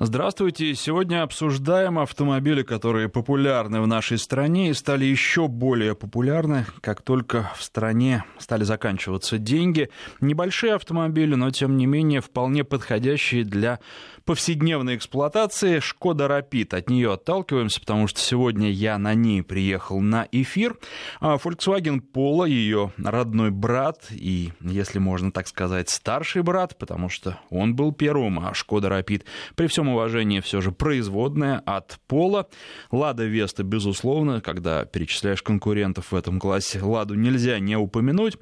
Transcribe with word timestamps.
Здравствуйте. 0.00 0.76
Сегодня 0.76 1.24
обсуждаем 1.24 1.98
автомобили, 1.98 2.62
которые 2.62 3.08
популярны 3.08 3.80
в 3.80 3.88
нашей 3.88 4.16
стране 4.16 4.70
и 4.70 4.72
стали 4.72 5.04
еще 5.04 5.48
более 5.48 5.96
популярны, 5.96 6.66
как 6.82 7.02
только 7.02 7.50
в 7.56 7.64
стране 7.64 8.22
стали 8.38 8.62
заканчиваться 8.62 9.38
деньги. 9.38 9.90
Небольшие 10.20 10.74
автомобили, 10.74 11.34
но 11.34 11.50
тем 11.50 11.76
не 11.76 11.86
менее 11.86 12.20
вполне 12.20 12.62
подходящие 12.62 13.42
для 13.42 13.80
повседневной 14.24 14.94
эксплуатации. 14.94 15.80
Шкода 15.80 16.28
Рапид. 16.28 16.74
От 16.74 16.88
нее 16.88 17.14
отталкиваемся, 17.14 17.80
потому 17.80 18.06
что 18.06 18.20
сегодня 18.20 18.70
я 18.70 18.98
на 18.98 19.14
ней 19.14 19.42
приехал 19.42 19.98
на 20.00 20.28
эфир. 20.30 20.76
А 21.18 21.38
Volkswagen 21.38 22.00
Polo, 22.14 22.48
ее 22.48 22.92
родной 22.98 23.50
брат 23.50 24.06
и, 24.12 24.52
если 24.60 25.00
можно 25.00 25.32
так 25.32 25.48
сказать, 25.48 25.90
старший 25.90 26.42
брат, 26.42 26.78
потому 26.78 27.08
что 27.08 27.40
он 27.50 27.74
был 27.74 27.90
первым, 27.90 28.38
а 28.38 28.54
Шкода 28.54 28.88
Рапид 28.88 29.24
при 29.56 29.66
всем 29.66 29.87
всем 29.88 29.94
уважении 29.94 30.40
все 30.40 30.60
же 30.60 30.70
производная 30.70 31.62
от 31.64 31.98
пола. 32.06 32.46
Лада 32.90 33.24
Веста, 33.24 33.62
безусловно, 33.62 34.40
когда 34.40 34.84
перечисляешь 34.84 35.42
конкурентов 35.42 36.12
в 36.12 36.14
этом 36.14 36.38
классе, 36.38 36.80
Ладу 36.82 37.14
нельзя 37.14 37.58
не 37.58 37.76
упомянуть. 37.76 38.36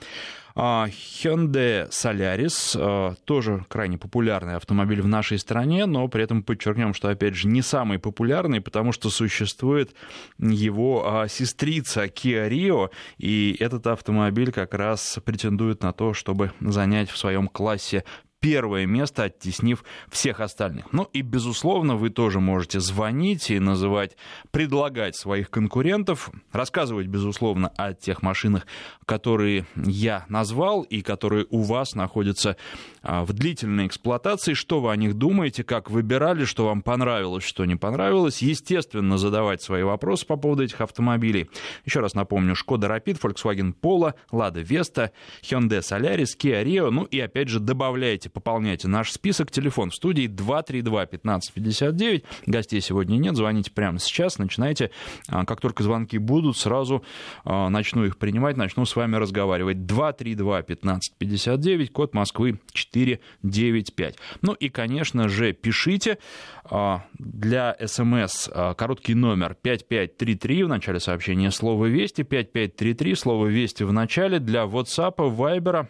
А, 0.59 0.87
Hyundai 0.89 1.91
Solaris 1.91 2.77
а, 2.81 3.15
тоже 3.25 3.67
крайне 3.69 3.99
популярный 3.99 4.57
автомобиль 4.57 5.03
в 5.03 5.07
нашей 5.07 5.39
стране, 5.39 5.85
но 5.85 6.09
при 6.09 6.25
этом 6.25 6.43
подчеркнем, 6.43 6.95
что, 6.95 7.11
опять 7.11 7.35
же, 7.35 7.47
не 7.47 7.61
самый 7.61 7.99
популярный, 7.99 8.63
потому 8.63 8.93
что 8.93 9.11
существует 9.11 9.95
его 10.39 11.05
а, 11.07 11.29
сестрица 11.29 12.05
Kia 12.05 12.49
Rio, 12.49 12.89
и 13.19 13.55
этот 13.61 13.87
автомобиль 13.87 14.51
как 14.51 14.73
раз 14.73 15.19
претендует 15.25 15.83
на 15.83 15.93
то, 15.93 16.15
чтобы 16.15 16.53
занять 16.61 17.11
в 17.11 17.19
своем 17.19 17.49
классе 17.49 18.05
первое 18.41 18.87
место, 18.87 19.25
оттеснив 19.25 19.85
всех 20.09 20.41
остальных. 20.41 20.93
Ну 20.93 21.09
и, 21.13 21.23
безусловно, 21.23 21.97
вы 21.97 22.11
тоже 22.11 22.41
можете 22.41 22.81
звонить 22.81 23.51
и 23.51 23.59
называть, 23.59 24.17
предлагать 24.51 25.17
своих 25.17 25.51
конкурентов, 25.51 26.31
рассказывать, 26.53 27.07
безусловно, 27.07 27.69
о 27.77 27.95
тех 27.95 28.23
машинах, 28.23 28.67
которые 29.05 29.67
я 29.75 30.25
назвал 30.29 30.83
и 30.83 31.03
которые 31.03 31.47
у 31.51 31.63
вас 31.63 31.95
находятся 31.95 32.57
а, 33.03 33.25
в 33.25 33.33
длительной 33.33 33.87
эксплуатации, 33.87 34.55
что 34.55 34.81
вы 34.81 34.93
о 34.93 34.97
них 34.97 35.15
думаете, 35.15 35.65
как 35.65 35.91
выбирали, 35.91 36.45
что 36.45 36.67
вам 36.67 36.83
понравилось, 36.83 37.45
что 37.45 37.65
не 37.65 37.77
понравилось. 37.77 38.43
Естественно, 38.43 39.19
задавать 39.19 39.63
свои 39.63 39.83
вопросы 39.83 40.27
по 40.27 40.37
поводу 40.37 40.65
этих 40.65 40.81
автомобилей. 40.81 41.51
Еще 41.85 42.01
раз 42.01 42.15
напомню, 42.15 42.55
Шкода 42.55 42.87
Rapid, 42.87 43.21
Volkswagen 43.21 43.75
Polo, 43.81 44.15
Lada 44.31 44.63
Vesta, 44.63 45.11
Hyundai 45.43 45.81
Solaris, 45.81 46.37
Kia 46.39 46.65
Rio, 46.65 46.91
ну 46.91 47.05
и 47.05 47.19
опять 47.19 47.49
же 47.49 47.61
добавляйте 47.61 48.26
пополняйте 48.29 48.89
наш 48.89 49.13
список. 49.13 49.51
Телефон 49.51 49.91
в 49.91 49.95
студии 49.95 50.29
232-1559. 50.29 52.25
Гостей 52.47 52.81
сегодня 52.81 53.17
нет, 53.17 53.37
звоните 53.37 53.71
прямо 53.71 53.99
сейчас, 53.99 54.39
начинайте. 54.39 54.91
А, 55.29 55.45
как 55.45 55.61
только 55.61 55.83
звонки 55.83 56.17
будут, 56.19 56.57
сразу 56.57 57.05
а, 57.45 57.69
начну 57.69 58.05
их 58.05 58.17
принимать, 58.19 58.57
начну 58.57 58.85
с 58.85 58.97
вами 58.97 59.17
разговаривать. 59.17 59.79
232-1559, 59.79 61.89
код 61.89 62.15
Москвы 62.15 62.61
495. 62.73 64.17
Ну 64.43 64.53
и, 64.55 64.69
конечно 64.69 65.29
же, 65.29 65.53
пишите 65.53 66.19
а, 66.65 67.05
для 67.19 67.77
СМС 67.85 68.49
короткий 68.77 69.15
номер 69.15 69.57
5533 69.61 70.65
в 70.65 70.69
начале 70.69 71.01
сообщения 71.01 71.51
слово 71.51 71.87
«Вести», 71.87 72.23
5533, 72.23 73.15
слово 73.15 73.47
«Вести» 73.47 73.85
в 73.85 73.93
начале, 73.93 74.39
для 74.39 74.65
WhatsApp, 74.65 75.17
Viber 75.17 75.89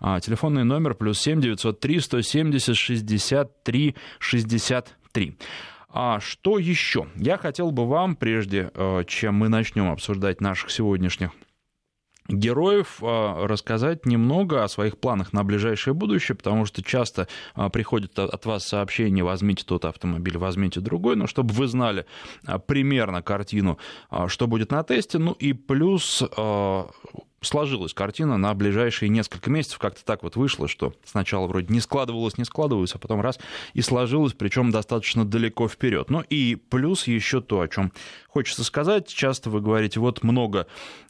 а, 0.00 0.20
телефонный 0.20 0.64
номер 0.64 0.94
плюс 0.94 1.20
7 1.20 1.40
903 1.40 2.00
170 2.00 2.76
63 2.76 3.96
63. 4.18 5.36
А 5.96 6.18
что 6.18 6.58
еще? 6.58 7.06
Я 7.14 7.38
хотел 7.38 7.70
бы 7.70 7.86
вам, 7.86 8.16
прежде 8.16 8.72
э, 8.74 9.04
чем 9.06 9.36
мы 9.36 9.48
начнем 9.48 9.92
обсуждать 9.92 10.40
наших 10.40 10.72
сегодняшних 10.72 11.30
героев 12.26 12.98
э, 13.00 13.46
рассказать 13.46 14.04
немного 14.04 14.64
о 14.64 14.68
своих 14.68 14.98
планах 14.98 15.32
на 15.32 15.44
ближайшее 15.44 15.94
будущее, 15.94 16.34
потому 16.34 16.64
что 16.64 16.82
часто 16.82 17.28
э, 17.54 17.70
приходят 17.70 18.18
от 18.18 18.44
вас 18.44 18.66
сообщения 18.66 19.22
«возьмите 19.22 19.64
тот 19.64 19.84
автомобиль, 19.84 20.36
возьмите 20.36 20.80
другой», 20.80 21.14
но 21.14 21.28
чтобы 21.28 21.54
вы 21.54 21.68
знали 21.68 22.06
примерно 22.66 23.22
картину, 23.22 23.78
что 24.26 24.48
будет 24.48 24.72
на 24.72 24.82
тесте, 24.82 25.18
ну 25.18 25.30
и 25.30 25.52
плюс 25.52 26.24
сложилась 27.46 27.94
картина 27.94 28.36
на 28.36 28.54
ближайшие 28.54 29.08
несколько 29.08 29.50
месяцев. 29.50 29.78
Как-то 29.78 30.04
так 30.04 30.22
вот 30.22 30.36
вышло, 30.36 30.68
что 30.68 30.94
сначала 31.04 31.46
вроде 31.46 31.72
не 31.72 31.80
складывалось, 31.80 32.38
не 32.38 32.44
складывалось, 32.44 32.94
а 32.94 32.98
потом 32.98 33.20
раз 33.20 33.38
и 33.72 33.80
сложилось, 33.80 34.32
причем 34.32 34.70
достаточно 34.70 35.24
далеко 35.24 35.68
вперед. 35.68 36.10
Ну 36.10 36.22
и 36.28 36.56
плюс 36.56 37.06
еще 37.06 37.40
то, 37.40 37.60
о 37.60 37.68
чем 37.68 37.92
хочется 38.28 38.64
сказать. 38.64 39.08
Часто 39.08 39.50
вы 39.50 39.60
говорите, 39.60 40.00
вот 40.00 40.22
много 40.22 40.66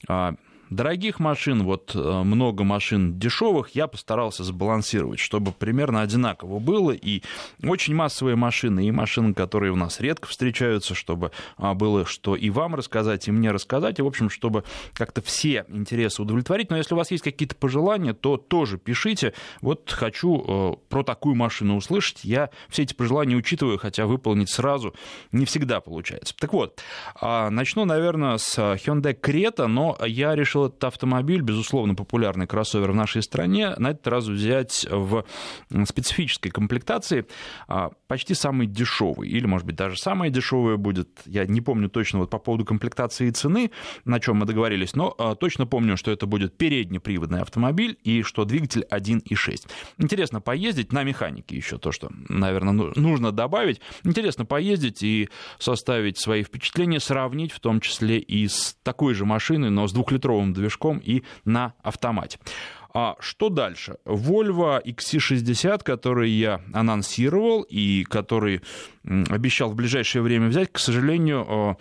а, 0.09 0.34
дорогих 0.70 1.20
машин, 1.20 1.62
вот 1.62 1.92
э, 1.94 2.22
много 2.22 2.64
машин 2.64 3.19
дешевых, 3.19 3.70
я 3.70 3.86
постарался 3.86 4.44
сбалансировать, 4.44 5.19
чтобы 5.19 5.52
примерно 5.52 6.00
одинаково 6.00 6.58
было, 6.58 6.91
и 6.91 7.22
очень 7.62 7.94
массовые 7.94 8.36
машины, 8.36 8.86
и 8.86 8.91
машины, 8.91 9.34
которые 9.34 9.72
у 9.72 9.76
нас 9.76 10.00
редко 10.00 10.28
встречаются, 10.28 10.94
чтобы 10.94 11.30
а, 11.56 11.75
было 11.75 12.04
что 12.04 12.36
и 12.36 12.50
вам 12.50 12.75
рассказать, 12.75 13.28
и 13.28 13.32
мне 13.32 13.50
рассказать, 13.50 13.98
и, 13.98 14.02
в 14.02 14.06
общем, 14.06 14.30
чтобы 14.30 14.64
как-то 14.92 15.22
все 15.22 15.64
интересы 15.69 16.22
удовлетворить, 16.22 16.70
но 16.70 16.76
если 16.76 16.94
у 16.94 16.96
вас 16.96 17.10
есть 17.10 17.25
какие-то 17.25 17.54
пожелания, 17.54 18.12
то 18.12 18.36
тоже 18.36 18.78
пишите, 18.78 19.34
вот 19.60 19.91
хочу 19.91 20.44
э, 20.46 20.76
про 20.88 21.02
такую 21.02 21.34
машину 21.34 21.76
услышать, 21.76 22.25
я 22.25 22.50
все 22.69 22.82
эти 22.82 22.94
пожелания 22.94 23.36
учитываю, 23.36 23.78
хотя 23.78 24.06
выполнить 24.06 24.50
сразу 24.50 24.94
не 25.32 25.44
всегда 25.44 25.81
получается. 25.81 26.34
Так 26.38 26.52
вот, 26.52 26.81
а, 27.20 27.50
начну, 27.50 27.84
наверное, 27.84 28.38
с 28.38 28.58
Hyundai 28.58 29.19
Creta, 29.19 29.66
но 29.66 29.96
я 30.04 30.34
решил 30.34 30.63
решил 30.64 30.66
этот 30.66 30.84
автомобиль, 30.84 31.42
безусловно, 31.42 31.94
популярный 31.94 32.47
кроссовер 32.47 32.92
в 32.92 32.94
нашей 32.94 33.22
стране, 33.22 33.75
на 33.76 33.91
этот 33.91 34.06
раз 34.06 34.26
взять 34.26 34.86
в 34.91 35.25
специфической 35.86 36.50
комплектации 36.50 37.26
а, 37.69 37.91
почти 38.06 38.34
самый 38.34 38.66
дешевый, 38.66 39.28
или, 39.28 39.47
может 39.47 39.66
быть, 39.66 39.76
даже 39.76 39.97
самое 39.98 40.30
дешевое 40.30 40.76
будет, 40.76 41.08
я 41.26 41.47
не 41.47 41.60
помню 41.60 41.88
точно 41.88 42.20
вот 42.20 42.30
по 42.30 42.38
поводу 42.38 42.64
комплектации 42.64 43.28
и 43.28 43.30
цены, 43.30 43.70
на 44.04 44.20
чем 44.20 44.36
мы 44.36 44.47
договорились, 44.47 44.94
но 44.94 45.14
а, 45.19 45.34
точно 45.34 45.66
помню, 45.66 45.97
что 45.97 46.10
это 46.10 46.26
будет 46.26 46.56
переднеприводный 46.56 47.41
автомобиль 47.41 47.98
и 48.04 48.22
что 48.22 48.44
двигатель 48.44 48.84
1.6. 48.91 49.69
Интересно 49.98 50.41
поездить 50.41 50.92
на 50.92 51.02
механике 51.04 51.56
еще 51.56 51.78
то, 51.78 51.92
что, 51.92 52.10
наверное, 52.28 52.72
ну, 52.72 52.92
нужно 52.96 53.32
добавить. 53.32 53.81
Интересно 54.04 54.44
поездить 54.44 55.02
и 55.02 55.28
составить 55.58 56.19
свои 56.19 56.42
впечатления, 56.42 57.00
сравнить 57.00 57.52
в 57.52 57.60
том 57.60 57.81
числе 57.81 58.19
и 58.19 58.46
с 58.48 58.76
такой 58.82 59.14
же 59.14 59.25
машиной, 59.25 59.70
но 59.70 59.86
с 59.86 59.92
двухлитровым 59.92 60.44
дизельным 60.44 60.53
движком 60.53 60.99
и 60.99 61.22
на 61.44 61.75
автомате. 61.82 62.38
А 62.97 63.16
что 63.19 63.49
дальше? 63.49 63.97
Volvo 64.05 64.81
XC60, 64.84 65.82
который 65.82 66.31
я 66.31 66.60
анонсировал 66.72 67.62
и 67.62 68.05
который 68.05 68.60
обещал 69.05 69.71
в 69.71 69.75
ближайшее 69.75 70.22
время 70.22 70.47
взять, 70.47 70.71
к 70.71 70.78
сожалению, 70.78 71.77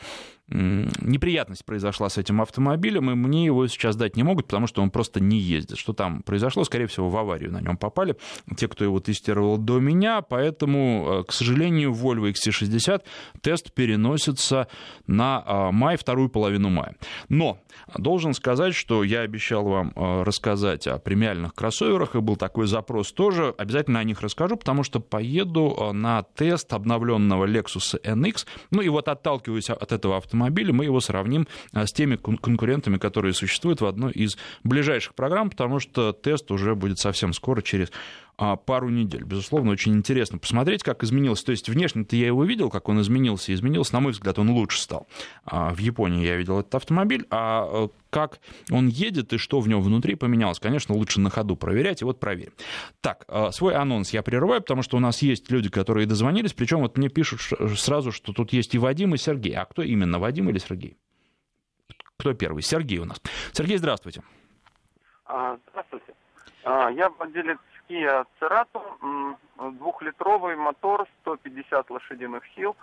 неприятность 0.50 1.66
произошла 1.66 2.10
с 2.10 2.18
этим 2.18 2.42
автомобилем, 2.42 3.10
и 3.10 3.16
мне 3.16 3.46
его 3.46 3.68
сейчас 3.68 3.96
дать 3.96 4.16
не 4.18 4.24
могут, 4.24 4.48
потому 4.48 4.68
что 4.68 4.82
он 4.82 4.92
просто 4.92 5.20
не 5.22 5.38
ездит. 5.40 5.78
Что 5.78 5.94
там 5.94 6.22
произошло? 6.22 6.64
Скорее 6.64 6.88
всего, 6.88 7.10
в 7.10 7.18
аварию 7.18 7.52
на 7.52 7.62
нем 7.62 7.78
попали 7.78 8.18
те, 8.58 8.68
кто 8.68 8.84
его 8.84 9.00
тестировал 9.00 9.58
до 9.58 9.80
меня, 9.80 10.22
поэтому, 10.22 11.22
э, 11.22 11.24
к 11.24 11.32
сожалению, 11.32 11.94
Volvo 11.94 12.32
XC60 12.32 13.04
тест 13.42 13.74
переносится 13.74 14.68
на 15.08 15.44
а, 15.46 15.72
май, 15.72 15.98
вторую 15.98 16.30
половину 16.30 16.70
мая. 16.70 16.96
Но 17.30 17.60
должен 17.98 18.34
сказать, 18.34 18.76
что 18.76 19.04
я 19.04 19.22
обещал 19.22 19.64
вам 19.64 19.94
э, 19.96 20.24
рассказать 20.24 20.88
о 20.88 21.00
премиальных 21.00 21.54
кроссоверах, 21.54 22.16
и 22.16 22.20
был 22.20 22.36
такой 22.36 22.68
запрос 22.68 23.12
тоже. 23.14 23.54
Обязательно 23.58 24.00
о 24.00 24.04
них 24.04 24.22
расскажу, 24.22 24.58
потому 24.58 24.84
что 24.84 25.00
поеду 25.00 25.76
э, 25.80 25.92
на 25.94 26.24
тест 26.24 26.74
обновленного 26.74 27.46
Lexus 27.46 28.00
NX. 28.04 28.46
Ну 28.72 28.82
и 28.82 28.90
вот 28.90 29.08
отталкиваясь 29.08 29.70
от 29.70 29.92
этого 29.92 30.18
автомобиля, 30.18 30.33
автомобиля, 30.34 30.74
мы 30.74 30.86
его 30.86 31.00
сравним 31.00 31.48
а, 31.72 31.86
с 31.86 31.94
теми 31.94 32.16
конкурентами, 32.16 32.98
которые 32.98 33.34
существуют 33.34 33.82
в 33.82 33.86
одной 33.86 34.12
из 34.12 34.38
ближайших 34.64 35.14
программ, 35.14 35.50
потому 35.50 35.80
что 35.80 36.12
тест 36.12 36.52
уже 36.52 36.76
будет 36.76 37.00
совсем 37.00 37.34
скоро, 37.34 37.62
через 37.62 37.92
пару 38.66 38.90
недель. 38.90 39.24
Безусловно, 39.24 39.72
очень 39.72 39.94
интересно 39.94 40.38
посмотреть, 40.40 40.84
как 40.84 41.04
изменился. 41.04 41.46
То 41.46 41.52
есть 41.52 41.70
внешне-то 41.70 42.16
я 42.16 42.28
его 42.28 42.44
видел, 42.44 42.70
как 42.70 42.90
он 42.90 43.00
изменился. 43.02 43.54
Изменился, 43.54 43.94
на 43.94 44.00
мой 44.00 44.12
взгляд, 44.12 44.40
он 44.40 44.50
лучше 44.50 44.82
стал. 44.82 45.08
А, 45.46 45.74
в 45.74 45.78
Японии 45.80 46.26
я 46.26 46.36
видел 46.36 46.60
этот 46.60 46.76
автомобиль, 46.76 47.26
а 47.30 47.90
как 48.10 48.40
он 48.72 48.88
едет 48.88 49.34
и 49.34 49.38
что 49.38 49.60
в 49.60 49.68
нем 49.68 49.82
внутри 49.82 50.16
поменялось, 50.16 50.60
конечно, 50.60 50.94
лучше 50.96 51.20
на 51.20 51.30
ходу 51.30 51.56
проверять, 51.56 52.02
и 52.02 52.06
вот 52.06 52.20
проверим. 52.20 52.54
Так, 53.02 53.26
свой 53.52 53.76
анонс 53.76 54.12
я 54.14 54.22
прерываю, 54.22 54.62
потому 54.62 54.84
что 54.84 54.98
у 54.98 55.00
нас 55.00 55.22
есть 55.22 55.50
люди, 55.50 55.70
которые 55.70 56.06
дозвонились, 56.06 56.54
причем 56.54 56.82
вот 56.82 56.98
мне 56.98 57.10
пишут 57.10 57.42
сразу, 57.76 58.12
что 58.12 58.34
тут 58.34 58.54
есть 58.54 58.76
и 58.76 58.78
Вадим, 58.78 59.16
и 59.16 59.18
Сергей. 59.18 59.56
А 59.56 59.66
кто 59.66 59.82
именно, 59.82 60.20
Вадим 60.20 60.50
или 60.50 60.60
Сергей? 60.60 60.98
Кто 62.18 62.34
первый? 62.34 62.62
Сергей 62.62 63.00
у 63.00 63.06
нас. 63.06 63.20
Сергей, 63.52 63.78
здравствуйте. 63.78 64.22
Здравствуйте. 65.26 66.14
Я 66.66 67.10
владелец 67.18 67.58
Kia 67.94 68.26
Cerato, 68.40 68.82
двухлитровый 69.56 70.56
мотор, 70.56 71.08
150 71.22 71.92
лошадиных 71.92 72.44
сил. 72.56 72.76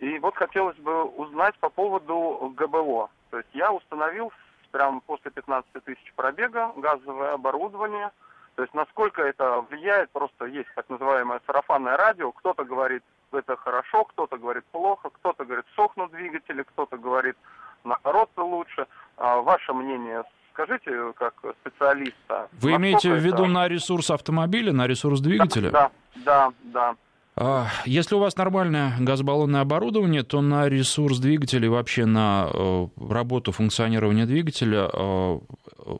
И 0.00 0.18
вот 0.18 0.36
хотелось 0.36 0.76
бы 0.76 1.04
узнать 1.04 1.58
по 1.60 1.70
поводу 1.70 2.52
ГБО. 2.54 3.08
То 3.30 3.38
есть 3.38 3.48
я 3.54 3.72
установил 3.72 4.30
прямо 4.70 5.00
после 5.00 5.30
15 5.30 5.72
тысяч 5.84 6.12
пробега 6.14 6.72
газовое 6.76 7.32
оборудование. 7.32 8.10
То 8.56 8.62
есть 8.62 8.74
насколько 8.74 9.22
это 9.22 9.62
влияет, 9.62 10.10
просто 10.10 10.44
есть 10.44 10.68
так 10.74 10.90
называемое 10.90 11.40
сарафанное 11.46 11.96
радио. 11.96 12.30
Кто-то 12.32 12.64
говорит, 12.64 13.02
это 13.32 13.56
хорошо, 13.56 14.04
кто-то 14.04 14.36
говорит 14.36 14.66
плохо, 14.66 15.08
кто-то 15.08 15.46
говорит 15.46 15.64
сохнут 15.74 16.10
двигатели, 16.10 16.64
кто-то 16.64 16.98
говорит 16.98 17.36
наоборот 17.82 18.28
лучше. 18.36 18.86
А 19.16 19.40
ваше 19.40 19.72
мнение 19.72 20.22
скажите, 20.54 20.90
как 21.18 21.34
специалиста. 21.60 22.48
Вы 22.52 22.76
имеете 22.76 23.12
в 23.12 23.18
виду 23.18 23.44
это... 23.44 23.52
на 23.52 23.68
ресурс 23.68 24.10
автомобиля, 24.10 24.72
на 24.72 24.86
ресурс 24.86 25.20
двигателя? 25.20 25.70
Да, 25.70 25.90
да, 26.24 26.52
да. 26.62 26.94
А, 27.36 27.68
если 27.84 28.14
у 28.14 28.20
вас 28.20 28.36
нормальное 28.36 28.94
газобаллонное 29.00 29.60
оборудование, 29.60 30.22
то 30.22 30.40
на 30.40 30.68
ресурс 30.68 31.18
двигателя 31.18 31.66
и 31.66 31.68
вообще 31.68 32.04
на 32.04 32.48
э, 32.52 32.88
работу 32.96 33.50
функционирования 33.50 34.24
двигателя 34.24 34.88
э, 34.92 35.38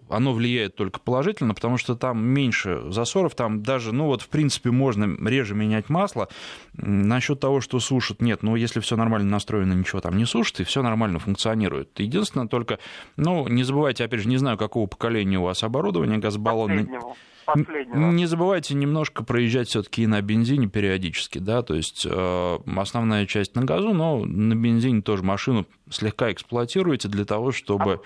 оно 0.09 0.33
влияет 0.33 0.77
только 0.77 1.01
положительно, 1.01 1.55
потому 1.55 1.77
что 1.77 1.97
там 1.97 2.25
меньше 2.25 2.85
засоров, 2.91 3.35
там 3.35 3.65
даже, 3.65 3.93
ну 3.93 4.07
вот 4.07 4.23
в 4.23 4.29
принципе 4.29 4.71
можно 4.71 5.17
реже 5.29 5.57
менять 5.57 5.89
масло. 5.89 6.29
Насчет 6.75 7.41
того, 7.41 7.61
что 7.61 7.81
сушит, 7.81 8.23
нет, 8.23 8.45
но 8.45 8.55
если 8.55 8.79
все 8.79 8.97
нормально 8.97 9.29
настроено, 9.29 9.73
ничего 9.73 10.01
там 10.01 10.17
не 10.17 10.27
сушит, 10.27 10.61
и 10.61 10.65
все 10.65 10.83
нормально 10.83 11.19
функционирует. 11.19 11.99
Единственное 11.99 12.47
только, 12.47 12.79
ну 13.17 13.49
не 13.49 13.65
забывайте, 13.65 14.05
опять 14.05 14.21
же, 14.21 14.29
не 14.29 14.37
знаю, 14.37 14.57
какого 14.57 14.87
поколения 14.87 15.41
у 15.41 15.43
вас 15.43 15.65
оборудование 15.65 16.19
газобаллонное. 16.19 16.85
Последнего 16.85 17.17
последнего. 17.45 18.11
Не 18.11 18.27
забывайте 18.27 18.75
немножко 18.75 19.25
проезжать 19.25 19.69
все-таки 19.69 20.07
на 20.07 20.21
бензине 20.21 20.69
периодически, 20.69 21.39
да, 21.39 21.63
то 21.63 21.75
есть 21.75 22.07
э, 22.09 22.59
основная 22.77 23.27
часть 23.27 23.55
на 23.55 23.65
газу, 23.65 23.93
но 23.93 24.25
на 24.25 24.55
бензине 24.55 25.03
тоже 25.03 25.23
машину 25.23 25.67
слегка 25.91 26.33
эксплуатируете 26.33 27.09
для 27.09 27.25
того, 27.25 27.53
чтобы 27.53 28.01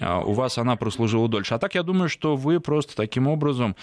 э, 0.00 0.20
у 0.24 0.32
вас 0.32 0.58
она 0.58 0.76
прослужила 0.76 1.28
дольше. 1.28 1.54
А 1.54 1.58
так 1.58 1.74
я 1.74 1.82
думаю, 1.82 2.08
что 2.08 2.36
вы 2.36 2.60
просто 2.60 2.96
таким 2.96 3.28
образом 3.28 3.76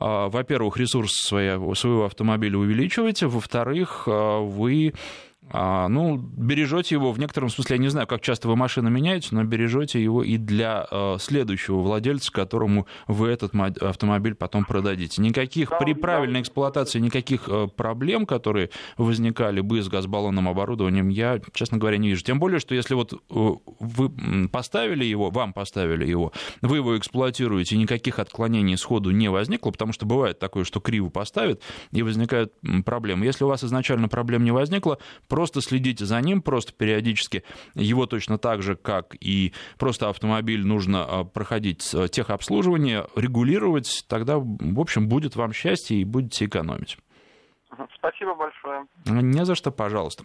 э, 0.00 0.28
во-первых, 0.28 0.76
ресурс 0.76 1.12
своего, 1.12 1.74
своего 1.74 2.04
автомобиля 2.04 2.58
увеличиваете, 2.58 3.26
во-вторых, 3.26 4.06
вы 4.06 4.92
а, 4.94 4.98
ну, 5.52 6.16
бережете 6.16 6.96
его 6.96 7.12
в 7.12 7.18
некотором 7.18 7.48
смысле, 7.48 7.76
я 7.76 7.82
не 7.82 7.88
знаю, 7.88 8.06
как 8.06 8.20
часто 8.20 8.48
вы 8.48 8.56
машину 8.56 8.90
меняете, 8.90 9.28
но 9.32 9.44
бережете 9.44 10.02
его 10.02 10.22
и 10.22 10.36
для 10.36 10.86
э, 10.90 11.16
следующего 11.20 11.80
владельца, 11.80 12.30
которому 12.32 12.86
вы 13.06 13.28
этот 13.28 13.54
автомобиль 13.80 14.34
потом 14.34 14.64
продадите. 14.64 15.22
Никаких 15.22 15.72
при 15.78 15.94
правильной 15.94 16.42
эксплуатации, 16.42 16.98
никаких 16.98 17.48
э, 17.48 17.68
проблем, 17.74 18.26
которые 18.26 18.70
возникали 18.96 19.60
бы 19.60 19.82
с 19.82 19.88
газбаллонным 19.88 20.48
оборудованием, 20.48 21.08
я, 21.08 21.40
честно 21.52 21.78
говоря, 21.78 21.98
не 21.98 22.08
вижу. 22.08 22.22
Тем 22.22 22.38
более, 22.38 22.60
что 22.60 22.74
если 22.74 22.94
вот 22.94 23.12
э, 23.12 23.16
вы 23.80 24.48
поставили 24.48 25.04
его, 25.04 25.30
вам 25.30 25.52
поставили 25.52 26.06
его, 26.06 26.32
вы 26.62 26.76
его 26.76 26.96
эксплуатируете, 26.98 27.76
никаких 27.76 28.18
отклонений 28.18 28.76
сходу 28.76 29.10
не 29.10 29.28
возникло, 29.28 29.70
потому 29.70 29.92
что 29.92 30.06
бывает 30.06 30.38
такое, 30.38 30.64
что 30.64 30.80
криво 30.80 31.08
поставят, 31.08 31.62
и 31.92 32.02
возникают 32.02 32.52
проблемы. 32.84 33.24
Если 33.24 33.44
у 33.44 33.48
вас 33.48 33.64
изначально 33.64 34.08
проблем 34.08 34.44
не 34.44 34.50
возникло, 34.50 34.98
Просто 35.28 35.37
следите 35.46 36.04
за 36.04 36.20
ним, 36.20 36.42
просто 36.42 36.72
периодически 36.72 37.44
его 37.74 38.06
точно 38.06 38.38
так 38.38 38.62
же, 38.62 38.76
как 38.76 39.16
и 39.20 39.52
просто 39.78 40.08
автомобиль 40.08 40.66
нужно 40.66 41.04
а, 41.04 41.24
проходить 41.24 41.94
а, 41.94 42.08
техобслуживание, 42.08 43.06
регулировать, 43.16 44.04
тогда, 44.08 44.38
в 44.38 44.80
общем, 44.80 45.08
будет 45.08 45.36
вам 45.36 45.52
счастье 45.52 45.98
и 45.98 46.04
будете 46.04 46.46
экономить. 46.46 46.98
Спасибо 47.98 48.34
большое. 48.34 48.86
Не 49.04 49.44
за 49.44 49.54
что, 49.54 49.70
пожалуйста. 49.70 50.24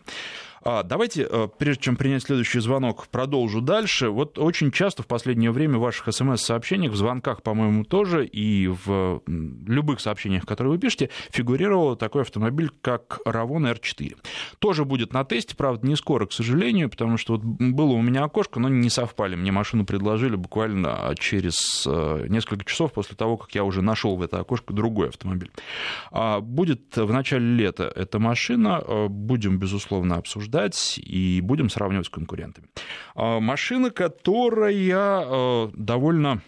А, 0.65 0.83
давайте, 0.83 1.27
э, 1.29 1.47
прежде 1.57 1.83
чем 1.83 1.97
принять 1.97 2.23
следующий 2.23 2.59
звонок, 2.59 3.07
продолжу 3.07 3.59
дальше. 3.59 4.09
Вот 4.09 4.39
очень 4.39 4.71
часто 4.71 5.03
в 5.03 5.07
последнее 5.07 5.51
время 5.51 5.77
в 5.77 5.81
ваших 5.81 6.13
смс-сообщениях, 6.13 6.93
в 6.93 6.95
звонках, 6.95 7.43
по-моему, 7.43 7.83
тоже, 7.83 8.25
и 8.25 8.67
в 8.67 9.21
любых 9.27 9.99
сообщениях, 9.99 10.45
которые 10.45 10.73
вы 10.73 10.79
пишете, 10.79 11.09
фигурировал 11.31 11.97
такой 11.97 12.21
автомобиль, 12.21 12.71
как 12.81 13.19
Равон 13.25 13.67
R4. 13.67 14.15
Тоже 14.59 14.85
будет 14.85 15.11
на 15.11 15.25
тесте, 15.25 15.55
правда, 15.55 15.85
не 15.85 15.97
скоро, 15.97 16.27
к 16.27 16.31
сожалению, 16.31 16.89
потому 16.89 17.17
что 17.17 17.33
вот 17.33 17.43
было 17.43 17.91
у 17.91 18.01
меня 18.01 18.23
окошко, 18.23 18.61
но 18.61 18.69
не 18.69 18.89
совпали. 18.89 19.35
Мне 19.35 19.51
машину 19.51 19.85
предложили 19.85 20.37
буквально 20.37 21.13
через 21.19 21.85
э, 21.85 22.25
несколько 22.29 22.63
часов 22.63 22.93
после 22.93 23.17
того, 23.17 23.35
как 23.35 23.53
я 23.53 23.65
уже 23.65 23.81
нашел 23.81 24.15
в 24.15 24.21
это 24.21 24.39
окошко 24.39 24.73
другой 24.73 25.09
автомобиль. 25.09 25.51
А, 26.11 26.39
будет 26.39 26.95
в 26.95 27.11
начале 27.11 27.45
лета 27.45 27.91
эта 27.93 28.17
машина, 28.19 28.81
э, 28.85 29.07
будем, 29.09 29.57
безусловно, 29.57 30.15
обсуждать 30.15 30.52
обсуждать 30.53 30.99
и 30.99 31.41
будем 31.41 31.69
сравнивать 31.69 32.07
с 32.07 32.09
конкурентами. 32.09 32.67
А, 33.15 33.39
машина, 33.39 33.89
которая 33.89 34.73
э, 35.25 35.69
довольно 35.73 36.41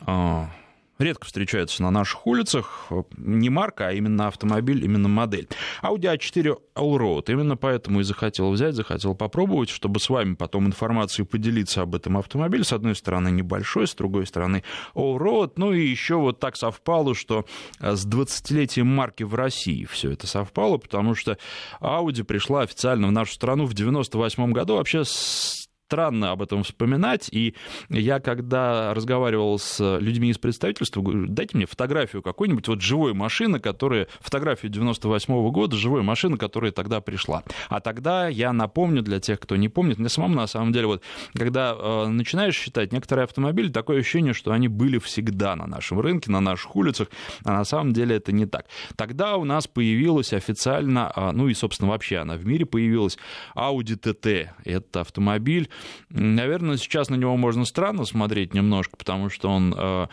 а, 0.00 0.50
редко 0.98 1.26
встречается 1.26 1.82
на 1.82 1.90
наших 1.90 2.26
улицах. 2.26 2.88
Не 3.16 3.50
марка, 3.50 3.88
а 3.88 3.92
именно 3.92 4.28
автомобиль, 4.28 4.84
именно 4.84 5.08
модель. 5.08 5.48
Audi 5.82 6.14
A4 6.14 6.56
Allroad. 6.74 7.24
Именно 7.28 7.56
поэтому 7.56 8.00
и 8.00 8.04
захотел 8.04 8.50
взять, 8.50 8.74
захотел 8.74 9.14
попробовать, 9.14 9.70
чтобы 9.70 10.00
с 10.00 10.08
вами 10.08 10.34
потом 10.34 10.66
информацию 10.66 11.26
поделиться 11.26 11.82
об 11.82 11.94
этом 11.94 12.16
автомобиле. 12.16 12.64
С 12.64 12.72
одной 12.72 12.94
стороны 12.94 13.30
небольшой, 13.30 13.86
с 13.86 13.94
другой 13.94 14.26
стороны 14.26 14.62
Allroad. 14.94 15.52
Ну 15.56 15.72
и 15.72 15.86
еще 15.86 16.16
вот 16.16 16.40
так 16.40 16.56
совпало, 16.56 17.14
что 17.14 17.44
с 17.80 18.06
20-летием 18.06 18.84
марки 18.84 19.22
в 19.22 19.34
России 19.34 19.84
все 19.84 20.12
это 20.12 20.26
совпало, 20.26 20.78
потому 20.78 21.14
что 21.14 21.38
Audi 21.80 22.24
пришла 22.24 22.62
официально 22.62 23.08
в 23.08 23.12
нашу 23.12 23.34
страну 23.34 23.66
в 23.66 23.74
98 23.74 24.52
году 24.52 24.76
вообще 24.76 25.04
с 25.04 25.63
странно 25.94 26.32
об 26.32 26.42
этом 26.42 26.64
вспоминать. 26.64 27.28
И 27.30 27.54
я, 27.88 28.18
когда 28.18 28.92
разговаривал 28.94 29.60
с 29.60 29.98
людьми 30.00 30.30
из 30.30 30.38
представительства, 30.38 31.00
говорю, 31.02 31.26
дайте 31.28 31.56
мне 31.56 31.66
фотографию 31.66 32.20
какой-нибудь 32.20 32.66
вот 32.66 32.80
живой 32.80 33.14
машины, 33.14 33.60
которая, 33.60 34.08
фотографию 34.20 34.72
98 34.72 35.32
-го 35.32 35.50
года, 35.52 35.76
живой 35.76 36.02
машины, 36.02 36.36
которая 36.36 36.72
тогда 36.72 37.00
пришла. 37.00 37.44
А 37.68 37.78
тогда, 37.78 38.26
я 38.26 38.52
напомню 38.52 39.02
для 39.02 39.20
тех, 39.20 39.38
кто 39.38 39.54
не 39.54 39.68
помнит, 39.68 39.98
мне 39.98 40.08
самому 40.08 40.34
на 40.34 40.48
самом 40.48 40.72
деле, 40.72 40.86
вот, 40.88 41.02
когда 41.32 41.76
э, 41.78 42.06
начинаешь 42.08 42.56
считать 42.56 42.92
некоторые 42.92 43.24
автомобили, 43.24 43.68
такое 43.68 44.00
ощущение, 44.00 44.32
что 44.32 44.50
они 44.50 44.66
были 44.66 44.98
всегда 44.98 45.54
на 45.54 45.68
нашем 45.68 46.00
рынке, 46.00 46.32
на 46.32 46.40
наших 46.40 46.74
улицах, 46.74 47.08
а 47.44 47.52
на 47.52 47.64
самом 47.64 47.92
деле 47.92 48.16
это 48.16 48.32
не 48.32 48.46
так. 48.46 48.66
Тогда 48.96 49.36
у 49.36 49.44
нас 49.44 49.68
появилась 49.68 50.32
официально, 50.32 51.12
э, 51.14 51.30
ну 51.32 51.46
и, 51.46 51.54
собственно, 51.54 51.90
вообще 51.90 52.16
она 52.16 52.34
в 52.34 52.44
мире 52.44 52.66
появилась, 52.66 53.16
Audi 53.54 53.96
TT. 53.96 54.48
Это 54.64 55.00
автомобиль, 55.02 55.68
Наверное, 56.10 56.76
сейчас 56.76 57.10
на 57.10 57.16
него 57.16 57.36
можно 57.36 57.64
странно 57.64 58.04
смотреть 58.04 58.54
немножко, 58.54 58.96
потому 58.96 59.28
что 59.30 59.48
он 59.48 59.74
э, 59.76 60.06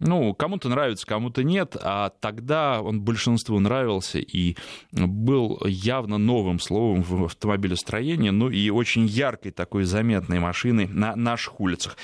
ну, 0.00 0.34
кому-то 0.34 0.68
нравится, 0.68 1.06
кому-то 1.06 1.44
нет, 1.44 1.76
а 1.80 2.08
тогда 2.08 2.80
он 2.80 3.02
большинству 3.02 3.60
нравился 3.60 4.18
и 4.18 4.56
был 4.92 5.60
явно 5.66 6.16
новым 6.16 6.58
словом 6.58 7.02
в 7.02 7.24
автомобилестроении, 7.24 8.30
ну 8.30 8.48
и 8.48 8.70
очень 8.70 9.06
яркой 9.06 9.52
такой 9.52 9.84
заметной 9.84 10.40
машиной 10.40 10.88
на 10.88 11.14
наших 11.16 11.60
улицах. 11.60 11.96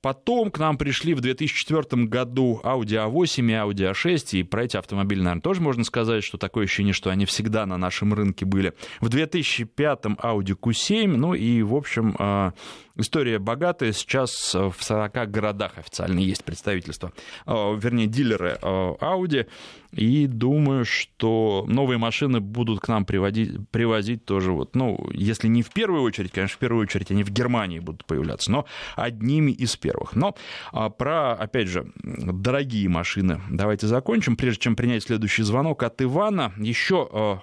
А, 0.00 0.08
потом 0.08 0.50
к 0.50 0.58
нам 0.58 0.76
пришли 0.76 1.14
в 1.14 1.20
2004 1.20 2.04
году 2.04 2.60
Audi 2.64 2.96
A8 3.10 3.44
и 3.46 3.52
Audi 3.52 3.92
A6, 3.92 4.38
и 4.38 4.42
про 4.42 4.64
эти 4.64 4.76
автомобили, 4.76 5.20
наверное, 5.20 5.42
тоже 5.42 5.60
можно 5.60 5.84
сказать, 5.84 6.24
что 6.24 6.38
такое 6.38 6.64
ощущение, 6.64 6.92
что 6.92 7.10
они 7.10 7.24
всегда 7.24 7.66
на 7.66 7.76
нашем 7.76 8.14
рынке 8.14 8.44
были. 8.44 8.74
В 9.00 9.08
2005 9.08 10.04
Audi 10.04 10.56
Q7, 10.58 11.06
ну 11.08 11.34
и, 11.34 11.62
в 11.62 11.74
общем, 11.74 12.14
а, 12.18 12.52
история 12.96 13.38
богатая. 13.38 13.92
Сейчас 13.92 14.54
в 14.54 14.76
40 14.78 15.30
городах 15.30 15.78
официально 15.78 16.20
есть 16.20 16.44
представительство, 16.44 17.12
а, 17.46 17.74
вернее, 17.74 18.06
дилеры 18.06 18.58
Audi. 18.62 19.46
И 19.92 20.26
думаю, 20.26 20.84
что 20.84 21.64
новые 21.66 21.96
машины 21.96 22.40
будут 22.40 22.80
к 22.80 22.88
нам 22.88 23.06
приводить, 23.06 23.68
привозить 23.70 24.26
тоже, 24.26 24.52
вот, 24.52 24.76
ну, 24.76 25.08
если 25.14 25.48
не 25.48 25.62
в 25.62 25.70
первую 25.70 26.02
очередь, 26.02 26.30
конечно, 26.30 26.56
в 26.56 26.58
первую 26.58 26.82
очередь 26.82 27.10
они 27.10 27.24
в 27.24 27.30
Германии 27.30 27.78
будут 27.78 28.04
появляться, 28.04 28.50
но 28.50 28.66
одними 28.96 29.50
из 29.50 29.76
первых. 29.76 29.87
Но 30.14 30.34
а, 30.72 30.90
про, 30.90 31.32
опять 31.32 31.68
же, 31.68 31.90
дорогие 32.02 32.88
машины 32.88 33.40
давайте 33.50 33.86
закончим, 33.86 34.36
прежде 34.36 34.62
чем 34.62 34.76
принять 34.76 35.04
следующий 35.04 35.42
звонок 35.42 35.82
от 35.82 36.00
Ивана. 36.02 36.52
Еще 36.58 37.08
а, 37.10 37.40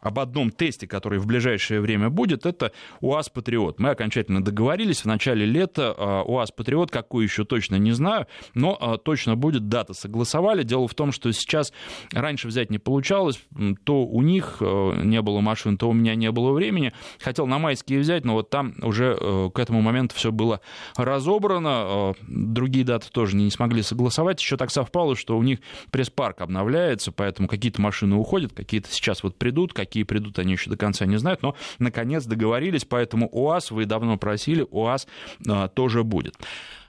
об 0.00 0.18
одном 0.18 0.50
тесте, 0.50 0.86
который 0.86 1.18
в 1.18 1.26
ближайшее 1.26 1.80
время 1.80 2.10
будет, 2.10 2.46
это 2.46 2.72
УАЗ 3.00 3.30
Патриот. 3.30 3.78
Мы 3.78 3.90
окончательно 3.90 4.42
договорились 4.42 5.02
в 5.02 5.06
начале 5.06 5.44
лета. 5.46 5.94
А, 5.96 6.22
УАЗ 6.22 6.52
Патриот, 6.52 6.90
какой 6.90 7.24
еще 7.24 7.44
точно 7.44 7.76
не 7.76 7.92
знаю, 7.92 8.26
но 8.54 8.76
а, 8.80 8.98
точно 8.98 9.36
будет 9.36 9.68
дата. 9.68 9.94
Согласовали. 9.94 10.62
Дело 10.62 10.86
в 10.88 10.94
том, 10.94 11.12
что 11.12 11.32
сейчас 11.32 11.72
раньше 12.12 12.48
взять 12.48 12.70
не 12.70 12.78
получалось. 12.78 13.40
То 13.84 14.04
у 14.04 14.22
них 14.22 14.58
а, 14.60 14.92
не 15.02 15.22
было 15.22 15.40
машин, 15.40 15.78
то 15.78 15.88
у 15.88 15.92
меня 15.92 16.14
не 16.14 16.30
было 16.30 16.52
времени. 16.52 16.92
Хотел 17.20 17.46
на 17.46 17.58
майские 17.58 18.00
взять, 18.00 18.24
но 18.24 18.34
вот 18.34 18.50
там 18.50 18.74
уже 18.82 19.16
к 19.54 19.58
этому 19.58 19.80
моменту 19.80 20.14
все 20.14 20.30
было 20.30 20.60
разобрано. 20.96 22.14
Другие 22.26 22.84
даты 22.84 23.08
тоже 23.10 23.36
не 23.36 23.50
смогли 23.50 23.82
согласовать. 23.82 24.40
Еще 24.40 24.56
так 24.56 24.70
совпало, 24.70 25.16
что 25.16 25.36
у 25.38 25.42
них 25.42 25.60
пресс-парк 25.90 26.40
обновляется, 26.40 27.12
поэтому 27.12 27.48
какие-то 27.48 27.80
машины 27.80 28.16
уходят, 28.16 28.52
какие-то 28.52 28.90
сейчас 28.90 29.22
вот 29.22 29.36
придут, 29.36 29.72
какие 29.72 29.85
придут, 30.04 30.38
они 30.38 30.52
еще 30.52 30.70
до 30.70 30.76
конца 30.76 31.06
не 31.06 31.16
знают, 31.16 31.42
но 31.42 31.56
наконец 31.78 32.24
договорились, 32.24 32.84
поэтому 32.84 33.28
УАЗ 33.30 33.70
вы 33.70 33.84
давно 33.84 34.16
просили, 34.16 34.66
УАЗ 34.70 35.06
а, 35.48 35.68
тоже 35.68 36.02
будет. 36.02 36.34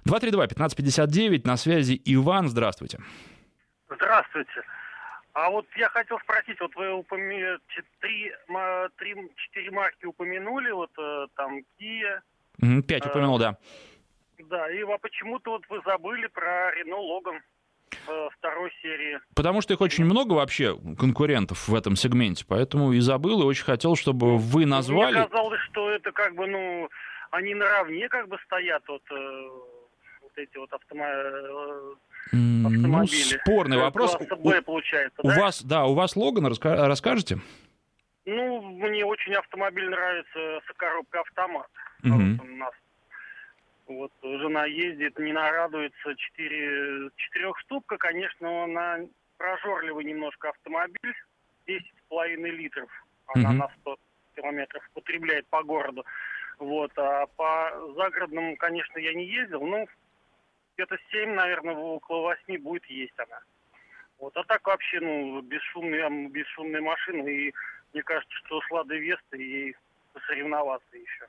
232-1559, 0.08 1.42
на 1.46 1.58
связи 1.58 2.02
Иван, 2.06 2.48
здравствуйте. 2.48 3.00
Здравствуйте. 3.90 4.64
А 5.34 5.52
вот 5.52 5.68
я 5.76 5.88
хотел 5.90 6.18
спросить, 6.20 6.60
вот 6.60 6.76
вы 6.76 7.04
три, 8.00 8.32
три, 8.98 9.16
четыре 9.36 9.72
марки 9.72 10.06
упомянули, 10.06 10.72
вот 10.72 10.90
э, 10.98 11.28
там 11.36 11.60
Kia. 11.80 12.82
Пять 12.88 13.06
упомянул, 13.06 13.38
да. 13.38 13.56
Да, 14.40 14.72
и 14.72 14.82
а 14.82 14.98
почему-то 14.98 15.52
вот 15.52 15.64
вы 15.70 15.82
забыли 15.86 16.26
про 16.28 16.72
Renault 16.74 17.06
Logan. 17.08 17.40
Э, 18.08 18.28
второй 18.38 18.72
серии. 18.82 19.20
Потому 19.36 19.62
что 19.62 19.74
их 19.74 19.82
очень 19.82 20.06
много 20.06 20.34
вообще 20.34 20.78
конкурентов 20.98 21.68
в 21.68 21.76
этом 21.76 21.96
сегменте, 21.96 22.46
поэтому 22.48 22.94
и 22.94 23.00
забыл, 23.00 23.42
и 23.42 23.46
очень 23.46 23.66
хотел, 23.66 23.96
чтобы 23.96 24.38
вы 24.38 24.66
назвали... 24.66 25.16
Мне 25.16 25.28
казалось, 25.28 25.62
что 25.72 25.90
это 25.90 26.12
как 26.12 26.36
бы, 26.36 26.48
ну, 26.48 26.90
они 27.32 27.54
наравне 27.54 28.08
как 28.10 28.28
бы 28.28 28.38
стоят, 28.46 28.84
вот, 28.88 29.02
э, 29.12 29.50
вот 30.22 30.32
эти 30.36 30.58
вот. 30.58 30.70
Э, 30.72 30.78
автомобили. 32.32 33.34
Ну, 33.34 33.40
спорный 33.42 33.78
вопрос. 33.78 34.18
Б, 34.40 34.62
получается, 34.62 35.22
у 35.24 35.30
да? 35.30 35.40
вас, 35.40 35.64
да, 35.64 35.86
у 35.86 35.94
вас 35.94 36.16
Логан, 36.16 36.48
раска... 36.48 36.88
расскажете? 36.88 37.40
Ну, 38.26 38.62
мне 38.62 39.06
очень 39.06 39.34
автомобиль 39.34 39.90
нравится 39.90 40.60
с 40.68 40.74
коробкой 40.76 41.22
автомат. 41.22 41.68
Угу. 42.04 42.14
Вот 42.14 42.42
у 42.42 42.56
нас 42.58 42.74
вот 43.88 44.12
жена 44.22 44.66
ездит, 44.66 45.18
не 45.20 45.34
нарадуется, 45.34 46.16
четыре, 46.16 47.10
четырехступка, 47.16 47.98
конечно, 47.98 48.64
она 48.64 49.00
прожорливый 49.38 50.06
немножко 50.06 50.50
автомобиль, 50.50 51.16
10,5 51.68 52.36
литров 52.36 52.90
она 53.28 53.52
mm-hmm. 53.52 53.56
на 53.56 53.70
100 53.82 53.98
километров 54.36 54.90
потребляет 54.94 55.48
по 55.48 55.64
городу. 55.64 56.06
Вот, 56.60 56.92
а 56.98 57.28
по 57.36 57.94
загородному, 57.96 58.56
конечно, 58.58 58.98
я 59.00 59.14
не 59.14 59.26
ездил, 59.26 59.62
но 59.62 59.86
где-то 60.76 60.98
7, 61.12 61.34
наверное, 61.34 61.76
около 61.76 62.22
8 62.22 62.58
будет 62.62 62.86
есть 62.86 63.18
она. 63.18 63.40
Вот, 64.20 64.36
а 64.36 64.44
так 64.44 64.66
вообще, 64.66 65.00
ну, 65.00 65.42
бесшумная, 65.42 66.10
бесшумная 66.30 66.82
машина, 66.82 67.28
и 67.28 67.54
мне 67.94 68.02
кажется, 68.04 68.36
что 68.46 68.62
с 68.62 68.72
Ладой 68.72 69.00
Веста 69.00 69.38
ей 69.38 69.76
посоревноваться 70.14 70.98
еще. 70.98 71.28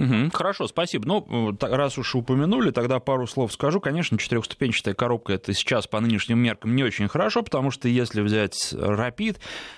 Угу, 0.00 0.30
хорошо, 0.32 0.66
спасибо. 0.66 1.06
Ну, 1.06 1.56
раз 1.60 1.98
уж 1.98 2.14
упомянули, 2.14 2.70
тогда 2.70 3.00
пару 3.00 3.26
слов 3.26 3.52
скажу. 3.52 3.80
Конечно, 3.80 4.16
четырехступенчатая 4.16 4.94
коробка 4.94 5.34
это 5.34 5.52
сейчас 5.52 5.86
по 5.86 6.00
нынешним 6.00 6.38
меркам 6.38 6.74
не 6.74 6.82
очень 6.82 7.06
хорошо, 7.06 7.42
потому 7.42 7.70
что 7.70 7.86
если 7.86 8.22
взять 8.22 8.72
Rapid 8.72 9.36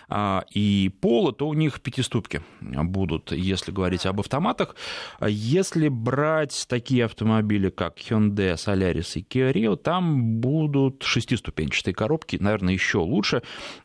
а, 0.09 0.45
и 0.55 0.93
Polo, 1.03 1.33
то 1.33 1.49
у 1.49 1.55
них 1.55 1.81
пятиступки 1.81 2.41
будут, 2.61 3.33
если 3.33 3.73
говорить 3.73 4.07
об 4.07 4.21
автоматах. 4.21 4.77
Если 5.21 5.89
брать 5.89 6.67
такие 6.69 7.07
автомобили, 7.07 7.71
как 7.71 7.99
Hyundai, 7.99 8.55
Solaris 8.55 9.15
и 9.17 9.23
Kia 9.29 9.53
Rio, 9.53 9.77
там 9.77 10.37
будут 10.37 11.03
шестиступенчатые 11.03 11.95
коробки, 11.95 12.37
наверное, 12.39 12.75
еще 12.75 12.99
лучше. 12.99 13.43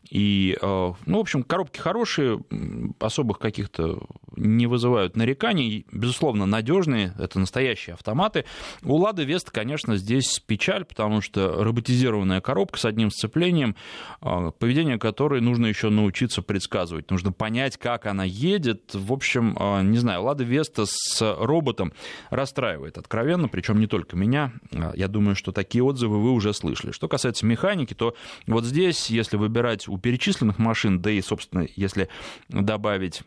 И, 0.08 0.56
а, 0.62 0.94
ну, 1.04 1.18
в 1.18 1.20
общем, 1.20 1.42
коробки 1.42 1.80
хорошие, 1.80 2.40
особых 3.00 3.40
каких-то 3.40 4.06
не 4.36 4.68
вызывают 4.68 5.16
нареканий. 5.16 5.84
Безусловно, 5.90 6.27
безусловно, 6.28 6.44
надежные, 6.44 7.14
это 7.18 7.38
настоящие 7.38 7.94
автоматы. 7.94 8.44
У 8.82 8.96
Лады 8.96 9.24
Веста, 9.24 9.50
конечно, 9.50 9.96
здесь 9.96 10.40
печаль, 10.46 10.84
потому 10.84 11.22
что 11.22 11.64
роботизированная 11.64 12.42
коробка 12.42 12.78
с 12.78 12.84
одним 12.84 13.10
сцеплением, 13.10 13.76
а, 14.20 14.50
поведение 14.50 14.98
которой 14.98 15.40
нужно 15.40 15.66
еще 15.66 15.88
научиться 15.88 16.42
предсказывать. 16.42 17.10
Нужно 17.10 17.32
понять, 17.32 17.78
как 17.78 18.04
она 18.04 18.24
едет. 18.24 18.90
В 18.92 19.10
общем, 19.10 19.56
а, 19.58 19.80
не 19.82 19.96
знаю, 19.96 20.22
Лада 20.22 20.44
Веста 20.44 20.84
с 20.86 21.36
роботом 21.38 21.94
расстраивает 22.28 22.98
откровенно, 22.98 23.48
причем 23.48 23.80
не 23.80 23.86
только 23.86 24.14
меня. 24.14 24.52
А, 24.72 24.92
я 24.94 25.08
думаю, 25.08 25.34
что 25.34 25.52
такие 25.52 25.82
отзывы 25.82 26.20
вы 26.20 26.32
уже 26.32 26.52
слышали. 26.52 26.92
Что 26.92 27.08
касается 27.08 27.46
механики, 27.46 27.94
то 27.94 28.14
вот 28.46 28.64
здесь, 28.64 29.08
если 29.08 29.38
выбирать 29.38 29.88
у 29.88 29.96
перечисленных 29.96 30.58
машин, 30.58 31.00
да 31.00 31.10
и, 31.10 31.22
собственно, 31.22 31.66
если 31.74 32.08
добавить 32.50 33.22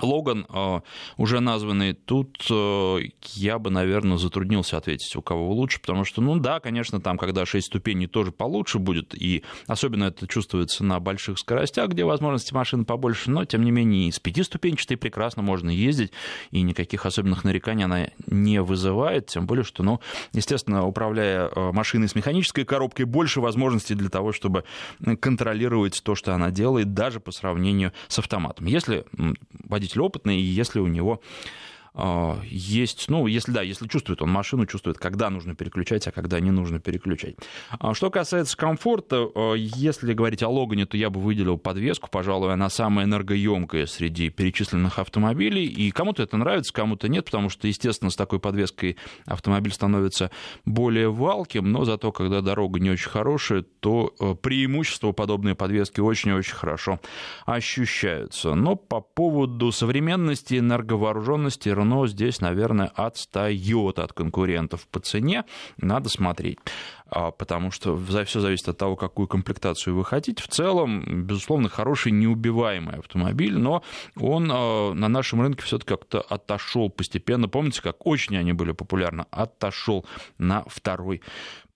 Логан, 0.00 0.46
э, 0.48 0.80
уже 1.16 1.40
названный, 1.40 1.92
тут 1.92 2.46
э, 2.50 2.98
я 3.34 3.58
бы, 3.58 3.70
наверное, 3.70 4.16
затруднился 4.16 4.76
ответить, 4.76 5.14
у 5.16 5.22
кого 5.22 5.52
лучше, 5.52 5.80
потому 5.80 6.04
что, 6.04 6.20
ну 6.22 6.38
да, 6.38 6.60
конечно, 6.60 7.00
там, 7.00 7.18
когда 7.18 7.44
6 7.44 7.66
ступеней, 7.66 8.06
тоже 8.06 8.30
получше 8.30 8.78
будет, 8.78 9.14
и 9.14 9.42
особенно 9.66 10.04
это 10.04 10.28
чувствуется 10.28 10.84
на 10.84 11.00
больших 11.00 11.38
скоростях, 11.38 11.88
где 11.90 12.04
возможности 12.04 12.54
машины 12.54 12.84
побольше, 12.84 13.30
но, 13.30 13.44
тем 13.44 13.64
не 13.64 13.70
менее, 13.70 14.08
и 14.08 14.12
с 14.12 14.20
5-ступенчатой 14.20 14.96
прекрасно 14.96 15.42
можно 15.42 15.70
ездить, 15.70 16.12
и 16.50 16.62
никаких 16.62 17.04
особенных 17.04 17.42
нареканий 17.44 17.84
она 17.84 18.08
не 18.26 18.62
вызывает, 18.62 19.26
тем 19.26 19.46
более, 19.46 19.64
что, 19.64 19.82
ну, 19.82 20.00
естественно, 20.32 20.86
управляя 20.86 21.48
э, 21.48 21.72
машиной 21.72 22.08
с 22.08 22.14
механической 22.14 22.64
коробкой, 22.64 23.04
больше 23.04 23.40
возможностей 23.40 23.94
для 23.94 24.10
того, 24.10 24.32
чтобы 24.32 24.64
контролировать 25.20 26.00
то, 26.04 26.14
что 26.14 26.34
она 26.34 26.50
делает, 26.50 26.94
даже 26.94 27.18
по 27.18 27.32
сравнению 27.32 27.92
с 28.06 28.18
автоматом. 28.18 28.66
Если 28.66 29.04
водитель 29.64 29.87
водитель 29.88 30.00
опытный, 30.00 30.36
и 30.36 30.42
если 30.42 30.80
у 30.80 30.86
него 30.86 31.20
есть, 32.44 33.08
ну, 33.08 33.26
если 33.26 33.52
да, 33.52 33.62
если 33.62 33.88
чувствует 33.88 34.22
он 34.22 34.30
машину, 34.30 34.66
чувствует, 34.66 34.98
когда 34.98 35.30
нужно 35.30 35.54
переключать, 35.54 36.06
а 36.06 36.12
когда 36.12 36.38
не 36.40 36.50
нужно 36.50 36.78
переключать. 36.78 37.36
А 37.70 37.94
что 37.94 38.10
касается 38.10 38.56
комфорта, 38.56 39.28
а, 39.34 39.54
если 39.54 40.12
говорить 40.12 40.42
о 40.42 40.48
Логане, 40.48 40.86
то 40.86 40.96
я 40.96 41.10
бы 41.10 41.20
выделил 41.20 41.58
подвеску, 41.58 42.08
пожалуй, 42.10 42.52
она 42.52 42.70
самая 42.70 43.06
энергоемкая 43.06 43.86
среди 43.86 44.30
перечисленных 44.30 44.98
автомобилей, 44.98 45.64
и 45.66 45.90
кому-то 45.90 46.22
это 46.22 46.36
нравится, 46.36 46.72
кому-то 46.72 47.08
нет, 47.08 47.24
потому 47.24 47.48
что, 47.48 47.66
естественно, 47.66 48.10
с 48.10 48.16
такой 48.16 48.38
подвеской 48.38 48.96
автомобиль 49.26 49.72
становится 49.72 50.30
более 50.64 51.10
валким, 51.10 51.72
но 51.72 51.84
зато, 51.84 52.12
когда 52.12 52.40
дорога 52.42 52.78
не 52.78 52.90
очень 52.90 53.10
хорошая, 53.10 53.62
то 53.80 54.14
преимущества 54.42 55.12
подобной 55.12 55.54
подвески 55.54 56.00
очень-очень 56.00 56.54
хорошо 56.54 57.00
ощущаются. 57.44 58.54
Но 58.54 58.76
по 58.76 59.00
поводу 59.00 59.72
современности, 59.72 60.58
энерговооруженности, 60.58 61.68
Рено 61.88 62.06
здесь, 62.06 62.40
наверное, 62.40 62.90
отстает 62.94 63.98
от 63.98 64.12
конкурентов 64.12 64.86
по 64.88 65.00
цене. 65.00 65.44
Надо 65.78 66.08
смотреть 66.08 66.58
а, 67.10 67.30
потому 67.30 67.70
что 67.70 67.96
все 68.24 68.40
зависит 68.40 68.68
от 68.68 68.76
того, 68.76 68.94
какую 68.96 69.26
комплектацию 69.26 69.96
вы 69.96 70.04
хотите. 70.04 70.42
В 70.42 70.48
целом, 70.48 71.24
безусловно, 71.24 71.70
хороший 71.70 72.12
неубиваемый 72.12 72.98
автомобиль, 72.98 73.56
но 73.56 73.82
он 74.16 74.50
а, 74.52 74.92
на 74.92 75.08
нашем 75.08 75.40
рынке 75.40 75.62
все-таки 75.62 75.88
как-то 75.88 76.20
отошел 76.20 76.90
постепенно. 76.90 77.48
Помните, 77.48 77.80
как 77.82 78.06
очень 78.06 78.36
они 78.36 78.52
были 78.52 78.72
популярны? 78.72 79.24
Отошел 79.30 80.04
на 80.36 80.64
второй 80.66 81.22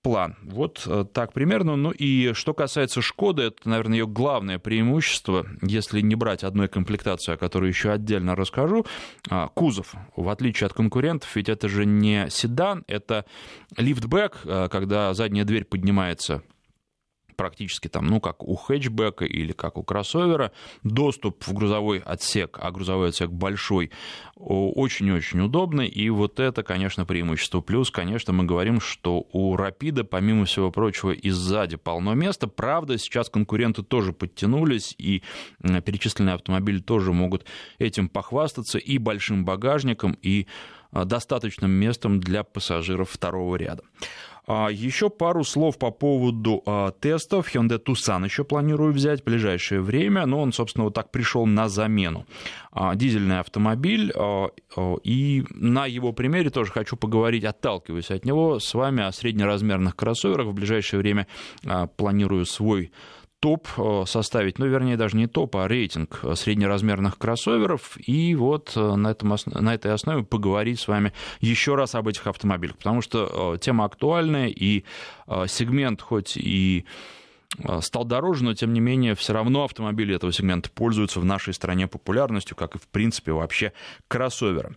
план. 0.02 0.37
Вот 0.42 0.82
э, 0.87 1.04
так 1.12 1.32
примерно. 1.32 1.76
Ну 1.76 1.90
и 1.90 2.32
что 2.35 2.54
касается 2.54 3.00
Шкоды, 3.00 3.44
это, 3.44 3.68
наверное, 3.68 3.99
ее 3.99 4.06
главное 4.06 4.59
преимущество, 4.59 5.47
если 5.62 6.00
не 6.00 6.14
брать 6.14 6.44
одной 6.44 6.68
комплектации, 6.68 7.35
о 7.35 7.37
которой 7.37 7.68
еще 7.68 7.92
отдельно 7.92 8.35
расскажу, 8.35 8.85
а, 9.30 9.49
кузов. 9.49 9.94
В 10.16 10.28
отличие 10.28 10.66
от 10.66 10.73
конкурентов, 10.73 11.35
ведь 11.37 11.49
это 11.49 11.68
же 11.68 11.87
не 11.87 12.28
седан, 12.30 12.85
это 12.88 13.25
лифтбэк, 13.76 14.40
э, 14.44 14.68
когда 14.71 15.14
задняя 15.14 15.44
дверь 15.44 15.64
поднимается 15.64 16.42
практически 17.42 17.88
там, 17.88 18.06
ну, 18.06 18.20
как 18.20 18.44
у 18.44 18.54
хэтчбека 18.54 19.25
или 19.25 19.50
как 19.50 19.76
у 19.76 19.82
кроссовера, 19.82 20.52
доступ 20.84 21.44
в 21.44 21.52
грузовой 21.52 21.99
отсек, 21.99 22.56
а 22.62 22.70
грузовой 22.70 23.08
отсек 23.08 23.30
большой, 23.30 23.90
очень-очень 24.37 25.40
удобный, 25.40 25.88
и 25.88 26.08
вот 26.08 26.38
это, 26.38 26.62
конечно, 26.62 27.04
преимущество. 27.04 27.61
Плюс, 27.61 27.90
конечно, 27.90 28.32
мы 28.32 28.44
говорим, 28.44 28.80
что 28.80 29.26
у 29.32 29.56
Рапида, 29.56 30.04
помимо 30.04 30.44
всего 30.44 30.70
прочего, 30.70 31.11
и 31.11 31.30
сзади 31.30 31.76
полно 31.76 32.14
места. 32.14 32.46
Правда, 32.46 32.96
сейчас 32.96 33.28
конкуренты 33.28 33.82
тоже 33.82 34.12
подтянулись, 34.12 34.94
и 34.96 35.25
перечисленные 35.61 36.37
автомобили 36.37 36.78
тоже 36.78 37.12
могут 37.12 37.44
этим 37.80 38.08
похвастаться 38.08 38.78
и 38.78 38.99
большим 38.99 39.44
багажником, 39.44 40.16
и 40.22 40.46
достаточным 40.92 41.72
местом 41.72 42.20
для 42.20 42.44
пассажиров 42.44 43.11
второго 43.11 43.56
ряда. 43.56 43.82
А, 44.46 44.68
еще 44.68 45.08
пару 45.08 45.44
слов 45.44 45.78
по 45.78 45.90
поводу 45.90 46.62
а, 46.66 46.90
тестов. 46.92 47.54
Hyundai 47.54 47.82
Tucson 47.82 48.25
еще 48.25 48.44
планирую 48.44 48.92
взять 48.92 49.22
в 49.22 49.25
ближайшее 49.25 49.80
время, 49.80 50.26
но 50.26 50.40
он, 50.40 50.52
собственно, 50.52 50.84
вот 50.84 50.94
так 50.94 51.11
пришел 51.11 51.46
на 51.46 51.68
замену. 51.68 52.26
А, 52.72 52.94
дизельный 52.96 53.38
автомобиль, 53.38 54.12
и 55.04 55.44
на 55.50 55.87
его 55.87 56.12
примере 56.12 56.50
тоже 56.50 56.72
хочу 56.72 56.96
поговорить, 56.96 57.44
отталкиваясь 57.44 58.11
от 58.11 58.25
него, 58.25 58.58
с 58.58 58.75
вами 58.75 59.02
о 59.04 59.12
среднеразмерных 59.12 59.94
кроссоверах. 59.94 60.49
В 60.49 60.54
ближайшее 60.54 60.99
время 60.99 61.26
планирую 61.96 62.46
свой 62.46 62.90
топ 63.42 63.66
э, 63.76 64.04
составить, 64.06 64.61
ну, 64.61 64.66
вернее, 64.66 64.96
даже 64.96 65.16
не 65.16 65.26
топ, 65.26 65.56
а 65.56 65.66
рейтинг 65.66 66.20
э, 66.22 66.37
среднеразмерных 66.37 67.18
кроссоверов, 67.18 67.99
и 67.99 68.37
вот 68.37 68.72
э, 68.76 68.94
на, 68.94 69.08
этом, 69.08 69.34
на 69.46 69.75
этой 69.75 69.92
основе 69.92 70.22
поговорить 70.22 70.78
с 70.78 70.87
вами 70.87 71.12
еще 71.40 71.75
раз 71.75 71.96
об 71.96 72.06
этих 72.06 72.28
автомобилях, 72.28 72.76
потому 72.76 73.02
что 73.02 73.58
тема 73.61 73.84
актуальная, 73.84 74.46
и 74.46 74.84
сегмент 75.26 76.02
хоть 76.02 76.37
и 76.37 76.84
стал 77.80 78.04
дороже, 78.04 78.44
но 78.44 78.54
тем 78.54 78.72
не 78.72 78.80
менее 78.80 79.14
все 79.16 79.32
равно 79.32 79.64
автомобили 79.64 80.14
этого 80.14 80.32
сегмента 80.32 80.70
пользуются 80.70 81.18
в 81.18 81.25
нашей 81.25 81.52
стране 81.52 81.88
популярностью, 81.88 82.56
как 82.56 82.76
и 82.76 82.78
в 82.78 82.87
принципе 82.88 83.32
вообще 83.32 83.72
кроссоверы. 84.08 84.76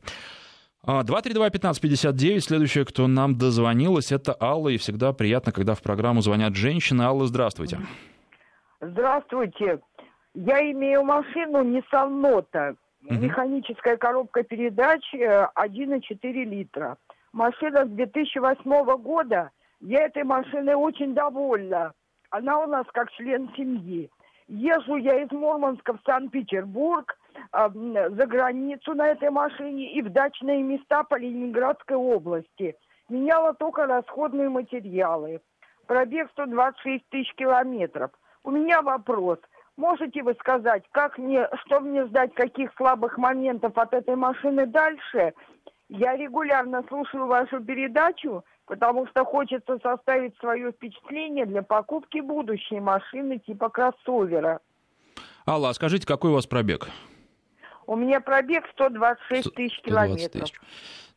232-1559, 0.86 2.40
следующее, 2.40 2.86
кто 2.86 3.08
нам 3.08 3.38
дозвонилась, 3.38 4.12
это 4.12 4.36
Алла, 4.40 4.70
и 4.70 4.78
всегда 4.78 5.14
приятно, 5.14 5.52
когда 5.52 5.76
в 5.76 5.82
программу 5.82 6.22
звонят 6.22 6.56
женщины. 6.56 7.04
Алла, 7.04 7.28
здравствуйте. 7.28 7.78
Здравствуйте. 7.78 8.15
Я 10.36 10.60
имею 10.72 11.04
машину 11.04 11.64
Nissan 11.64 12.22
Note. 12.22 12.76
Угу. 13.06 13.14
Механическая 13.14 13.98
коробка 13.98 14.44
передач 14.44 15.02
1,4 15.14 16.20
э, 16.22 16.44
литра. 16.44 16.98
Машина 17.32 17.86
с 17.86 17.90
2008 17.90 18.98
года. 18.98 19.52
Я 19.80 20.06
этой 20.06 20.24
машиной 20.24 20.74
очень 20.74 21.14
довольна. 21.14 21.94
Она 22.32 22.60
у 22.60 22.68
нас 22.68 22.86
как 22.94 23.12
член 23.12 23.50
семьи. 23.56 24.10
Езжу 24.48 24.98
я 24.98 25.24
из 25.24 25.32
Мурманска 25.32 25.94
в 25.94 26.00
Санкт-Петербург, 26.06 27.18
э, 27.54 27.70
за 27.74 28.26
границу 28.26 28.94
на 28.94 29.08
этой 29.08 29.30
машине 29.30 29.94
и 29.94 30.02
в 30.02 30.10
дачные 30.10 30.62
места 30.64 31.04
по 31.04 31.16
Ленинградской 31.16 31.96
области. 31.96 32.76
Меняла 33.08 33.54
только 33.54 33.86
расходные 33.86 34.50
материалы. 34.50 35.42
Пробег 35.88 36.30
126 36.32 37.08
тысяч 37.10 37.34
километров– 37.36 38.12
у 38.46 38.52
меня 38.52 38.82
вопрос. 38.82 39.40
Можете 39.76 40.24
вы 40.24 40.36
сказать, 40.36 40.84
как 40.92 41.18
мне, 41.18 41.50
что 41.66 41.82
мне 41.82 42.06
ждать, 42.06 42.34
каких 42.34 42.72
слабых 42.78 43.18
моментов 43.18 43.78
от 43.78 43.94
этой 43.94 44.16
машины 44.16 44.66
дальше? 44.68 45.34
Я 45.90 46.16
регулярно 46.16 46.84
слушаю 46.88 47.28
вашу 47.28 47.60
передачу, 47.60 48.46
потому 48.66 49.06
что 49.08 49.26
хочется 49.26 49.78
составить 49.84 50.38
свое 50.38 50.72
впечатление 50.72 51.46
для 51.46 51.62
покупки 51.62 52.20
будущей 52.20 52.80
машины 52.80 53.40
типа 53.40 53.70
кроссовера. 53.70 54.62
Алла, 55.46 55.70
а 55.70 55.74
скажите, 55.74 56.08
какой 56.08 56.32
у 56.32 56.36
вас 56.36 56.48
пробег? 56.48 56.88
У 57.88 57.96
меня 57.96 58.20
пробег 58.20 58.64
126 58.74 59.54
тысяч 59.54 59.80
километров. 59.82 60.44
Тысяч. 60.44 60.60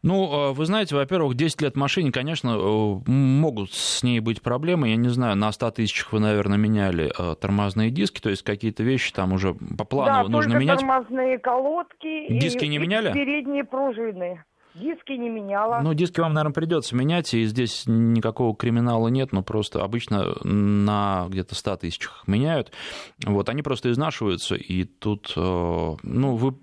Ну, 0.02 0.50
э, 0.50 0.52
вы 0.52 0.64
знаете, 0.64 0.94
во-первых, 0.94 1.34
10 1.34 1.60
лет 1.62 1.76
машине, 1.76 2.12
конечно, 2.12 2.50
э, 2.50 3.10
могут 3.10 3.72
с 3.72 4.02
ней 4.04 4.20
быть 4.20 4.42
проблемы. 4.42 4.90
Я 4.90 4.96
не 4.96 5.08
знаю, 5.08 5.36
на 5.36 5.50
100 5.50 5.72
тысячах 5.72 6.12
вы, 6.12 6.20
наверное, 6.20 6.56
меняли 6.56 7.10
э, 7.18 7.34
тормозные 7.34 7.90
диски, 7.90 8.20
то 8.20 8.30
есть 8.30 8.44
какие-то 8.44 8.84
вещи 8.84 9.12
там 9.12 9.32
уже 9.32 9.54
по 9.54 9.84
плану 9.84 10.28
да, 10.28 10.30
нужно 10.30 10.54
менять. 10.54 10.78
тормозные 10.78 11.38
колодки 11.38 12.32
диски 12.38 12.64
и, 12.64 12.68
не 12.68 12.78
меняли? 12.78 13.10
И 13.10 13.12
передние 13.12 13.64
пружины. 13.64 14.44
Диски 14.74 15.12
не 15.12 15.28
меняла. 15.28 15.80
Ну, 15.82 15.92
диски 15.94 16.20
вам, 16.20 16.34
наверное, 16.34 16.54
придется 16.54 16.94
менять, 16.94 17.34
и 17.34 17.44
здесь 17.46 17.82
никакого 17.86 18.54
криминала 18.54 19.08
нет, 19.08 19.32
но 19.32 19.42
просто 19.42 19.82
обычно 19.82 20.36
на 20.44 21.26
где-то 21.28 21.56
100 21.56 21.78
тысячах 21.78 22.22
меняют. 22.28 22.70
Вот, 23.26 23.48
они 23.48 23.62
просто 23.62 23.90
изнашиваются, 23.90 24.54
и 24.54 24.84
тут, 24.84 25.32
ну, 25.34 26.36
вы 26.36 26.54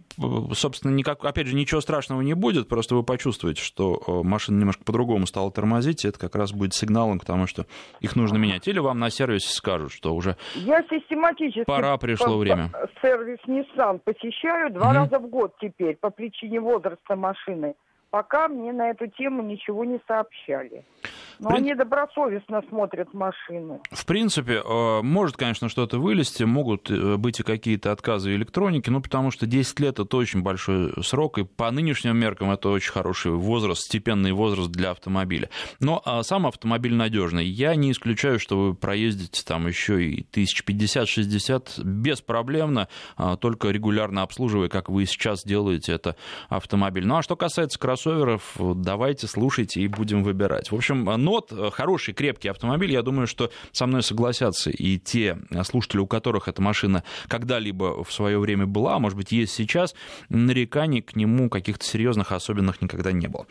собственно, 0.54 0.94
никак, 0.94 1.24
опять 1.24 1.48
же, 1.48 1.56
ничего 1.56 1.82
страшного 1.82 2.22
не 2.22 2.34
будет, 2.34 2.68
просто 2.68 2.96
вы 2.96 3.04
почувствуете, 3.04 3.62
что 3.62 4.02
э, 4.08 4.12
машина 4.24 4.60
немножко 4.60 4.84
по-другому 4.84 5.26
стала 5.26 5.52
тормозить, 5.52 6.06
и 6.06 6.08
это 6.08 6.20
как 6.20 6.36
раз 6.36 6.52
будет 6.52 6.74
сигналом 6.74 7.20
к 7.20 7.26
тому, 7.26 7.48
что 7.48 7.66
их 8.02 8.16
нужно 8.16 8.38
менять. 8.38 8.68
Или 8.68 8.80
вам 8.80 9.00
на 9.00 9.10
сервисе 9.10 9.50
скажут, 9.50 9.92
что 9.92 10.14
уже 10.16 10.38
Я 10.56 10.82
систематически 10.84 11.66
пора 11.66 11.98
пришло 11.98 12.38
время. 12.38 12.72
Сервис 13.02 13.40
Nissan 13.48 14.00
посещаю 14.04 14.72
два 14.72 14.88
угу. 14.88 14.96
раза 14.96 15.20
в 15.20 15.28
год 15.30 15.54
теперь 15.60 15.96
по 15.96 16.10
причине 16.10 16.60
возраста 16.60 17.16
машины 17.16 17.76
пока 18.16 18.48
мне 18.48 18.72
на 18.72 18.92
эту 18.92 19.08
тему 19.08 19.42
ничего 19.44 19.84
не 19.84 20.00
сообщали. 20.08 20.86
Но 21.40 21.50
При... 21.50 21.58
они 21.58 21.76
добросовестно 21.76 22.62
смотрят 22.70 23.14
машины. 23.14 23.80
В 23.92 24.06
принципе, 24.06 24.62
э, 24.66 25.02
может, 25.02 25.38
конечно, 25.38 25.70
что-то 25.70 26.00
вылезти, 26.00 26.44
могут 26.44 26.90
э, 26.90 27.18
быть 27.18 27.40
и 27.40 27.44
какие-то 27.44 27.92
отказы 27.92 28.36
электроники, 28.36 28.90
ну, 28.90 29.02
потому 29.02 29.32
что 29.32 29.46
10 29.46 29.80
лет— 29.80 30.00
это 30.00 30.18
очень 30.18 30.42
большой 30.42 30.94
срок, 31.04 31.38
и 31.38 31.44
по 31.44 31.72
нынешним 31.72 32.18
меркам 32.18 32.52
это 32.52 32.70
очень 32.70 32.92
хороший 32.92 33.32
возраст, 33.32 33.82
степенный 33.82 34.32
возраст 34.32 34.70
для 34.72 34.92
автомобиля. 34.92 35.50
Но 35.80 36.02
а 36.06 36.24
сам 36.24 36.48
автомобиль 36.48 36.94
надежный. 36.94 37.46
Я 37.46 37.76
не 37.76 37.92
исключаю, 37.92 38.40
что 38.40 38.58
вы 38.58 38.74
проездите 38.74 39.44
там 39.46 39.68
еще 39.68 40.04
и 40.04 40.26
1050-60 40.32 41.84
беспроблемно, 41.84 42.88
а, 43.18 43.38
только 43.38 43.70
регулярно 43.70 44.22
обслуживая, 44.22 44.70
как 44.70 44.90
вы 44.90 45.06
сейчас 45.06 45.44
делаете 45.44 45.94
это 45.94 46.16
автомобиль. 46.50 47.06
Ну, 47.06 47.18
а 47.18 47.22
что 47.22 47.36
касается 47.36 47.80
кроссоверов, 47.80 48.56
давайте 48.60 49.28
слушайте 49.28 49.82
и 49.82 49.88
будем 49.88 50.24
выбирать. 50.24 50.72
В 50.72 50.76
общем, 50.76 51.10
Нот 51.26 51.52
э, 51.52 51.72
хороший, 51.72 52.14
крепкий 52.14 52.50
автомобиль. 52.50 52.92
Я 52.92 53.02
думаю, 53.02 53.26
что 53.26 53.50
со 53.72 53.88
мной 53.88 54.04
согласятся 54.04 54.70
и 54.70 55.00
те 55.00 55.40
слушатели, 55.64 55.98
у 56.00 56.06
которых 56.06 56.48
эта 56.48 56.62
машина 56.62 57.04
когда-либо 57.28 58.04
в 58.04 58.14
свое 58.14 58.38
время 58.38 58.68
была, 58.68 58.96
а 58.96 59.00
может 59.00 59.18
быть, 59.18 59.32
есть 59.32 59.54
сейчас, 59.54 59.96
нареканий 60.30 61.02
к 61.02 61.16
нему 61.16 61.50
каких-то 61.50 61.84
серьезных, 61.84 62.32
особенных 62.32 62.80
никогда 62.80 63.12
не 63.12 63.26
было. 63.26 63.48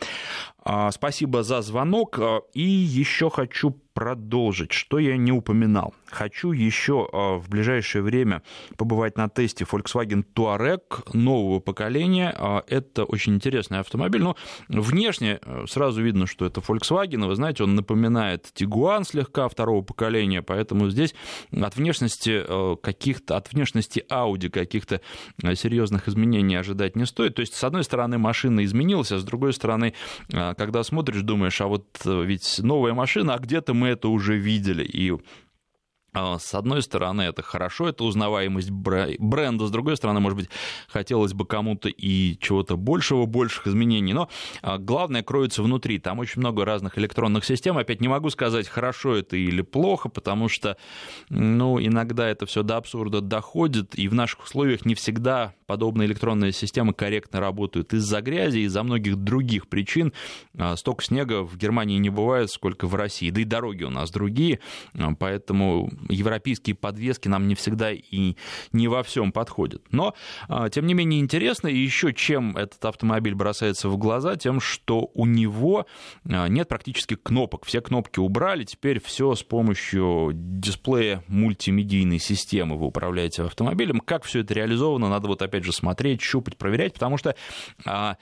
А, 0.63 0.89
спасибо 0.91 1.43
за 1.43 1.61
звонок. 1.61 2.17
А, 2.17 2.39
и 2.53 2.63
еще 2.63 3.29
хочу 3.29 3.77
продолжить, 3.95 4.73
что 4.73 4.99
я 4.99 5.15
не 5.15 5.31
упоминал. 5.31 5.95
Хочу 6.11 6.51
еще 6.51 7.07
а, 7.11 7.37
в 7.37 7.49
ближайшее 7.49 8.01
время 8.01 8.43
побывать 8.77 9.17
на 9.17 9.29
тесте 9.29 9.63
Volkswagen 9.63 10.23
Touareg 10.35 10.81
нового 11.13 11.59
поколения. 11.61 12.35
Это 12.67 13.05
очень 13.05 13.35
интересный 13.35 13.79
автомобиль. 13.79 14.21
Но 14.21 14.35
внешне 14.67 15.39
сразу 15.67 16.03
видно, 16.03 16.27
что 16.27 16.45
это 16.45 16.59
Volkswagen. 16.59 17.25
Вы 17.25 17.35
знаете, 17.35 17.63
он 17.63 17.75
напоминает 17.75 18.51
Tiguan 18.53 19.05
слегка 19.05 19.47
второго 19.47 19.81
поколения, 19.81 20.41
поэтому 20.41 20.89
здесь 20.89 21.15
от 21.51 21.77
внешности 21.77 22.43
каких-то, 22.81 23.37
от 23.37 23.53
внешности 23.53 24.05
Audi 24.11 24.49
каких-то 24.49 24.99
серьезных 25.53 26.09
изменений 26.09 26.57
ожидать 26.57 26.97
не 26.97 27.05
стоит. 27.05 27.35
То 27.35 27.39
есть, 27.39 27.53
с 27.53 27.63
одной 27.63 27.85
стороны, 27.85 28.17
машина 28.17 28.65
изменилась, 28.65 29.13
а 29.13 29.19
с 29.19 29.23
другой 29.23 29.53
стороны, 29.53 29.93
когда 30.29 30.83
смотришь, 30.83 31.21
думаешь, 31.21 31.61
а 31.61 31.67
вот 31.67 31.85
ведь 32.03 32.59
новая 32.59 32.93
машина, 32.93 33.35
а 33.35 33.39
где-то 33.39 33.73
мы 33.73 33.84
это 33.85 34.09
уже 34.09 34.37
видели. 34.37 34.83
И 34.83 35.13
с 36.39 36.53
одной 36.53 36.81
стороны, 36.81 37.23
это 37.23 37.41
хорошо, 37.41 37.89
это 37.89 38.03
узнаваемость 38.05 38.71
бренда, 38.71 39.67
с 39.67 39.71
другой 39.71 39.97
стороны, 39.97 40.21
может 40.21 40.37
быть, 40.37 40.49
хотелось 40.87 41.33
бы 41.33 41.45
кому-то 41.45 41.89
и 41.89 42.37
чего-то 42.39 42.77
большего, 42.77 43.25
больших 43.25 43.67
изменений, 43.67 44.13
но 44.13 44.29
а, 44.61 44.77
главное 44.77 45.23
кроется 45.23 45.61
внутри, 45.61 45.99
там 45.99 46.19
очень 46.19 46.39
много 46.39 46.63
разных 46.63 46.97
электронных 46.97 47.43
систем, 47.43 47.77
опять 47.77 48.01
не 48.01 48.07
могу 48.07 48.29
сказать, 48.29 48.67
хорошо 48.67 49.15
это 49.15 49.35
или 49.35 49.61
плохо, 49.61 50.09
потому 50.09 50.47
что, 50.47 50.77
ну, 51.29 51.79
иногда 51.79 52.27
это 52.27 52.45
все 52.45 52.63
до 52.63 52.77
абсурда 52.77 53.21
доходит, 53.21 53.97
и 53.97 54.07
в 54.07 54.13
наших 54.13 54.43
условиях 54.43 54.85
не 54.85 54.95
всегда 54.95 55.53
подобные 55.65 56.07
электронные 56.07 56.51
системы 56.51 56.93
корректно 56.93 57.39
работают 57.39 57.93
из-за 57.93 58.21
грязи, 58.21 58.59
из-за 58.59 58.83
многих 58.83 59.17
других 59.17 59.67
причин. 59.67 60.13
А, 60.57 60.75
столько 60.75 61.03
снега 61.03 61.43
в 61.43 61.57
Германии 61.57 61.97
не 61.97 62.09
бывает, 62.09 62.51
сколько 62.51 62.87
в 62.87 62.95
России, 62.95 63.29
да 63.31 63.41
и 63.41 63.45
дороги 63.45 63.83
у 63.83 63.89
нас 63.89 64.11
другие, 64.11 64.59
поэтому 65.19 65.89
европейские 66.09 66.75
подвески 66.75 67.27
нам 67.27 67.47
не 67.47 67.55
всегда 67.55 67.91
и 67.91 68.35
не 68.71 68.87
во 68.87 69.03
всем 69.03 69.31
подходят. 69.31 69.81
Но, 69.91 70.13
а, 70.47 70.69
тем 70.69 70.85
не 70.85 70.93
менее, 70.93 71.19
интересно, 71.19 71.67
и 71.67 71.77
еще 71.77 72.13
чем 72.13 72.57
этот 72.57 72.83
автомобиль 72.85 73.35
бросается 73.35 73.89
в 73.89 73.97
глаза, 73.97 74.35
тем, 74.35 74.59
что 74.59 75.09
у 75.13 75.25
него 75.25 75.85
а, 76.29 76.47
нет 76.47 76.67
практически 76.67 77.15
кнопок. 77.15 77.65
Все 77.65 77.81
кнопки 77.81 78.19
убрали, 78.19 78.63
теперь 78.63 79.01
все 79.01 79.35
с 79.35 79.43
помощью 79.43 80.31
дисплея 80.33 81.23
мультимедийной 81.27 82.19
системы 82.19 82.77
вы 82.77 82.87
управляете 82.87 83.43
автомобилем. 83.43 83.99
Как 83.99 84.23
все 84.23 84.41
это 84.41 84.53
реализовано, 84.53 85.09
надо 85.09 85.27
вот 85.27 85.41
опять 85.41 85.63
же, 85.63 85.71
смотреть, 85.71 86.21
щупать, 86.21 86.57
проверять, 86.57 86.93
потому 86.93 87.17
что 87.17 87.35
а, 87.85 88.17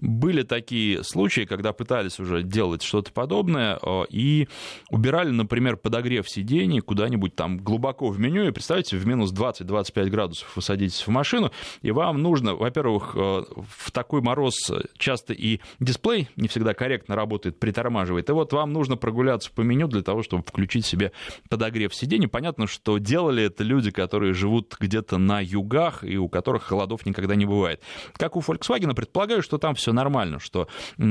были 0.00 0.42
такие 0.42 1.02
случаи, 1.04 1.42
когда 1.42 1.72
пытались 1.72 2.18
уже 2.18 2.42
делать 2.42 2.82
что-то 2.82 3.12
подобное 3.12 3.78
а, 3.82 4.04
и 4.08 4.48
убирали, 4.90 5.30
например, 5.30 5.76
подогрев 5.76 6.28
сидений 6.28 6.80
куда-нибудь 6.80 7.25
там 7.34 7.58
глубоко 7.58 8.08
в 8.08 8.18
меню, 8.18 8.46
и 8.46 8.50
представьте, 8.50 8.96
в 8.96 9.06
минус 9.06 9.32
20-25 9.32 10.08
градусов 10.08 10.56
вы 10.56 10.62
садитесь 10.62 11.06
в 11.06 11.08
машину, 11.08 11.50
и 11.82 11.90
вам 11.90 12.22
нужно, 12.22 12.54
во-первых, 12.54 13.12
а, 13.16 13.44
в 13.56 13.90
такой 13.90 14.20
мороз 14.20 14.54
часто 14.96 15.32
и 15.32 15.60
дисплей 15.80 16.28
не 16.36 16.48
всегда 16.48 16.74
корректно 16.74 17.16
работает, 17.16 17.58
притормаживает, 17.58 18.28
и 18.28 18.32
вот 18.32 18.52
вам 18.52 18.72
нужно 18.72 18.96
прогуляться 18.96 19.50
по 19.50 19.62
меню 19.62 19.88
для 19.88 20.02
того, 20.02 20.22
чтобы 20.22 20.42
включить 20.42 20.86
себе 20.86 21.12
подогрев 21.48 21.94
сидений. 21.94 22.28
Понятно, 22.28 22.66
что 22.66 22.98
делали 22.98 23.44
это 23.44 23.64
люди, 23.64 23.90
которые 23.90 24.34
живут 24.34 24.76
где-то 24.78 25.18
на 25.18 25.40
югах 25.40 26.04
и 26.04 26.16
у 26.16 26.28
которых 26.28 26.64
холодов 26.64 27.06
никогда 27.06 27.34
не 27.34 27.46
бывает. 27.46 27.82
Как 28.14 28.36
у 28.36 28.40
Volkswagen, 28.40 28.94
предполагаю, 28.94 29.42
что 29.42 29.58
там 29.58 29.74
все 29.74 29.92
нормально, 29.92 30.38
что 30.38 30.68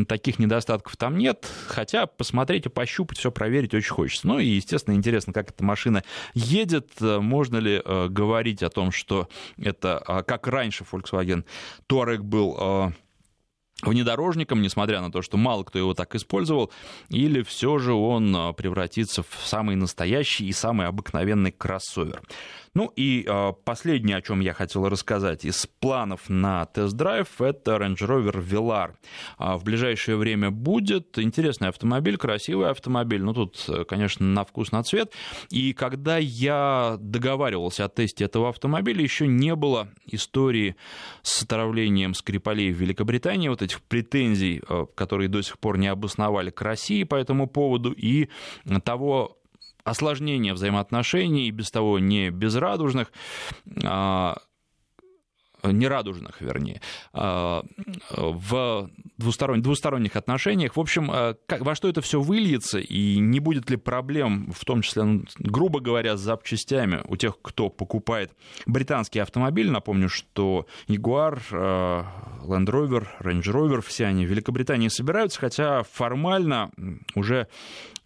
таких 0.08 0.40
недостатков 0.40 0.98
там 0.98 1.18
нет, 1.18 1.48
хотя 1.68 2.06
посмотреть 2.06 2.66
и 2.66 2.70
пощупать, 2.70 3.18
все 3.18 3.32
проверить 3.32 3.74
очень 3.74 3.92
хочется. 3.92 4.28
Ну 4.28 4.40
и, 4.40 4.46
естественно, 4.46 4.96
интересно, 4.96 5.34
как 5.34 5.50
эта 5.50 5.64
машина 5.64 6.04
едет, 6.34 6.90
можно 7.00 7.58
ли 7.58 7.82
э, 7.84 8.08
говорить 8.10 8.64
о 8.64 8.70
том, 8.70 8.92
что 8.92 9.28
это, 9.58 10.04
э, 10.08 10.24
как 10.24 10.48
раньше 10.48 10.86
Volkswagen 10.90 11.44
Touareg 11.88 12.20
был 12.20 12.58
э, 12.60 12.92
внедорожником, 13.82 14.62
несмотря 14.62 15.02
на 15.02 15.12
то, 15.12 15.22
что 15.22 15.38
мало 15.38 15.64
кто 15.64 15.80
его 15.80 15.94
так 15.94 16.16
использовал, 16.16 16.72
или 17.10 17.42
все 17.44 17.78
же 17.78 17.94
он 17.94 18.36
а, 18.36 18.54
превратится 18.54 19.24
в 19.24 19.42
самый 19.44 19.76
настоящий 19.76 20.48
и 20.48 20.54
самый 20.54 20.88
обыкновенный 20.88 21.52
кроссовер. 21.52 22.22
Ну 22.76 22.92
и 22.98 23.26
э, 23.26 23.54
последнее, 23.64 24.18
о 24.18 24.22
чем 24.22 24.42
я 24.42 24.54
хотел 24.54 24.88
рассказать 24.90 25.46
из 25.46 25.66
планов 25.66 26.30
на 26.30 26.66
тест-драйв, 26.66 27.40
это 27.40 27.78
Range 27.78 27.96
Rover 27.96 28.46
Velar. 28.46 28.96
А 29.38 29.58
в 29.58 29.64
ближайшее 29.64 30.18
время 30.18 30.52
будет 30.52 31.18
интересный 31.18 31.70
автомобиль, 31.70 32.18
красивый 32.18 32.70
автомобиль. 32.70 33.24
Ну 33.24 33.34
тут, 33.34 33.66
конечно, 33.88 34.26
на 34.26 34.44
вкус, 34.44 34.74
на 34.74 34.84
цвет. 34.84 35.14
И 35.50 35.72
когда 35.72 36.18
я 36.18 36.98
договаривался 37.00 37.86
о 37.86 37.90
тесте 37.90 38.26
этого 38.26 38.50
автомобиля, 38.50 39.02
еще 39.02 39.26
не 39.26 39.56
было 39.56 39.88
истории 40.06 40.76
с 41.22 41.44
отравлением 41.44 42.14
Скрипалей 42.14 42.74
в 42.74 42.78
Великобритании, 42.78 43.48
вот 43.48 43.62
этих 43.62 43.82
претензий, 43.84 44.62
э, 44.68 44.86
которые 44.96 45.30
до 45.30 45.42
сих 45.42 45.60
пор 45.60 45.78
не 45.78 45.88
обосновали 45.88 46.50
к 46.50 46.62
России 46.62 47.06
по 47.06 47.16
этому 47.16 47.48
поводу, 47.48 47.94
и 47.94 48.28
того 48.84 49.38
осложнение 49.86 50.54
взаимоотношений, 50.54 51.50
без 51.52 51.72
того 51.72 52.00
не 52.00 52.32
безрадужных, 52.32 53.14
а, 53.84 54.38
нерадужных, 55.72 56.42
вернее, 56.42 56.82
а, 57.14 57.64
в 58.12 58.90
двусторонних, 59.18 60.16
отношениях. 60.16 60.76
В 60.76 60.80
общем, 60.80 61.12
как, 61.48 61.62
во 61.62 61.76
что 61.76 61.88
это 61.88 62.02
все 62.02 62.22
выльется, 62.22 62.80
и 62.80 63.18
не 63.18 63.40
будет 63.40 63.70
ли 63.70 63.78
проблем, 63.78 64.52
в 64.52 64.64
том 64.66 64.82
числе, 64.82 65.04
ну, 65.04 65.24
грубо 65.40 65.80
говоря, 65.80 66.18
с 66.18 66.22
запчастями 66.22 67.02
у 67.08 67.16
тех, 67.16 67.40
кто 67.42 67.70
покупает 67.70 68.32
британский 68.66 69.20
автомобиль. 69.20 69.70
Напомню, 69.72 70.10
что 70.10 70.68
Jaguar, 70.88 71.40
Land 71.52 72.68
Rover, 72.68 73.08
Range 73.20 73.42
Rover, 73.42 73.82
все 73.82 74.06
они 74.06 74.26
в 74.26 74.30
Великобритании 74.30 74.90
собираются, 74.90 75.40
хотя 75.40 75.84
формально 75.84 76.72
уже 77.16 77.48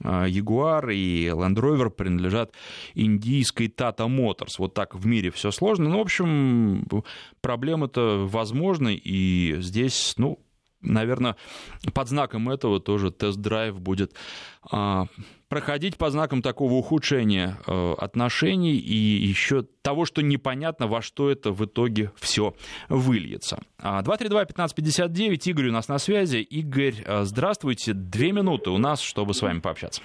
Jaguar 0.01 0.93
и 0.93 1.27
Land 1.27 1.55
Rover 1.55 1.89
принадлежат 1.89 2.53
индийской 2.93 3.67
Tata 3.67 4.07
Motors. 4.07 4.55
Вот 4.57 4.73
так 4.73 4.95
в 4.95 5.05
мире 5.05 5.29
все 5.29 5.51
сложно. 5.51 5.89
Ну, 5.89 5.97
в 5.97 6.01
общем, 6.01 6.85
проблемы-то 7.41 8.27
возможны, 8.27 8.95
и 8.95 9.55
здесь, 9.59 10.13
ну, 10.17 10.39
наверное, 10.81 11.35
под 11.93 12.07
знаком 12.07 12.49
этого 12.49 12.79
тоже 12.79 13.11
тест-драйв 13.11 13.79
будет 13.79 14.13
а, 14.71 15.07
проходить 15.49 15.97
под 15.97 16.11
знаком 16.11 16.41
такого 16.41 16.73
ухудшения 16.73 17.57
а, 17.65 17.95
отношений 17.97 18.77
и 18.77 18.95
еще 18.95 19.63
того, 19.81 20.05
что 20.05 20.21
непонятно, 20.21 20.87
во 20.87 21.01
что 21.01 21.29
это 21.29 21.51
в 21.51 21.65
итоге 21.65 22.11
все 22.15 22.55
выльется. 22.87 23.61
232-1559, 23.79 25.47
а, 25.47 25.49
Игорь 25.49 25.67
у 25.69 25.71
нас 25.71 25.87
на 25.87 25.99
связи. 25.99 26.37
Игорь, 26.37 27.03
а, 27.05 27.25
здравствуйте. 27.25 27.93
Две 27.93 28.31
минуты 28.31 28.69
у 28.69 28.77
нас, 28.77 29.01
чтобы 29.01 29.33
с 29.33 29.41
вами 29.41 29.59
пообщаться. 29.59 30.01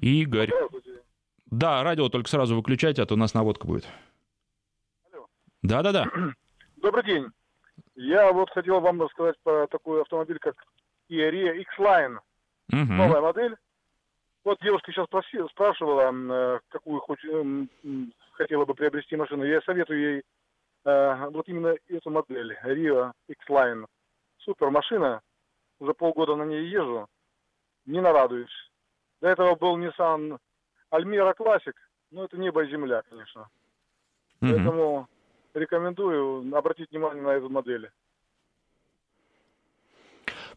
Игорь. 0.00 0.50
Да, 1.50 1.82
радио 1.84 2.08
только 2.08 2.28
сразу 2.28 2.56
выключайте, 2.56 3.02
а 3.02 3.06
то 3.06 3.14
у 3.14 3.18
нас 3.18 3.34
наводка 3.34 3.66
будет. 3.66 3.86
Да-да-да. 5.62 6.06
Добрый 6.76 7.04
день. 7.04 7.26
Я 7.94 8.32
вот 8.32 8.50
хотел 8.50 8.80
вам 8.80 9.00
рассказать 9.00 9.36
про 9.42 9.66
такой 9.68 10.02
автомобиль, 10.02 10.38
как 10.38 10.54
Kia 11.08 11.56
X-Line. 11.60 12.18
Угу. 12.72 12.92
Новая 12.92 13.20
модель. 13.20 13.56
Вот 14.44 14.58
девушка 14.60 14.92
сейчас 14.92 15.06
спрашивала, 15.50 16.12
э, 16.12 16.60
какую 16.68 17.00
хоть, 17.00 17.24
эм, 17.24 17.68
хотела 18.32 18.64
бы 18.64 18.74
приобрести 18.74 19.16
машину. 19.16 19.44
Я 19.44 19.60
советую 19.62 19.98
ей 20.00 20.22
э, 20.84 21.28
вот 21.30 21.48
именно 21.48 21.74
эту 21.88 22.10
модель, 22.10 22.56
Rio 22.64 23.12
X-Line. 23.28 23.86
Супер 24.38 24.70
машина. 24.70 25.20
Уже 25.78 25.94
полгода 25.94 26.36
на 26.36 26.44
ней 26.44 26.68
езжу. 26.68 27.08
Не 27.86 28.00
нарадуюсь. 28.00 28.70
До 29.20 29.28
этого 29.28 29.54
был 29.56 29.78
Nissan 29.78 30.38
Almera 30.90 31.34
Classic. 31.34 31.74
Но 32.10 32.24
это 32.24 32.36
небо 32.36 32.64
и 32.64 32.70
земля, 32.70 33.02
конечно. 33.08 33.42
Угу. 34.40 34.52
Поэтому 34.52 35.08
рекомендую 35.54 36.54
обратить 36.56 36.90
внимание 36.90 37.22
на 37.22 37.30
эту 37.30 37.48
модель. 37.48 37.90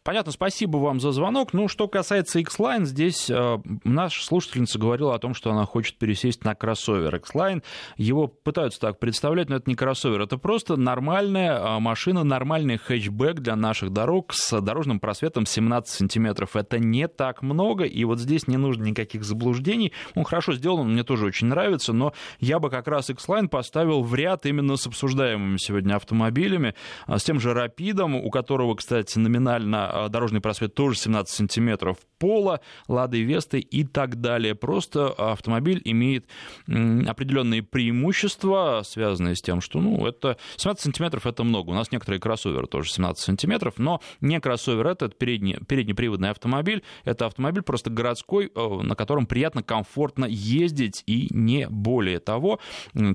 Понятно, 0.02 0.32
спасибо 0.32 0.78
вам 0.78 0.98
за 0.98 1.12
звонок. 1.12 1.52
Ну, 1.52 1.68
что 1.68 1.86
касается 1.86 2.38
X-Line, 2.38 2.86
здесь 2.86 3.28
э, 3.28 3.58
наша 3.84 4.24
слушательница 4.24 4.78
говорила 4.78 5.14
о 5.14 5.18
том, 5.18 5.34
что 5.34 5.50
она 5.50 5.66
хочет 5.66 5.98
пересесть 5.98 6.42
на 6.42 6.54
кроссовер 6.54 7.14
X-Line. 7.16 7.62
Его 7.98 8.26
пытаются 8.26 8.80
так 8.80 8.98
представлять, 8.98 9.50
но 9.50 9.56
это 9.56 9.68
не 9.68 9.76
кроссовер, 9.76 10.22
это 10.22 10.38
просто 10.38 10.76
нормальная 10.76 11.58
э, 11.58 11.78
машина, 11.80 12.24
нормальный 12.24 12.78
хэтчбэк 12.78 13.40
для 13.40 13.56
наших 13.56 13.92
дорог 13.92 14.32
с 14.32 14.58
дорожным 14.62 15.00
просветом 15.00 15.44
17 15.44 15.94
сантиметров. 15.94 16.56
Это 16.56 16.78
не 16.78 17.06
так 17.06 17.42
много, 17.42 17.84
и 17.84 18.04
вот 18.04 18.20
здесь 18.20 18.48
не 18.48 18.56
нужно 18.56 18.84
никаких 18.84 19.22
заблуждений. 19.22 19.92
Он 20.14 20.24
хорошо 20.24 20.54
сделан, 20.54 20.90
мне 20.90 21.04
тоже 21.04 21.26
очень 21.26 21.48
нравится, 21.48 21.92
но 21.92 22.14
я 22.38 22.58
бы 22.58 22.70
как 22.70 22.88
раз 22.88 23.10
X-Line 23.10 23.48
поставил 23.48 24.02
в 24.02 24.14
ряд 24.14 24.46
именно 24.46 24.76
с 24.76 24.86
обсуждаемыми 24.86 25.58
сегодня 25.58 25.96
автомобилями, 25.96 26.74
э, 27.06 27.18
с 27.18 27.22
тем 27.22 27.38
же 27.38 27.52
Рапидом, 27.52 28.14
у 28.14 28.30
которого, 28.30 28.74
кстати, 28.76 29.18
номинально 29.18 29.89
а, 29.90 30.08
дорожный 30.08 30.40
просвет 30.40 30.74
тоже 30.74 30.96
17 30.98 31.34
сантиметров 31.34 31.98
пола, 32.18 32.60
Лады 32.88 33.22
Весты 33.22 33.58
и 33.60 33.84
так 33.84 34.20
далее. 34.20 34.54
Просто 34.54 35.08
автомобиль 35.08 35.80
имеет 35.84 36.26
определенные 36.66 37.62
преимущества, 37.62 38.82
связанные 38.84 39.34
с 39.34 39.42
тем, 39.42 39.60
что 39.60 39.80
ну, 39.80 40.06
это 40.06 40.36
17 40.56 40.82
сантиметров 40.82 41.26
это 41.26 41.44
много. 41.44 41.70
У 41.70 41.74
нас 41.74 41.90
некоторые 41.92 42.20
кроссоверы 42.20 42.66
тоже 42.66 42.90
17 42.90 43.24
сантиметров, 43.24 43.74
но 43.78 44.00
не 44.20 44.38
кроссовер, 44.40 44.86
это 44.86 45.08
передний, 45.08 45.58
переднеприводный 45.66 46.30
автомобиль. 46.30 46.82
Это 47.04 47.26
автомобиль 47.26 47.62
просто 47.62 47.90
городской, 47.90 48.50
э, 48.54 48.68
на 48.82 48.94
котором 48.94 49.26
приятно, 49.26 49.62
комфортно 49.62 50.26
ездить 50.26 51.02
и 51.06 51.28
не 51.30 51.68
более 51.68 52.18
того. 52.18 52.60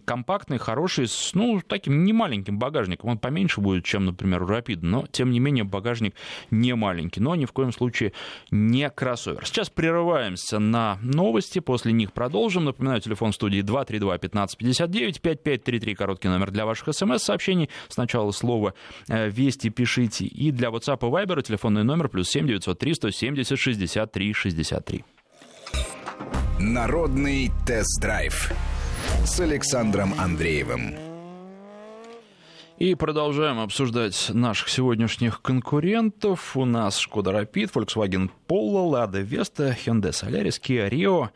Компактный, 0.05 0.57
хороший, 0.57 1.07
с 1.07 1.33
ну, 1.33 1.61
таким 1.65 2.03
немаленьким 2.03 2.57
багажником. 2.57 3.11
Он 3.11 3.17
поменьше 3.17 3.61
будет, 3.61 3.85
чем, 3.85 4.05
например, 4.05 4.43
у 4.43 4.47
Rapid, 4.47 4.79
но 4.81 5.05
тем 5.11 5.31
не 5.31 5.39
менее 5.39 5.63
багажник 5.63 6.15
не 6.65 6.75
маленький, 6.75 7.19
но 7.19 7.35
ни 7.35 7.45
в 7.45 7.51
коем 7.51 7.71
случае 7.71 8.11
не 8.51 8.89
кроссовер. 8.89 9.45
Сейчас 9.45 9.69
прерываемся 9.69 10.59
на 10.59 10.97
новости, 11.01 11.59
после 11.59 11.91
них 11.93 12.11
продолжим. 12.11 12.65
Напоминаю, 12.65 13.01
телефон 13.01 13.33
студии 13.33 13.61
232-1559, 13.61 15.21
5533, 15.21 15.95
короткий 15.95 16.27
номер 16.27 16.51
для 16.51 16.65
ваших 16.65 16.93
смс-сообщений. 16.93 17.69
Сначала 17.87 18.31
слово 18.31 18.73
э, 19.07 19.29
«Вести» 19.29 19.69
пишите. 19.69 20.25
И 20.25 20.51
для 20.51 20.69
WhatsApp 20.69 20.99
и 21.01 21.11
Viber 21.11 21.41
телефонный 21.41 21.83
номер 21.83 22.09
плюс 22.09 22.29
7 22.29 22.47
903 22.47 22.93
170 22.93 23.59
63 23.59 24.33
63. 24.33 25.03
Народный 26.59 27.51
тест-драйв 27.67 28.51
с 29.25 29.39
Александром 29.39 30.13
Андреевым. 30.17 31.04
И 32.77 32.93
продолжаем 32.93 33.59
обсуждать 33.59 34.31
наших 34.33 34.67
сегодняшних 34.67 35.41
конкурентов. 35.41 36.57
У 36.57 36.65
нас 36.65 36.97
Шкода 36.97 37.31
Rapid, 37.31 37.71
Volkswagen 37.71 38.29
Polo, 38.49 38.91
Lada 38.91 39.23
Vesta, 39.23 39.73
Hyundai 39.73 40.11
Solaris, 40.11 40.59
Kia 40.59 40.89
Rio, 40.89 41.29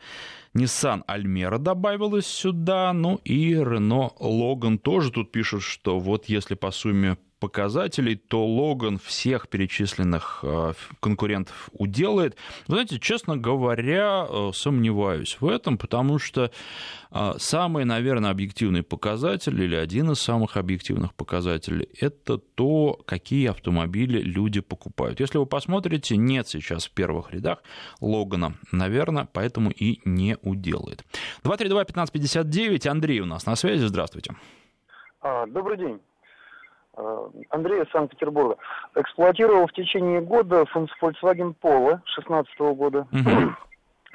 Nissan 0.54 1.02
Almera 1.06 1.58
добавилась 1.58 2.26
сюда, 2.26 2.92
ну 2.92 3.16
и 3.24 3.54
Renault 3.54 4.18
Logan 4.18 4.76
тоже 4.76 5.10
тут 5.10 5.32
пишут, 5.32 5.62
что 5.62 5.98
вот 5.98 6.26
если 6.26 6.56
по 6.56 6.70
сумме 6.70 7.16
показателей, 7.40 8.16
то 8.16 8.46
Логан 8.46 8.98
всех 8.98 9.48
перечисленных 9.48 10.40
э, 10.42 10.74
конкурентов 11.00 11.70
уделает. 11.72 12.36
Знаете, 12.66 13.00
честно 13.00 13.36
говоря, 13.36 14.26
э, 14.28 14.50
сомневаюсь 14.54 15.38
в 15.40 15.48
этом, 15.48 15.78
потому 15.78 16.18
что 16.18 16.52
э, 17.10 17.32
самый, 17.38 17.84
наверное, 17.84 18.30
объективный 18.30 18.82
показатель 18.82 19.60
или 19.60 19.74
один 19.74 20.10
из 20.10 20.20
самых 20.20 20.56
объективных 20.56 21.14
показателей– 21.14 21.88
это 22.00 22.38
то, 22.38 23.00
какие 23.06 23.48
автомобили 23.48 24.20
люди 24.20 24.60
покупают. 24.60 25.18
Если 25.18 25.38
вы 25.38 25.46
посмотрите, 25.46 26.16
нет 26.16 26.46
сейчас 26.46 26.86
в 26.86 26.90
первых 26.90 27.32
рядах 27.32 27.62
Логана, 28.00 28.54
наверное, 28.70 29.26
поэтому 29.32 29.70
и 29.70 30.00
не 30.04 30.36
уделает. 30.42 31.04
232-1559, 31.44 32.86
Андрей 32.86 33.20
у 33.20 33.26
нас 33.26 33.46
на 33.46 33.56
связи, 33.56 33.86
здравствуйте. 33.86 34.34
А, 35.22 35.46
добрый 35.46 35.78
день. 35.78 36.00
А, 37.00 37.30
Андрей 37.50 37.82
из 37.82 37.90
Санкт-Петербурга. 37.90 38.56
Эксплуатировал 38.94 39.66
в 39.66 39.72
течение 39.72 40.20
года 40.20 40.64
Volkswagen 40.74 41.54
Polo 41.60 42.00
16 42.04 42.58
года. 42.58 43.06
Угу. 43.12 43.54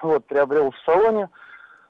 Вот, 0.02 0.26
приобрел 0.26 0.72
в 0.72 0.78
салоне. 0.80 1.30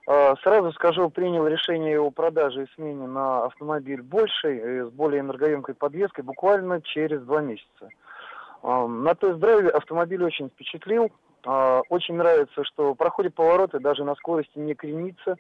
А, 0.08 0.36
сразу 0.43 0.71
скажу, 0.73 1.10
принял 1.10 1.47
решение 1.47 1.99
о 1.99 2.12
продаже 2.12 2.63
и 2.63 2.73
смене 2.75 3.08
на 3.08 3.45
автомобиль 3.45 4.01
больший, 4.03 4.86
с 4.86 4.89
более 4.91 5.21
энергоемкой 5.21 5.73
подвеской, 5.73 6.23
буквально 6.23 6.81
через 6.81 7.21
два 7.23 7.41
месяца. 7.41 7.89
На 8.63 9.15
тест-драйве 9.15 9.69
автомобиль 9.69 10.23
очень 10.23 10.49
впечатлил. 10.49 11.12
Очень 11.43 12.15
нравится, 12.15 12.63
что 12.63 12.93
проходит 12.95 13.34
повороты, 13.34 13.79
даже 13.79 14.03
на 14.03 14.15
скорости 14.15 14.58
не 14.58 14.75
кренится, 14.75 15.38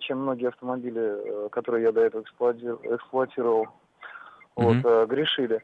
чем 0.00 0.20
многие 0.20 0.48
автомобили, 0.48 1.46
э, 1.46 1.48
которые 1.50 1.84
я 1.84 1.92
до 1.92 2.00
этого 2.00 2.22
эксплуатировал 2.22 3.68
вот, 4.56 4.76
mm-hmm. 4.76 5.06
грешили. 5.06 5.62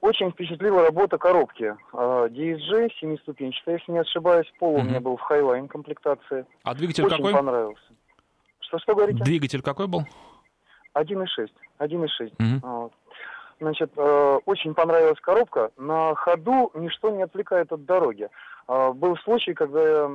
Очень 0.00 0.30
впечатлила 0.32 0.82
работа 0.84 1.16
коробки. 1.16 1.74
DSG 1.92 2.90
семиступенчатая, 3.00 3.78
если 3.78 3.92
не 3.92 3.98
ошибаюсь. 3.98 4.52
Пол 4.58 4.76
mm-hmm. 4.76 4.80
у 4.80 4.84
меня 4.84 5.00
был 5.00 5.16
в 5.16 5.30
Highline 5.30 5.68
комплектации. 5.68 6.44
А 6.64 6.74
двигатель 6.74 7.04
Очень 7.04 7.16
какой? 7.16 7.32
понравился. 7.32 7.82
Что, 8.60 8.78
что 8.78 8.94
говорите? 8.94 9.24
Двигатель 9.24 9.62
какой 9.62 9.86
был? 9.86 10.02
1.6. 10.94 11.26
1.6. 11.78 12.08
Mm-hmm. 12.36 12.60
Вот. 12.62 12.92
Значит, 13.60 13.92
э, 13.94 14.38
очень 14.46 14.74
понравилась 14.74 15.20
коробка. 15.20 15.70
На 15.76 16.14
ходу 16.14 16.70
ничто 16.74 17.10
не 17.10 17.22
отвлекает 17.22 17.70
от 17.72 17.84
дороги. 17.84 18.28
Э, 18.68 18.92
был 18.92 19.16
случай, 19.18 19.52
когда 19.52 19.82
я, 19.82 20.08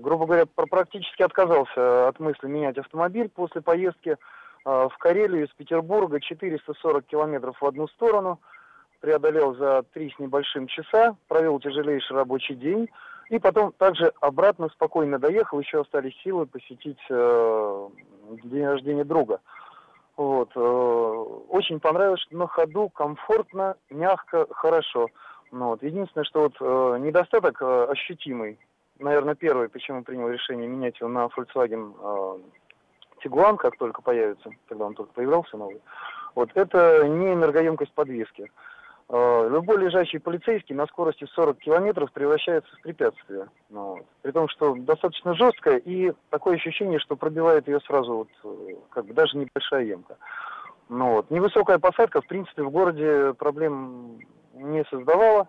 грубо 0.00 0.24
говоря, 0.24 0.46
практически 0.46 1.22
отказался 1.22 2.08
от 2.08 2.18
мысли 2.18 2.46
менять 2.46 2.78
автомобиль 2.78 3.28
после 3.28 3.60
поездки 3.60 4.10
а, 4.10 4.16
в 4.64 4.92
Карелию 4.98 5.46
из 5.46 5.50
Петербурга 5.54 6.20
440 6.20 7.06
километров 7.06 7.60
в 7.60 7.66
одну 7.66 7.88
сторону, 7.88 8.38
преодолел 9.00 9.54
за 9.54 9.82
три 9.92 10.10
с 10.10 10.18
небольшим 10.18 10.66
часа, 10.66 11.16
провел 11.28 11.58
тяжелейший 11.58 12.16
рабочий 12.16 12.54
день, 12.54 12.88
и 13.30 13.38
потом 13.38 13.72
также 13.72 14.12
обратно 14.20 14.68
спокойно 14.68 15.18
доехал, 15.18 15.60
еще 15.60 15.80
остались 15.80 16.16
силы 16.22 16.46
посетить 16.46 16.98
э, 17.08 17.88
день 18.44 18.66
рождения 18.66 19.04
друга. 19.04 19.40
Вот. 20.16 20.50
Э, 20.54 20.60
очень 21.48 21.80
понравилось, 21.80 22.20
что 22.22 22.36
на 22.36 22.46
ходу 22.48 22.88
комфортно, 22.88 23.76
мягко, 23.88 24.46
хорошо. 24.50 25.08
Ну, 25.52 25.68
вот. 25.68 25.82
Единственное, 25.82 26.24
что 26.24 26.42
вот 26.42 26.56
э, 26.60 26.98
недостаток 27.00 27.62
э, 27.62 27.84
ощутимый, 27.84 28.58
наверное, 28.98 29.36
первый, 29.36 29.68
почему 29.68 30.02
принял 30.02 30.28
решение 30.28 30.68
менять 30.68 30.98
его 31.00 31.08
на 31.08 31.26
Volkswagen 31.26 31.94
э, 32.02 32.38
Тигуан, 33.22 33.56
как 33.56 33.76
только 33.76 34.02
появится, 34.02 34.50
когда 34.68 34.86
он 34.86 34.94
только 34.94 35.12
появился 35.12 35.56
новый, 35.56 35.80
вот 36.34 36.50
это 36.54 37.06
не 37.08 37.32
энергоемкость 37.32 37.92
подвески. 37.92 38.50
А, 39.12 39.48
любой 39.48 39.78
лежащий 39.78 40.18
полицейский 40.18 40.74
на 40.74 40.86
скорости 40.86 41.26
40 41.34 41.58
километров 41.58 42.12
превращается 42.12 42.74
в 42.76 42.80
препятствие. 42.80 43.48
Ну, 43.68 43.96
вот. 43.96 44.06
При 44.22 44.30
том, 44.30 44.48
что 44.48 44.74
достаточно 44.76 45.34
жесткое 45.34 45.78
и 45.78 46.12
такое 46.30 46.54
ощущение, 46.54 47.00
что 47.00 47.16
пробивает 47.16 47.66
ее 47.66 47.80
сразу 47.80 48.14
вот, 48.14 48.28
э, 48.44 48.74
как 48.90 49.06
бы 49.06 49.14
даже 49.14 49.36
небольшая 49.36 49.84
емка. 49.84 50.16
Ну, 50.88 51.14
вот. 51.14 51.30
Невысокая 51.30 51.78
посадка, 51.80 52.20
в 52.20 52.26
принципе, 52.26 52.62
в 52.62 52.70
городе 52.70 53.34
проблем 53.34 54.20
не 54.54 54.84
создавала. 54.84 55.48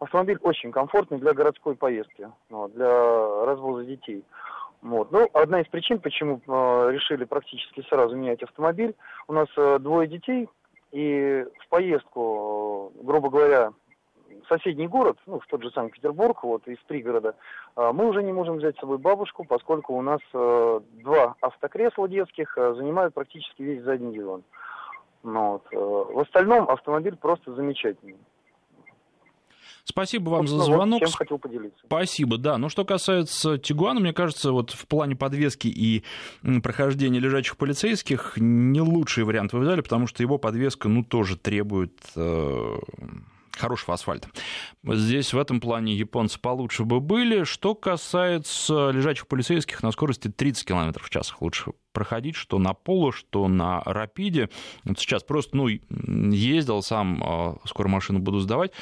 Автомобиль 0.00 0.38
очень 0.42 0.72
комфортный 0.72 1.18
для 1.18 1.32
городской 1.32 1.76
поездки, 1.76 2.28
ну, 2.50 2.68
для 2.68 3.44
развоза 3.46 3.84
детей. 3.84 4.24
Вот. 4.82 5.10
Ну, 5.10 5.28
одна 5.32 5.60
из 5.60 5.68
причин, 5.68 5.98
почему 6.00 6.40
э, 6.46 6.90
решили 6.92 7.24
практически 7.24 7.82
сразу 7.88 8.16
менять 8.16 8.42
автомобиль, 8.42 8.94
у 9.28 9.32
нас 9.32 9.48
э, 9.56 9.78
двое 9.80 10.08
детей, 10.08 10.48
и 10.92 11.44
в 11.58 11.68
поездку, 11.68 12.92
э, 12.94 13.04
грубо 13.04 13.30
говоря, 13.30 13.72
в 14.44 14.48
соседний 14.48 14.86
город, 14.86 15.18
ну, 15.26 15.40
в 15.40 15.46
тот 15.46 15.62
же 15.62 15.70
Санкт-Петербург, 15.70 16.42
вот, 16.44 16.66
из 16.68 16.78
пригорода, 16.86 17.34
э, 17.76 17.90
мы 17.92 18.06
уже 18.08 18.22
не 18.22 18.32
можем 18.32 18.56
взять 18.56 18.76
с 18.76 18.80
собой 18.80 18.98
бабушку, 18.98 19.44
поскольку 19.44 19.94
у 19.94 20.02
нас 20.02 20.20
э, 20.32 20.80
два 21.02 21.34
автокресла 21.40 22.08
детских 22.08 22.56
э, 22.56 22.74
занимают 22.74 23.14
практически 23.14 23.62
весь 23.62 23.82
задний 23.82 24.14
диван. 24.14 24.44
Ну, 25.22 25.52
вот. 25.52 25.64
Э, 25.72 26.14
в 26.14 26.20
остальном 26.20 26.68
автомобиль 26.68 27.16
просто 27.16 27.54
замечательный. 27.54 28.18
Спасибо 29.88 30.30
вам 30.30 30.48
за 30.48 30.58
звонок. 30.64 31.00
Чем 31.00 31.12
хотел 31.12 31.38
поделиться. 31.38 31.78
Спасибо, 31.86 32.38
да. 32.38 32.58
Ну, 32.58 32.68
что 32.68 32.84
касается 32.84 33.56
Тигуана, 33.56 34.00
мне 34.00 34.12
кажется, 34.12 34.50
вот 34.50 34.72
в 34.72 34.84
плане 34.88 35.14
подвески 35.14 35.68
и 35.68 36.02
прохождения 36.62 37.20
лежачих 37.20 37.56
полицейских 37.56 38.32
не 38.36 38.80
лучший 38.80 39.22
вариант 39.22 39.52
вы 39.52 39.60
взяли, 39.60 39.82
потому 39.82 40.08
что 40.08 40.24
его 40.24 40.38
подвеска, 40.38 40.88
ну, 40.88 41.04
тоже 41.04 41.36
требует 41.36 41.92
э, 42.16 42.76
хорошего 43.56 43.94
асфальта. 43.94 44.28
Здесь 44.84 45.32
в 45.32 45.38
этом 45.38 45.60
плане 45.60 45.94
японцы 45.94 46.38
получше 46.38 46.84
бы 46.84 47.00
были. 47.00 47.44
Что 47.44 47.74
касается 47.74 48.90
лежачих 48.90 49.26
полицейских, 49.26 49.82
на 49.82 49.90
скорости 49.92 50.28
30 50.28 50.66
км 50.66 51.02
в 51.02 51.10
час 51.10 51.34
лучше 51.40 51.72
проходить, 51.96 52.36
что 52.36 52.58
на 52.58 52.74
поло, 52.74 53.10
что 53.10 53.48
на 53.48 53.80
рапиде. 53.86 54.50
Вот 54.84 54.98
сейчас 54.98 55.22
просто, 55.22 55.56
ну, 55.56 55.68
ездил 55.68 56.82
сам, 56.82 57.22
а, 57.24 57.56
скоро 57.64 57.88
машину 57.88 58.18
буду 58.18 58.40
сдавать, 58.40 58.72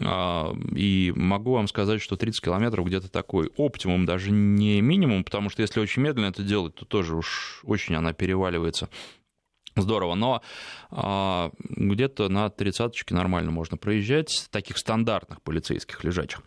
а, 0.00 0.54
и 0.74 1.12
могу 1.14 1.52
вам 1.52 1.68
сказать, 1.68 2.00
что 2.00 2.16
30 2.16 2.42
километров 2.42 2.86
где-то 2.86 3.10
такой 3.10 3.50
оптимум, 3.58 4.06
даже 4.06 4.30
не 4.30 4.80
минимум, 4.80 5.24
потому 5.24 5.50
что 5.50 5.60
если 5.60 5.78
очень 5.78 6.00
медленно 6.00 6.28
это 6.28 6.42
делать, 6.42 6.74
то 6.74 6.86
тоже 6.86 7.14
уж 7.14 7.60
очень 7.64 7.96
она 7.96 8.14
переваливается 8.14 8.88
Здорово, 9.76 10.14
но 10.14 10.42
а, 10.90 11.50
где-то 11.58 12.28
на 12.28 12.48
тридцаточке 12.48 13.14
нормально 13.14 13.50
можно 13.50 13.76
проезжать, 13.76 14.48
таких 14.50 14.78
стандартных 14.78 15.42
полицейских 15.42 16.04
лежачих. 16.04 16.42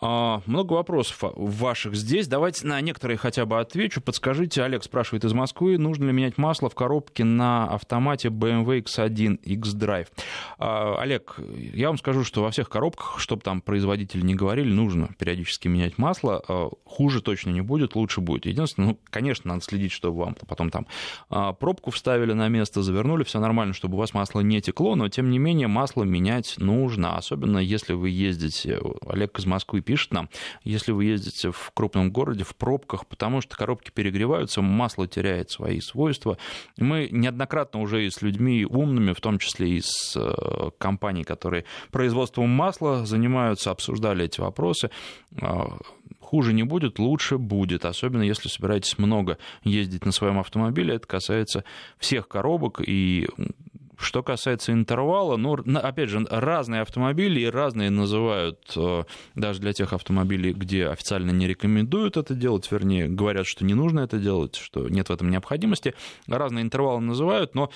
А, 0.00 0.42
много 0.46 0.74
вопросов 0.74 1.32
ваших 1.36 1.94
здесь. 1.94 2.28
Давайте 2.28 2.66
на 2.66 2.80
некоторые 2.80 3.16
хотя 3.16 3.46
бы 3.46 3.58
отвечу. 3.58 4.00
Подскажите, 4.00 4.62
Олег 4.62 4.82
спрашивает 4.82 5.24
из 5.24 5.32
Москвы, 5.32 5.78
нужно 5.78 6.06
ли 6.06 6.12
менять 6.12 6.38
масло 6.38 6.68
в 6.68 6.74
коробке 6.74 7.24
на 7.24 7.66
автомате 7.66 8.28
BMW 8.28 8.82
X1 8.82 9.36
X-Drive? 9.36 10.08
А, 10.58 10.96
Олег, 11.00 11.36
я 11.72 11.88
вам 11.88 11.98
скажу, 11.98 12.24
что 12.24 12.42
во 12.42 12.50
всех 12.50 12.68
коробках, 12.68 13.18
чтобы 13.18 13.42
там 13.42 13.60
производители 13.60 14.22
не 14.22 14.34
говорили, 14.34 14.72
нужно 14.72 15.10
периодически 15.18 15.68
менять 15.68 15.98
масло. 15.98 16.42
А, 16.46 16.70
хуже 16.84 17.22
точно 17.22 17.50
не 17.50 17.62
будет, 17.62 17.94
лучше 17.94 18.20
будет. 18.20 18.46
Единственное, 18.46 18.90
ну, 18.90 18.98
конечно, 19.10 19.48
надо 19.48 19.62
следить, 19.62 19.92
чтобы 19.92 20.18
вам 20.18 20.36
потом 20.46 20.70
там 20.70 20.86
пробку 21.58 21.90
вставили 21.90 22.32
на 22.32 22.48
место, 22.48 22.82
завернули, 22.82 23.24
все 23.24 23.40
нормально, 23.40 23.74
чтобы 23.74 23.94
у 23.94 23.98
вас 23.98 24.14
масло 24.14 24.40
не 24.40 24.60
текло, 24.60 24.94
но 24.94 25.08
тем 25.08 25.30
не 25.30 25.38
менее 25.38 25.68
масло 25.68 26.04
менять 26.04 26.54
нужно, 26.58 27.16
особенно 27.16 27.58
если 27.58 27.94
вы 27.94 28.10
ездите, 28.10 28.80
Олег 29.06 29.38
из 29.38 29.46
Москвы 29.46 29.80
пишет 29.86 30.12
нам, 30.12 30.28
если 30.64 30.92
вы 30.92 31.06
ездите 31.06 31.52
в 31.52 31.70
крупном 31.72 32.10
городе, 32.10 32.44
в 32.44 32.54
пробках, 32.56 33.06
потому 33.06 33.40
что 33.40 33.56
коробки 33.56 33.90
перегреваются, 33.90 34.60
масло 34.60 35.06
теряет 35.06 35.50
свои 35.50 35.80
свойства. 35.80 36.36
Мы 36.76 37.08
неоднократно 37.10 37.80
уже 37.80 38.04
и 38.04 38.10
с 38.10 38.20
людьми 38.20 38.66
умными, 38.66 39.12
в 39.12 39.20
том 39.20 39.38
числе 39.38 39.70
и 39.70 39.80
с 39.80 40.14
э, 40.16 40.70
компанией, 40.78 41.24
которые 41.24 41.64
производством 41.90 42.50
масла 42.50 43.06
занимаются, 43.06 43.70
обсуждали 43.70 44.24
эти 44.24 44.40
вопросы 44.40 44.90
а, 45.40 45.78
хуже 46.26 46.52
не 46.52 46.64
будет, 46.64 46.98
лучше 46.98 47.38
будет, 47.38 47.84
особенно 47.84 48.22
если 48.22 48.48
собираетесь 48.48 48.98
много 48.98 49.38
ездить 49.62 50.04
на 50.04 50.12
своем 50.12 50.38
автомобиле. 50.38 50.96
Это 50.96 51.06
касается 51.06 51.64
всех 51.98 52.26
коробок, 52.26 52.80
и 52.84 53.28
что 53.96 54.22
касается 54.22 54.72
интервала, 54.72 55.36
ну, 55.36 55.56
опять 55.76 56.10
же, 56.10 56.24
разные 56.30 56.82
автомобили 56.82 57.40
и 57.40 57.46
разные 57.46 57.90
называют, 57.90 58.72
э, 58.76 59.04
даже 59.34 59.60
для 59.60 59.72
тех 59.72 59.92
автомобилей, 59.92 60.52
где 60.52 60.88
официально 60.88 61.30
не 61.30 61.46
рекомендуют 61.46 62.16
это 62.16 62.34
делать, 62.34 62.70
вернее, 62.70 63.08
говорят, 63.08 63.46
что 63.46 63.64
не 63.64 63.74
нужно 63.74 64.00
это 64.00 64.18
делать, 64.18 64.56
что 64.56 64.88
нет 64.88 65.08
в 65.08 65.12
этом 65.12 65.30
необходимости. 65.30 65.94
Разные 66.26 66.62
интервалы 66.62 67.00
называют, 67.00 67.54
но 67.54 67.70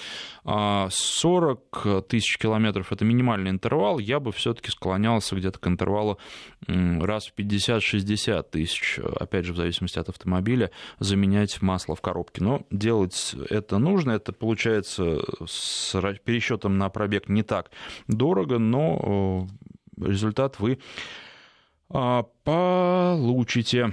40 0.44 1.60
а, 1.84 2.02
тысяч 2.02 2.38
километров– 2.38 2.88
это 2.92 3.04
минимальный 3.04 3.50
интервал. 3.50 3.98
Я 3.98 4.20
бы 4.20 4.32
все-таки 4.32 4.70
склонялся 4.70 5.36
где-то 5.36 5.58
к 5.58 5.66
интервалу 5.66 6.18
раз 6.66 7.26
в 7.26 7.38
50-60 7.38 8.46
тысяч, 8.50 8.98
опять 8.98 9.44
же, 9.44 9.52
в 9.52 9.56
зависимости 9.56 9.98
от 9.98 10.08
автомобиля, 10.08 10.70
заменять 10.98 11.62
масло 11.62 11.96
в 11.96 12.00
коробке. 12.00 12.42
Но 12.42 12.62
делать 12.70 13.34
это 13.48 13.78
нужно, 13.78 14.12
это 14.12 14.32
получается 14.32 15.20
с 15.46 15.94
пересчетом 16.18 16.78
на 16.78 16.88
пробег 16.88 17.28
не 17.28 17.42
так 17.42 17.70
дорого, 18.08 18.58
но 18.58 19.46
результат 19.96 20.58
вы 20.58 20.78
а, 21.88 22.24
получите. 22.44 23.92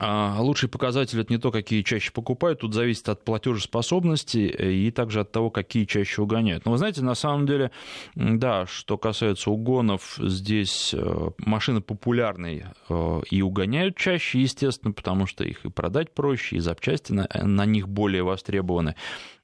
А 0.00 0.36
лучший 0.40 0.68
показатель 0.68 1.18
это 1.20 1.32
не 1.32 1.40
то, 1.40 1.50
какие 1.50 1.82
чаще 1.82 2.12
покупают, 2.12 2.60
тут 2.60 2.72
зависит 2.72 3.08
от 3.08 3.24
платежеспособности 3.24 4.38
и 4.38 4.92
также 4.92 5.20
от 5.20 5.32
того, 5.32 5.50
какие 5.50 5.86
чаще 5.86 6.22
угоняют. 6.22 6.64
Но 6.64 6.70
вы 6.70 6.78
знаете, 6.78 7.02
на 7.02 7.16
самом 7.16 7.46
деле, 7.46 7.72
да, 8.14 8.64
что 8.66 8.96
касается 8.96 9.50
угонов, 9.50 10.16
здесь 10.18 10.94
э, 10.94 11.30
машины 11.38 11.80
популярные 11.80 12.74
э, 12.88 13.20
и 13.28 13.42
угоняют 13.42 13.96
чаще, 13.96 14.40
естественно, 14.40 14.92
потому 14.92 15.26
что 15.26 15.42
их 15.42 15.64
и 15.64 15.68
продать 15.68 16.14
проще, 16.14 16.56
и 16.56 16.60
запчасти 16.60 17.12
на, 17.12 17.28
на 17.34 17.66
них 17.66 17.88
более 17.88 18.22
востребованы. 18.22 18.94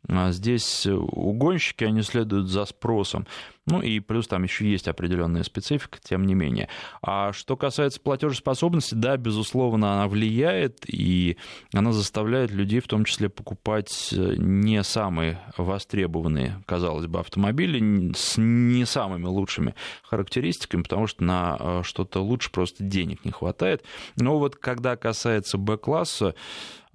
А 0.09 0.33
здесь 0.33 0.87
угонщики, 0.87 1.85
они 1.85 2.03
следуют 2.03 2.49
за 2.49 2.65
спросом. 2.67 3.27
Ну 3.67 3.81
и 3.81 4.01
плюс 4.01 4.29
там 4.29 4.43
еще 4.43 4.71
есть 4.71 4.89
определенная 4.89 5.43
специфика, 5.43 5.99
тем 6.03 6.27
не 6.27 6.35
менее. 6.35 6.69
А 7.01 7.33
что 7.33 7.57
касается 7.57 7.99
платежеспособности, 8.01 8.95
да, 8.95 9.17
безусловно, 9.17 9.95
она 9.95 10.09
влияет, 10.09 10.85
и 10.87 11.39
она 11.73 11.93
заставляет 11.93 12.51
людей 12.51 12.81
в 12.81 12.89
том 12.89 13.05
числе 13.07 13.31
покупать 13.31 14.11
не 14.13 14.83
самые 14.83 15.41
востребованные, 15.57 16.63
казалось 16.67 17.07
бы, 17.07 17.21
автомобили 17.21 18.13
с 18.15 18.35
не 18.37 18.85
самыми 18.85 19.27
лучшими 19.27 19.75
характеристиками, 20.03 20.83
потому 20.83 21.07
что 21.07 21.25
на 21.25 21.57
э, 21.59 21.81
что-то 21.85 22.21
лучше 22.21 22.51
просто 22.51 22.85
денег 22.85 23.25
не 23.25 23.31
хватает. 23.31 23.83
Но 24.17 24.39
вот 24.39 24.57
когда 24.57 24.97
касается 24.97 25.57
Б-класса, 25.57 26.35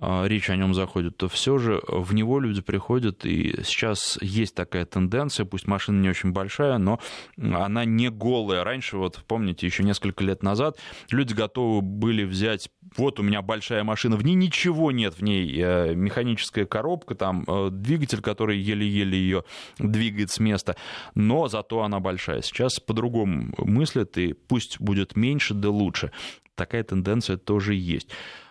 речь 0.02 0.50
о 0.50 0.56
нем 0.56 0.74
заходит, 0.74 1.18
то 1.18 1.28
все 1.28 1.58
же 1.58 1.82
в 1.88 2.14
него 2.14 2.40
люди 2.40 2.62
приходят, 2.62 3.26
и 3.26 3.64
сейчас 3.64 4.18
есть 4.22 4.56
такая 4.56 4.86
тенденция, 4.86 5.46
пусть 5.46 5.68
машина 5.68 6.02
не 6.02 6.10
очень 6.10 6.32
большая, 6.32 6.78
но 6.78 7.00
она 7.38 7.86
не 7.86 8.10
голая. 8.10 8.64
Раньше, 8.64 8.98
вот 8.98 9.24
помните, 9.28 9.66
еще 9.66 9.84
несколько 9.84 10.24
лет 10.24 10.44
назад 10.44 10.78
люди 11.10 11.34
готовы 11.34 11.82
были 11.82 12.24
взять, 12.24 12.70
вот 12.96 13.20
у 13.20 13.24
меня 13.24 13.42
большая 13.42 13.84
машина, 13.84 14.16
в 14.16 14.24
ней 14.24 14.36
ничего 14.36 14.92
нет, 14.92 15.16
в 15.16 15.22
ней 15.22 15.54
э, 15.62 15.94
механическая 15.96 16.66
коробка, 16.66 17.16
там 17.16 17.44
э, 17.48 17.70
двигатель, 17.72 18.22
который 18.22 18.58
еле-еле 18.58 19.18
ее 19.18 19.44
двигает 19.78 20.32
с 20.32 20.40
места, 20.40 20.76
но 21.16 21.48
зато 21.48 21.82
она 21.82 22.00
большая. 22.00 22.42
Сейчас 22.42 22.80
по-другому 22.80 23.54
мыслят, 23.58 24.18
и 24.18 24.34
пусть 24.34 24.80
будет 24.80 25.16
меньше, 25.16 25.54
да 25.54 25.70
лучше. 25.70 26.12
Такая 26.56 26.84
тенденция 26.84 27.38
тоже 27.38 27.76
есть. 27.76 28.10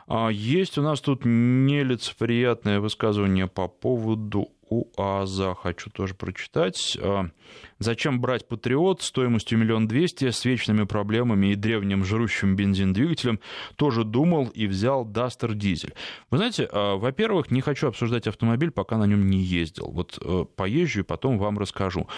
А 0.08 0.30
есть 0.30 0.78
у 0.78 0.82
нас 0.82 1.00
тут 1.02 1.20
нелицеприятное 1.24 2.80
высказывание 2.80 3.46
по 3.46 3.68
поводу 3.68 4.48
УАЗа. 4.70 5.54
Хочу 5.54 5.90
тоже 5.90 6.14
прочитать. 6.14 6.96
А, 7.00 7.26
Зачем 7.78 8.20
брать 8.20 8.48
Патриот 8.48 9.02
стоимостью 9.02 9.58
миллион 9.58 9.86
двести 9.86 10.30
с 10.30 10.44
вечными 10.44 10.84
проблемами 10.84 11.48
и 11.48 11.54
древним 11.54 12.04
жрущим 12.04 12.56
бензин 12.56 12.92
двигателем? 12.92 13.40
Тоже 13.76 14.04
думал 14.04 14.46
и 14.46 14.66
взял 14.66 15.04
Дастер 15.04 15.54
дизель. 15.54 15.94
Вы 16.30 16.38
знаете, 16.38 16.68
а, 16.72 16.96
во-первых, 16.96 17.50
не 17.50 17.60
хочу 17.60 17.88
обсуждать 17.88 18.26
автомобиль, 18.26 18.70
пока 18.70 18.96
на 18.96 19.04
нем 19.04 19.28
не 19.28 19.38
ездил. 19.38 19.90
Вот 19.90 20.18
э, 20.20 20.44
поезжу 20.56 21.00
и 21.00 21.04
потом 21.04 21.38
вам 21.38 21.58
расскажу. 21.58 22.08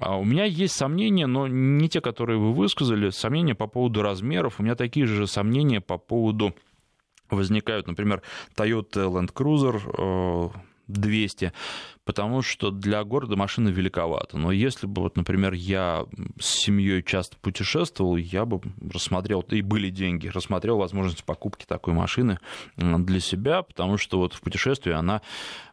У 0.00 0.24
меня 0.24 0.44
есть 0.44 0.74
сомнения, 0.74 1.26
но 1.26 1.46
не 1.46 1.88
те, 1.88 2.00
которые 2.00 2.38
вы 2.38 2.52
высказали. 2.52 3.10
Сомнения 3.10 3.54
по 3.54 3.66
поводу 3.66 4.02
размеров. 4.02 4.58
У 4.58 4.62
меня 4.62 4.74
такие 4.74 5.06
же 5.06 5.26
сомнения 5.26 5.80
по 5.80 5.98
поводу 5.98 6.54
возникают, 7.30 7.86
например, 7.86 8.22
Toyota 8.56 9.06
Land 9.08 9.32
Cruiser 9.32 10.52
200 10.88 11.52
потому 12.10 12.42
что 12.42 12.72
для 12.72 13.04
города 13.04 13.36
машина 13.36 13.68
великовата. 13.68 14.36
Но 14.36 14.50
если 14.50 14.88
бы, 14.88 15.02
вот, 15.02 15.16
например, 15.16 15.52
я 15.52 16.06
с 16.40 16.46
семьей 16.46 17.04
часто 17.04 17.36
путешествовал, 17.36 18.16
я 18.16 18.44
бы 18.44 18.60
рассмотрел, 18.92 19.42
и 19.42 19.62
были 19.62 19.90
деньги, 19.90 20.26
рассмотрел 20.26 20.78
возможность 20.78 21.22
покупки 21.22 21.66
такой 21.66 21.94
машины 21.94 22.40
для 22.76 23.20
себя, 23.20 23.62
потому 23.62 23.96
что 23.96 24.18
вот 24.18 24.34
в 24.34 24.40
путешествии 24.40 24.90
она 24.90 25.22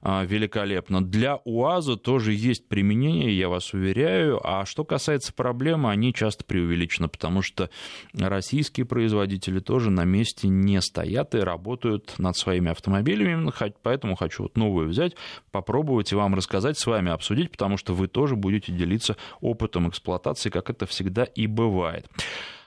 а, 0.03 0.25
великолепна. 0.25 1.03
Для 1.03 1.37
УАЗа 1.37 1.97
тоже 1.97 2.33
есть 2.33 2.67
применение, 2.67 3.35
я 3.35 3.49
вас 3.49 3.73
уверяю. 3.73 4.39
А 4.43 4.63
что 4.67 4.85
касается 4.85 5.33
проблемы, 5.33 5.89
они 5.89 6.13
часто 6.13 6.45
преувеличены, 6.45 7.07
потому 7.07 7.41
что 7.41 7.71
российские 8.13 8.85
производители 8.85 9.59
тоже 9.59 9.89
на 9.89 10.05
месте 10.05 10.49
не 10.49 10.79
стоят 10.83 11.33
и 11.33 11.39
работают 11.39 12.13
над 12.19 12.37
своими 12.37 12.69
автомобилями. 12.69 13.51
Поэтому 13.81 14.15
хочу 14.15 14.43
вот 14.43 14.55
новую 14.55 14.87
взять, 14.87 15.15
попробовать 15.49 16.11
и 16.11 16.15
вам 16.15 16.26
рассказать, 16.35 16.77
с 16.77 16.85
вами 16.85 17.11
обсудить, 17.11 17.51
потому 17.51 17.77
что 17.77 17.93
вы 17.93 18.07
тоже 18.07 18.35
будете 18.35 18.71
делиться 18.71 19.17
опытом 19.41 19.89
эксплуатации, 19.89 20.49
как 20.49 20.69
это 20.69 20.85
всегда 20.85 21.23
и 21.23 21.47
бывает. 21.47 22.07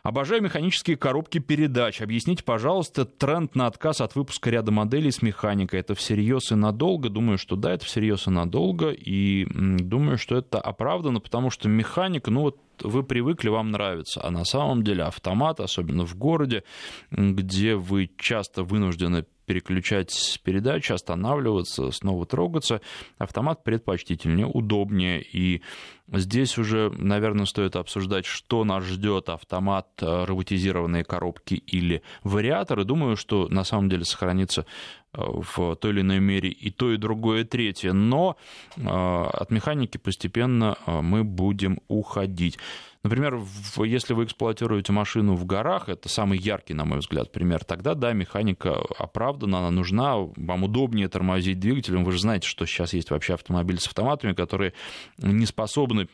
Обожаю 0.02 0.42
механические 0.42 0.96
коробки 0.96 1.38
передач. 1.38 2.00
Объясните, 2.00 2.42
пожалуйста, 2.42 3.04
тренд 3.04 3.54
на 3.54 3.66
отказ 3.66 4.00
от 4.00 4.14
выпуска 4.16 4.48
ряда 4.48 4.72
моделей 4.72 5.10
с 5.10 5.20
механикой. 5.20 5.80
Это 5.80 5.94
всерьез 5.94 6.52
и 6.52 6.54
надолго? 6.54 7.10
Думаю, 7.10 7.36
что 7.36 7.54
да, 7.54 7.74
это 7.74 7.84
всерьез 7.84 8.26
и 8.26 8.30
надолго. 8.30 8.90
И 8.90 9.46
думаю, 9.52 10.16
что 10.16 10.36
это 10.36 10.58
оправдано, 10.58 11.20
потому 11.20 11.50
что 11.50 11.68
механика, 11.68 12.30
ну 12.30 12.40
вот 12.40 12.58
вы 12.82 13.02
привыкли, 13.02 13.50
вам 13.50 13.70
нравится. 13.70 14.24
А 14.24 14.30
на 14.30 14.44
самом 14.44 14.84
деле 14.84 15.04
автомат, 15.04 15.60
особенно 15.60 16.06
в 16.06 16.16
городе, 16.16 16.64
где 17.10 17.74
вы 17.74 18.10
часто 18.16 18.62
вынуждены 18.62 19.26
переключать 19.50 20.40
передачи, 20.44 20.92
останавливаться, 20.92 21.90
снова 21.90 22.24
трогаться. 22.24 22.80
Автомат 23.18 23.64
предпочтительнее, 23.64 24.46
удобнее. 24.46 25.20
И 25.20 25.62
здесь 26.06 26.56
уже, 26.56 26.88
наверное, 26.90 27.46
стоит 27.46 27.74
обсуждать, 27.74 28.26
что 28.26 28.62
нас 28.62 28.84
ждет 28.84 29.28
автомат, 29.28 29.88
э, 30.00 30.24
роботизированные 30.24 31.02
коробки 31.02 31.54
или 31.54 32.02
вариаторы. 32.22 32.84
Думаю, 32.84 33.16
что 33.16 33.48
на 33.48 33.64
самом 33.64 33.88
деле 33.88 34.04
сохранится 34.04 34.66
в 35.12 35.76
той 35.76 35.92
или 35.92 36.00
иной 36.00 36.20
мере 36.20 36.48
и 36.48 36.70
то, 36.70 36.92
и 36.92 36.96
другое, 36.96 37.42
и 37.42 37.44
третье. 37.44 37.92
Но 37.92 38.36
э, 38.76 38.82
от 38.82 39.50
механики 39.50 39.98
постепенно 39.98 40.76
мы 40.86 41.24
будем 41.24 41.80
уходить. 41.88 42.58
Например, 43.02 43.40
если 43.78 44.12
вы 44.12 44.24
эксплуатируете 44.24 44.92
машину 44.92 45.34
в 45.34 45.46
горах, 45.46 45.88
это 45.88 46.10
самый 46.10 46.38
яркий, 46.38 46.74
на 46.74 46.84
мой 46.84 46.98
взгляд, 46.98 47.32
пример, 47.32 47.64
тогда, 47.64 47.94
да, 47.94 48.12
механика 48.12 48.76
оправдана, 48.98 49.60
она 49.60 49.70
нужна, 49.70 50.16
вам 50.16 50.64
удобнее 50.64 51.08
тормозить 51.08 51.58
двигателем. 51.58 52.04
Вы 52.04 52.12
же 52.12 52.20
знаете, 52.20 52.46
что 52.46 52.66
сейчас 52.66 52.92
есть 52.92 53.10
вообще 53.10 53.34
автомобили 53.34 53.78
с 53.78 53.86
автоматами, 53.86 54.34
которые 54.34 54.74
не 55.16 55.46
способны 55.46 56.08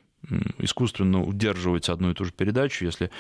искусственно 0.59 1.23
удерживать 1.23 1.89
одну 1.89 2.11
и 2.11 2.15
ту 2.15 2.25
же 2.25 2.33
передачу, 2.33 2.85
если 2.85 3.11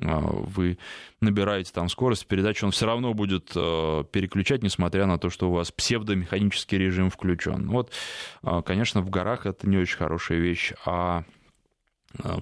а, 0.00 0.20
вы 0.20 0.78
набираете 1.20 1.72
там 1.72 1.88
скорость 1.88 2.26
передачи, 2.26 2.64
он 2.64 2.70
все 2.70 2.86
равно 2.86 3.14
будет 3.14 3.52
а, 3.54 4.04
переключать, 4.04 4.62
несмотря 4.62 5.06
на 5.06 5.18
то, 5.18 5.30
что 5.30 5.48
у 5.48 5.52
вас 5.52 5.70
псевдомеханический 5.70 6.78
режим 6.78 7.10
включен. 7.10 7.68
Вот, 7.68 7.92
а, 8.42 8.62
конечно, 8.62 9.00
в 9.00 9.10
горах 9.10 9.46
это 9.46 9.68
не 9.68 9.78
очень 9.78 9.96
хорошая 9.96 10.38
вещь, 10.38 10.72
а 10.84 11.24
Э, 11.26 11.35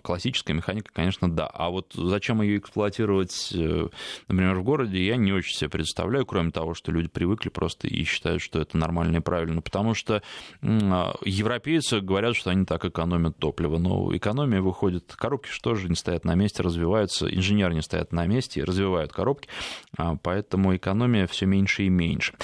классическая 0.02 0.54
механика, 0.54 0.90
конечно, 0.92 1.30
да. 1.30 1.46
А 1.46 1.70
вот 1.70 1.92
зачем 1.94 2.42
ее 2.42 2.58
эксплуатировать, 2.58 3.52
э, 3.54 3.88
например, 4.28 4.56
в 4.56 4.64
городе, 4.64 5.04
я 5.04 5.16
не 5.16 5.32
очень 5.32 5.56
себе 5.56 5.70
представляю, 5.70 6.26
кроме 6.26 6.50
того, 6.50 6.74
что 6.74 6.92
люди 6.92 7.08
привыкли 7.08 7.48
просто 7.48 7.86
и 7.88 8.04
считают, 8.04 8.42
что 8.42 8.60
это 8.60 8.76
нормально 8.76 9.18
и 9.18 9.20
правильно. 9.20 9.62
Потому 9.62 9.94
что 9.94 10.22
а, 10.62 11.14
европейцы 11.24 12.00
говорят, 12.00 12.36
что 12.36 12.50
они 12.50 12.64
так 12.64 12.84
экономят 12.84 13.38
топливо. 13.38 13.78
Но 13.78 14.14
экономия 14.16 14.60
выходит, 14.60 15.12
коробки 15.14 15.48
же 15.74 15.88
не 15.88 15.96
стоят 15.96 16.24
на 16.24 16.34
месте, 16.34 16.62
развиваются, 16.62 17.26
инженеры 17.26 17.74
не 17.74 17.82
стоят 17.82 18.12
на 18.12 18.26
месте 18.26 18.64
развивают 18.64 19.12
коробки, 19.12 19.48
а, 19.96 20.16
поэтому 20.16 20.76
экономия 20.76 21.26
все 21.26 21.46
меньше 21.46 21.84
и 21.84 21.88
меньше. 21.88 22.34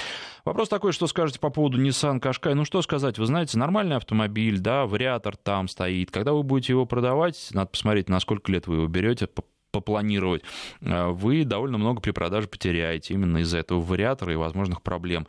Вопрос 0.43 0.69
такой, 0.69 0.91
что 0.91 1.07
скажете 1.07 1.39
по 1.39 1.49
поводу 1.49 1.81
Nissan 1.81 2.19
Qashqai? 2.19 2.53
Ну, 2.55 2.65
что 2.65 2.81
сказать, 2.81 3.19
вы 3.19 3.25
знаете, 3.25 3.57
нормальный 3.57 3.95
автомобиль, 3.95 4.59
да, 4.59 4.85
вариатор 4.85 5.37
там 5.37 5.67
стоит. 5.67 6.09
Когда 6.11 6.33
вы 6.33 6.43
будете 6.43 6.73
его 6.73 6.85
продавать, 6.85 7.49
надо 7.51 7.69
посмотреть, 7.69 8.09
на 8.09 8.19
сколько 8.19 8.51
лет 8.51 8.67
вы 8.67 8.75
его 8.75 8.87
берете, 8.87 9.27
попланировать, 9.71 10.43
э, 10.81 11.07
вы 11.09 11.45
довольно 11.45 11.77
много 11.77 12.01
при 12.01 12.11
продаже 12.11 12.47
потеряете 12.47 13.13
именно 13.13 13.37
из-за 13.39 13.59
этого 13.59 13.79
вариатора 13.79 14.33
и 14.33 14.35
возможных 14.35 14.81
проблем. 14.81 15.27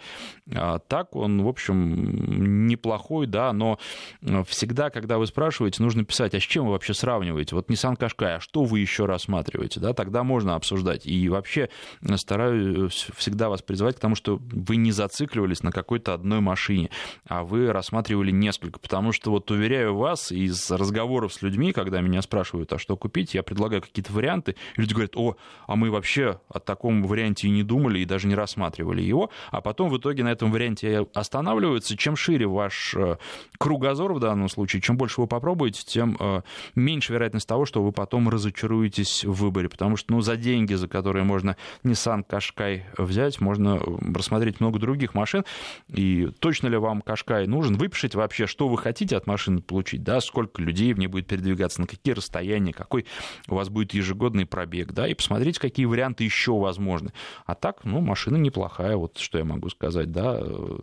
А 0.54 0.78
так 0.78 1.14
он, 1.16 1.42
в 1.42 1.48
общем, 1.48 2.66
неплохой, 2.66 3.26
да, 3.26 3.52
но 3.52 3.78
э, 4.22 4.42
всегда, 4.48 4.90
когда 4.90 5.18
вы 5.18 5.26
спрашиваете, 5.26 5.82
нужно 5.82 6.04
писать, 6.04 6.34
а 6.34 6.40
с 6.40 6.42
чем 6.42 6.66
вы 6.66 6.72
вообще 6.72 6.94
сравниваете? 6.94 7.54
Вот 7.54 7.70
Nissan 7.70 7.96
Qashqai, 7.96 8.36
а 8.36 8.40
что 8.40 8.64
вы 8.64 8.80
еще 8.80 9.06
рассматриваете? 9.06 9.80
Да, 9.80 9.92
тогда 9.92 10.22
можно 10.22 10.54
обсуждать. 10.54 11.06
И 11.06 11.28
вообще 11.28 11.68
стараюсь 12.16 13.06
всегда 13.16 13.48
вас 13.48 13.62
призывать 13.62 13.96
к 13.96 14.00
тому, 14.00 14.14
что 14.14 14.40
вы 14.40 14.76
не 14.76 14.92
зацикливались 14.92 15.62
на 15.62 15.70
какой-то 15.70 16.14
одной 16.14 16.40
машине, 16.40 16.90
а 17.26 17.44
вы 17.44 17.72
рассматривали 17.72 18.30
несколько, 18.30 18.78
потому 18.78 19.12
что 19.12 19.30
вот 19.30 19.50
уверяю 19.50 19.94
вас 19.94 20.32
из 20.32 20.70
разговоров 20.70 21.32
с 21.34 21.42
людьми, 21.42 21.72
когда 21.72 22.00
меня 22.00 22.22
спрашивают, 22.22 22.72
а 22.72 22.78
что 22.78 22.96
купить, 22.96 23.34
я 23.34 23.42
предлагаю 23.42 23.82
какие-то 23.82 24.12
варианты, 24.12 24.31
варианты. 24.32 24.56
люди 24.76 24.92
говорят, 24.92 25.16
о, 25.16 25.36
а 25.66 25.76
мы 25.76 25.90
вообще 25.90 26.40
о 26.48 26.58
таком 26.58 27.02
варианте 27.04 27.48
и 27.48 27.50
не 27.50 27.62
думали, 27.62 28.00
и 28.00 28.04
даже 28.04 28.26
не 28.26 28.34
рассматривали 28.34 29.02
его. 29.02 29.30
А 29.50 29.60
потом 29.60 29.90
в 29.90 29.98
итоге 29.98 30.24
на 30.24 30.28
этом 30.28 30.50
варианте 30.50 31.06
останавливаются. 31.14 31.96
Чем 31.96 32.16
шире 32.16 32.46
ваш 32.46 32.94
э, 32.96 33.16
кругозор 33.58 34.12
в 34.14 34.20
данном 34.20 34.48
случае, 34.48 34.82
чем 34.82 34.96
больше 34.96 35.20
вы 35.20 35.26
попробуете, 35.26 35.82
тем 35.84 36.16
э, 36.18 36.42
меньше 36.74 37.12
вероятность 37.12 37.48
того, 37.48 37.66
что 37.66 37.82
вы 37.82 37.92
потом 37.92 38.28
разочаруетесь 38.28 39.24
в 39.24 39.32
выборе. 39.32 39.68
Потому 39.68 39.96
что 39.96 40.12
ну, 40.12 40.20
за 40.20 40.36
деньги, 40.36 40.74
за 40.74 40.88
которые 40.88 41.24
можно 41.24 41.56
Nissan 41.84 42.24
Qashqai 42.26 42.82
взять, 42.98 43.40
можно 43.40 43.80
рассмотреть 44.14 44.60
много 44.60 44.78
других 44.78 45.14
машин. 45.14 45.44
И 45.88 46.28
точно 46.38 46.68
ли 46.68 46.76
вам 46.76 47.02
Qashqai 47.04 47.46
нужен? 47.46 47.76
Выпишите 47.76 48.18
вообще, 48.18 48.46
что 48.46 48.68
вы 48.68 48.78
хотите 48.78 49.16
от 49.16 49.26
машины 49.26 49.60
получить, 49.60 50.02
да, 50.02 50.20
сколько 50.20 50.62
людей 50.62 50.92
в 50.92 50.98
ней 50.98 51.06
будет 51.06 51.26
передвигаться, 51.26 51.80
на 51.80 51.86
какие 51.86 52.14
расстояния, 52.14 52.72
какой 52.72 53.06
у 53.48 53.54
вас 53.54 53.68
будет 53.68 53.94
ежегодный 53.94 54.21
пробег, 54.30 54.92
да, 54.92 55.06
и 55.06 55.14
посмотрите, 55.14 55.60
какие 55.60 55.86
варианты 55.86 56.24
еще 56.24 56.52
возможны. 56.52 57.12
А 57.46 57.54
так, 57.54 57.84
ну, 57.84 58.00
машина 58.00 58.36
неплохая, 58.36 58.96
вот 58.96 59.18
что 59.18 59.38
я 59.38 59.44
могу 59.44 59.68
сказать, 59.70 60.10
да, 60.12 60.38
э, 60.40 60.78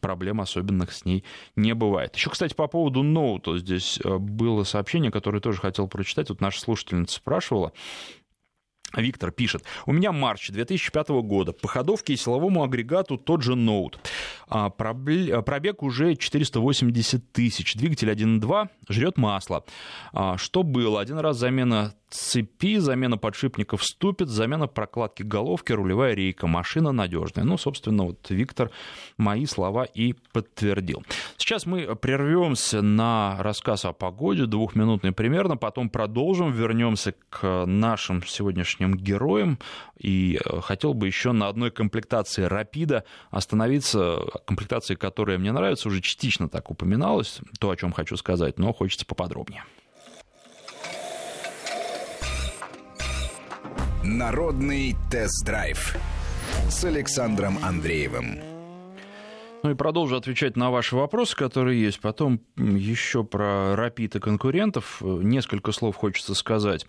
проблем 0.00 0.40
особенных 0.40 0.92
с 0.92 1.04
ней 1.04 1.24
не 1.56 1.74
бывает. 1.74 2.14
Еще, 2.16 2.30
кстати, 2.30 2.54
по 2.54 2.66
поводу 2.66 3.02
ноута 3.02 3.58
здесь 3.58 3.98
э, 4.02 4.18
было 4.18 4.64
сообщение, 4.64 5.10
которое 5.10 5.40
тоже 5.40 5.60
хотел 5.60 5.88
прочитать. 5.88 6.28
Вот 6.28 6.40
наша 6.40 6.60
слушательница 6.60 7.16
спрашивала, 7.16 7.72
Виктор 8.96 9.30
пишет, 9.30 9.64
у 9.86 9.92
меня 9.92 10.10
марч 10.12 10.50
2005 10.50 11.08
года, 11.22 11.52
по 11.52 11.68
ходовке 11.68 12.14
и 12.14 12.16
силовому 12.16 12.64
агрегату 12.64 13.18
тот 13.18 13.42
же 13.42 13.54
ноут. 13.54 14.00
А, 14.48 14.70
пробег 14.70 15.82
уже 15.82 16.16
480 16.16 17.32
тысяч, 17.32 17.74
двигатель 17.76 18.10
1.2, 18.10 18.68
жрет 18.88 19.16
масло. 19.16 19.64
А, 20.12 20.36
что 20.38 20.62
было? 20.62 21.00
Один 21.00 21.18
раз 21.18 21.36
замена 21.36 21.94
цепи, 22.10 22.78
замена 22.78 23.16
подшипников 23.16 23.84
ступит, 23.84 24.28
замена 24.28 24.66
прокладки 24.66 25.22
головки, 25.22 25.72
рулевая 25.72 26.14
рейка. 26.14 26.46
Машина 26.46 26.92
надежная. 26.92 27.44
Ну, 27.44 27.56
собственно, 27.56 28.04
вот 28.04 28.28
Виктор 28.28 28.70
мои 29.16 29.46
слова 29.46 29.84
и 29.84 30.14
подтвердил. 30.32 31.02
Сейчас 31.36 31.66
мы 31.66 31.96
прервемся 31.96 32.82
на 32.82 33.36
рассказ 33.40 33.84
о 33.84 33.92
погоде, 33.92 34.46
двухминутный 34.46 35.12
примерно, 35.12 35.56
потом 35.56 35.88
продолжим, 35.88 36.52
вернемся 36.52 37.14
к 37.30 37.64
нашим 37.66 38.24
сегодняшним 38.24 38.94
героям. 38.94 39.58
И 39.98 40.40
э, 40.44 40.60
хотел 40.60 40.94
бы 40.94 41.06
еще 41.06 41.32
на 41.32 41.48
одной 41.48 41.70
комплектации 41.70 42.42
«Рапида» 42.42 43.04
остановиться, 43.30 44.20
комплектации, 44.46 44.94
которая 44.94 45.38
мне 45.38 45.52
нравится, 45.52 45.88
уже 45.88 46.00
частично 46.00 46.48
так 46.48 46.70
упоминалось, 46.70 47.40
то, 47.58 47.70
о 47.70 47.76
чем 47.76 47.92
хочу 47.92 48.16
сказать, 48.16 48.58
но 48.58 48.72
хочется 48.72 49.06
поподробнее. 49.06 49.62
Народный 54.02 54.96
тест-драйв 55.10 55.94
с 56.70 56.84
Александром 56.84 57.58
Андреевым. 57.62 58.38
Ну 59.62 59.70
и 59.72 59.74
продолжу 59.74 60.16
отвечать 60.16 60.56
на 60.56 60.70
ваши 60.70 60.96
вопросы, 60.96 61.36
которые 61.36 61.82
есть. 61.82 62.00
Потом 62.00 62.40
еще 62.56 63.24
про 63.24 63.76
рапид 63.76 64.16
и 64.16 64.20
конкурентов. 64.20 65.02
Несколько 65.02 65.72
слов 65.72 65.96
хочется 65.96 66.34
сказать. 66.34 66.86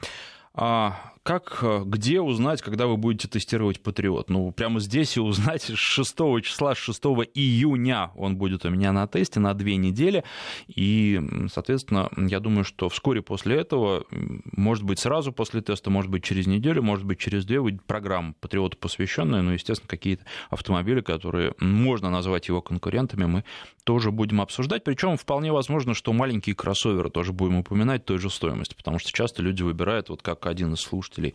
А 0.54 1.11
как, 1.24 1.60
э, 1.62 1.84
где 1.86 2.20
узнать, 2.20 2.62
когда 2.62 2.88
вы 2.88 2.98
будете 2.98 3.28
тестировать 3.28 3.82
Патриот? 3.82 4.30
Ну, 4.30 4.52
прямо 4.52 4.80
здесь 4.80 5.18
и 5.18 5.20
узнать 5.20 5.64
с 5.64 5.76
6 5.76 6.42
числа, 6.42 6.74
с 6.74 6.80
6 6.80 7.04
июня 7.36 8.12
он 8.16 8.38
будет 8.38 8.66
у 8.66 8.70
меня 8.70 8.92
на 8.92 9.08
тесте 9.08 9.40
на 9.40 9.54
две 9.54 9.76
недели. 9.76 10.24
И, 10.68 11.22
соответственно, 11.54 12.10
я 12.18 12.40
думаю, 12.40 12.64
что 12.64 12.90
вскоре 12.90 13.22
после 13.22 13.58
этого, 13.58 14.06
может 14.52 14.84
быть, 14.84 15.00
сразу 15.00 15.32
после 15.32 15.62
теста, 15.62 15.92
может 15.92 16.10
быть, 16.10 16.24
через 16.24 16.48
неделю, 16.48 16.82
может 16.82 17.06
быть, 17.06 17.20
через 17.20 17.46
две, 17.46 17.60
выйдет 17.60 17.84
программа 17.84 18.34
Патриоту 18.40 18.78
посвященная, 18.78 19.44
ну, 19.44 19.52
естественно, 19.52 19.88
какие-то 19.88 20.26
автомобили, 20.50 21.02
которые 21.02 21.54
можно 21.60 22.10
назвать 22.10 22.48
его 22.48 22.62
конкурентами, 22.62 23.26
мы 23.26 23.44
тоже 23.84 24.12
будем 24.12 24.42
обсуждать. 24.42 24.84
Причем 24.84 25.18
вполне 25.18 25.52
возможно, 25.52 25.94
что 25.94 26.14
маленькие 26.14 26.56
кроссоверы 26.56 27.10
тоже 27.10 27.34
будем 27.34 27.58
упоминать 27.58 28.06
той 28.06 28.18
же 28.18 28.30
стоимости, 28.30 28.76
потому 28.76 29.00
что 29.00 29.12
часто 29.12 29.44
люди 29.44 29.62
выбирают, 29.62 30.10
вот 30.10 30.22
как 30.22 30.46
один 30.46 30.74
из 30.74 30.80
слушателей, 30.80 31.11
слушателей 31.12 31.34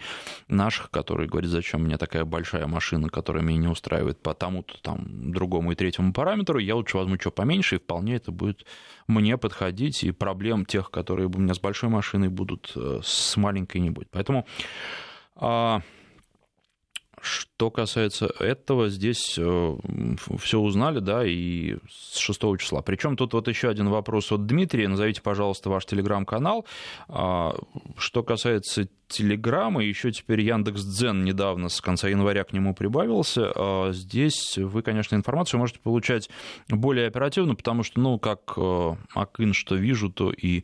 наших, 0.49 0.91
которые 0.91 1.29
говорят, 1.29 1.51
зачем 1.51 1.85
мне 1.85 1.97
такая 1.99 2.24
большая 2.24 2.66
машина, 2.66 3.09
которая 3.09 3.43
меня 3.43 3.59
не 3.59 3.68
устраивает 3.68 4.20
по 4.20 4.35
тому-то, 4.35 4.81
там, 4.83 5.33
другому 5.33 5.72
и 5.72 5.74
третьему 5.74 6.12
параметру, 6.12 6.59
я 6.59 6.74
лучше 6.74 6.97
возьму 6.97 7.16
что 7.20 7.31
поменьше, 7.31 7.77
и 7.77 7.79
вполне 7.79 8.16
это 8.16 8.33
будет 8.33 8.66
мне 9.07 9.37
подходить, 9.37 10.05
и 10.05 10.12
проблем 10.12 10.64
тех, 10.64 10.91
которые 10.91 11.29
у 11.29 11.39
меня 11.39 11.55
с 11.55 11.61
большой 11.61 11.91
машиной 11.91 12.29
будут, 12.29 12.72
э, 12.77 13.01
с 13.03 13.37
маленькой 13.37 13.81
не 13.81 13.91
будет. 13.91 14.09
Поэтому 14.11 14.47
а, 15.37 15.83
что 17.27 17.70
касается 17.70 18.27
этого, 18.39 18.89
здесь 18.89 19.35
э, 19.37 19.77
все 20.39 20.61
узнали, 20.61 21.01
да, 21.01 21.27
и 21.27 21.77
с 21.91 22.18
6 22.18 22.41
числа. 22.59 22.83
Причем 22.83 23.16
тут 23.16 23.35
вот 23.35 23.49
еще 23.49 23.68
один 23.68 23.89
вопрос 23.89 24.31
от 24.31 24.47
Дмитрия. 24.47 24.87
Назовите, 24.87 25.22
пожалуйста, 25.22 25.68
ваш 25.68 25.87
телеграм-канал. 25.87 26.66
А, 27.09 27.57
что 27.99 28.22
касается 28.22 28.89
Телеграма, 29.09 29.85
еще 29.85 30.11
теперь 30.11 30.41
Яндекс 30.41 30.83
Дзен 30.83 31.24
недавно 31.24 31.68
с 31.68 31.81
конца 31.81 32.09
января 32.09 32.45
к 32.45 32.53
нему 32.53 32.74
прибавился. 32.74 33.53
А, 33.55 33.93
здесь 33.93 34.57
вы, 34.57 34.83
конечно, 34.83 35.16
информацию 35.16 35.59
можете 35.59 35.81
получать 35.81 36.31
более 36.68 37.09
оперативно, 37.09 37.57
потому 37.57 37.83
что, 37.83 38.01
ну, 38.01 38.18
как 38.18 38.55
э, 38.57 38.95
Акин 39.14 39.53
что 39.53 39.74
вижу, 39.74 40.11
то 40.11 40.31
и 40.31 40.62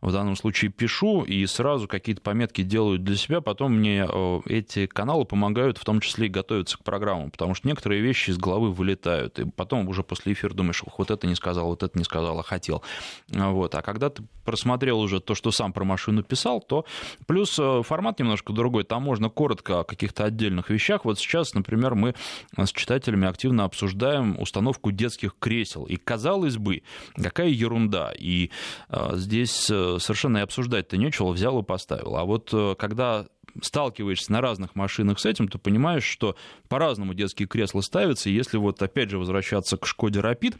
в 0.00 0.12
данном 0.12 0.36
случае 0.36 0.70
пишу 0.70 1.22
и 1.22 1.44
сразу 1.46 1.86
какие-то 1.88 2.22
пометки 2.22 2.62
делаю 2.62 2.98
для 2.98 3.16
себя, 3.16 3.40
потом 3.40 3.74
мне 3.74 4.06
э, 4.08 4.40
эти 4.46 4.86
каналы 4.86 5.24
помогают 5.24 5.78
в 5.78 5.84
том 5.84 6.00
числе 6.00 6.26
и 6.26 6.30
готовиться 6.30 6.78
к 6.78 6.84
программам, 6.84 7.30
потому 7.30 7.54
что 7.54 7.68
некоторые 7.68 8.00
вещи 8.00 8.30
из 8.30 8.38
головы 8.38 8.72
вылетают, 8.72 9.38
и 9.38 9.44
потом 9.44 9.88
уже 9.88 10.02
после 10.02 10.32
эфира 10.32 10.54
думаешь, 10.54 10.82
вот 10.96 11.10
это 11.10 11.26
не 11.26 11.34
сказал, 11.34 11.66
вот 11.66 11.82
это 11.82 11.98
не 11.98 12.04
сказал, 12.04 12.38
а 12.38 12.42
хотел. 12.42 12.82
Вот. 13.28 13.74
А 13.74 13.82
когда 13.82 14.10
ты 14.10 14.22
просмотрел 14.44 15.00
уже 15.00 15.20
то, 15.20 15.34
что 15.34 15.50
сам 15.50 15.72
про 15.72 15.84
машину 15.84 16.22
писал, 16.22 16.60
то 16.60 16.84
плюс 17.26 17.58
э, 17.58 17.82
формат 17.84 18.18
немножко 18.18 18.52
другой, 18.52 18.84
там 18.84 19.02
можно 19.02 19.28
коротко 19.28 19.80
о 19.80 19.84
каких-то 19.84 20.24
отдельных 20.24 20.70
вещах. 20.70 21.04
Вот 21.04 21.18
сейчас, 21.18 21.54
например, 21.54 21.94
мы 21.94 22.14
с 22.56 22.72
читателями 22.72 23.28
активно 23.28 23.64
обсуждаем 23.64 24.38
установку 24.40 24.90
детских 24.90 25.36
кресел, 25.38 25.84
и 25.84 25.96
казалось 25.96 26.56
бы, 26.56 26.82
какая 27.16 27.48
ерунда, 27.48 28.12
и 28.18 28.50
э, 28.88 29.10
здесь 29.14 29.70
совершенно 29.98 30.38
и 30.38 30.42
обсуждать-то 30.42 30.96
нечего, 30.96 31.30
взял 31.30 31.58
и 31.60 31.62
поставил. 31.62 32.16
А 32.16 32.24
вот 32.24 32.50
э, 32.52 32.74
когда 32.78 33.26
сталкиваешься 33.62 34.32
на 34.32 34.40
разных 34.40 34.74
машинах 34.74 35.18
с 35.18 35.26
этим, 35.26 35.48
ты 35.48 35.58
понимаешь, 35.58 36.04
что 36.04 36.36
по-разному 36.68 37.14
детские 37.14 37.48
кресла 37.48 37.80
ставятся, 37.80 38.30
и 38.30 38.34
если 38.34 38.56
вот 38.56 38.80
опять 38.82 39.10
же 39.10 39.18
возвращаться 39.18 39.76
к 39.76 39.86
Шкоде 39.86 40.20
Rapid, 40.20 40.56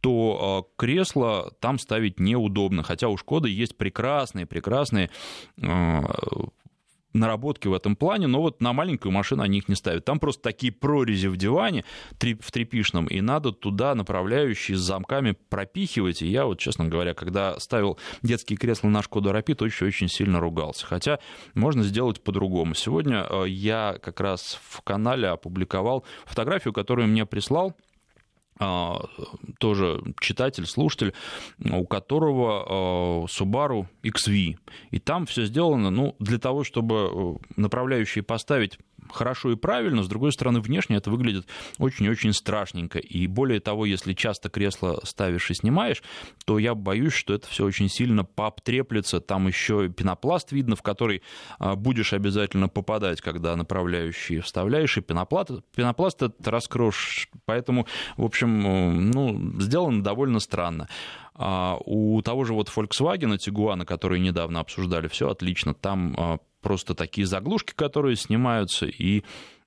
то 0.00 0.66
э, 0.66 0.72
кресло 0.76 1.52
там 1.60 1.78
ставить 1.78 2.18
неудобно, 2.18 2.82
хотя 2.82 3.08
у 3.08 3.16
Шкоды 3.16 3.48
есть 3.48 3.76
прекрасные, 3.76 4.46
прекрасные 4.46 5.10
э, 5.60 6.00
наработки 7.12 7.68
в 7.68 7.74
этом 7.74 7.96
плане, 7.96 8.26
но 8.26 8.40
вот 8.40 8.60
на 8.60 8.72
маленькую 8.72 9.12
машину 9.12 9.42
они 9.42 9.58
их 9.58 9.68
не 9.68 9.74
ставят. 9.74 10.04
Там 10.04 10.18
просто 10.18 10.42
такие 10.42 10.72
прорези 10.72 11.26
в 11.26 11.36
диване 11.36 11.84
в 12.18 12.50
трепишном, 12.52 13.06
и 13.06 13.20
надо 13.20 13.52
туда 13.52 13.94
направляющие 13.94 14.76
с 14.76 14.80
замками 14.80 15.36
пропихивать. 15.48 16.22
И 16.22 16.26
я 16.26 16.46
вот, 16.46 16.58
честно 16.58 16.86
говоря, 16.86 17.14
когда 17.14 17.58
ставил 17.60 17.98
детские 18.22 18.56
кресла 18.56 18.88
на 18.88 19.02
Шкоду 19.02 19.32
Рапид, 19.32 19.62
очень-очень 19.62 20.08
сильно 20.08 20.40
ругался. 20.40 20.86
Хотя 20.86 21.18
можно 21.54 21.82
сделать 21.82 22.22
по-другому. 22.22 22.74
Сегодня 22.74 23.26
э, 23.28 23.44
я 23.48 23.98
как 24.02 24.20
раз 24.20 24.58
в 24.68 24.80
канале 24.82 25.28
опубликовал 25.28 26.04
фотографию, 26.24 26.72
которую 26.72 27.08
мне 27.08 27.26
прислал 27.26 27.76
тоже 29.58 30.00
читатель, 30.20 30.66
слушатель, 30.66 31.14
у 31.58 31.84
которого 31.86 32.64
а, 32.66 33.24
Subaru 33.26 33.86
XV. 34.02 34.56
И 34.90 34.98
там 34.98 35.26
все 35.26 35.44
сделано 35.46 35.90
ну, 35.90 36.16
для 36.18 36.38
того, 36.38 36.64
чтобы 36.64 36.94
э, 36.94 37.60
направляющие 37.60 38.22
поставить 38.22 38.78
хорошо 39.12 39.52
и 39.52 39.56
правильно, 39.56 40.02
с 40.02 40.08
другой 40.08 40.32
стороны, 40.32 40.60
внешне 40.60 40.96
это 40.96 41.10
выглядит 41.10 41.46
очень-очень 41.78 42.32
страшненько. 42.32 42.98
И 42.98 43.26
более 43.26 43.60
того, 43.60 43.86
если 43.86 44.12
часто 44.14 44.48
кресло 44.48 45.00
ставишь 45.04 45.50
и 45.50 45.54
снимаешь, 45.54 46.02
то 46.44 46.58
я 46.58 46.74
боюсь, 46.74 47.12
что 47.12 47.34
это 47.34 47.46
все 47.48 47.64
очень 47.64 47.88
сильно 47.88 48.24
пообтреплется. 48.24 49.20
Там 49.20 49.46
еще 49.46 49.88
пенопласт 49.88 50.52
видно, 50.52 50.76
в 50.76 50.82
который 50.82 51.22
а, 51.58 51.76
будешь 51.76 52.12
обязательно 52.12 52.68
попадать, 52.68 53.20
когда 53.20 53.56
направляющие 53.56 54.40
вставляешь, 54.40 54.96
и 54.96 55.00
пенопласт, 55.00 55.50
пенопласт 55.74 56.22
это 56.22 56.50
раскроешь. 56.50 57.28
Поэтому, 57.44 57.86
в 58.16 58.24
общем, 58.24 59.10
ну, 59.10 59.60
сделано 59.60 60.02
довольно 60.02 60.40
странно. 60.40 60.88
А 61.34 61.78
у 61.84 62.20
того 62.22 62.44
же 62.44 62.52
вот 62.52 62.68
Volkswagen 62.68 63.36
Tiguan, 63.36 63.84
который 63.84 64.20
недавно 64.20 64.60
обсуждали, 64.60 65.08
все 65.08 65.30
отлично. 65.30 65.74
Там 65.74 66.14
а, 66.18 66.38
просто 66.62 66.94
такие 66.94 67.26
заглушки, 67.26 67.74
которые 67.74 68.16
снимаются, 68.16 68.86
и 68.86 69.22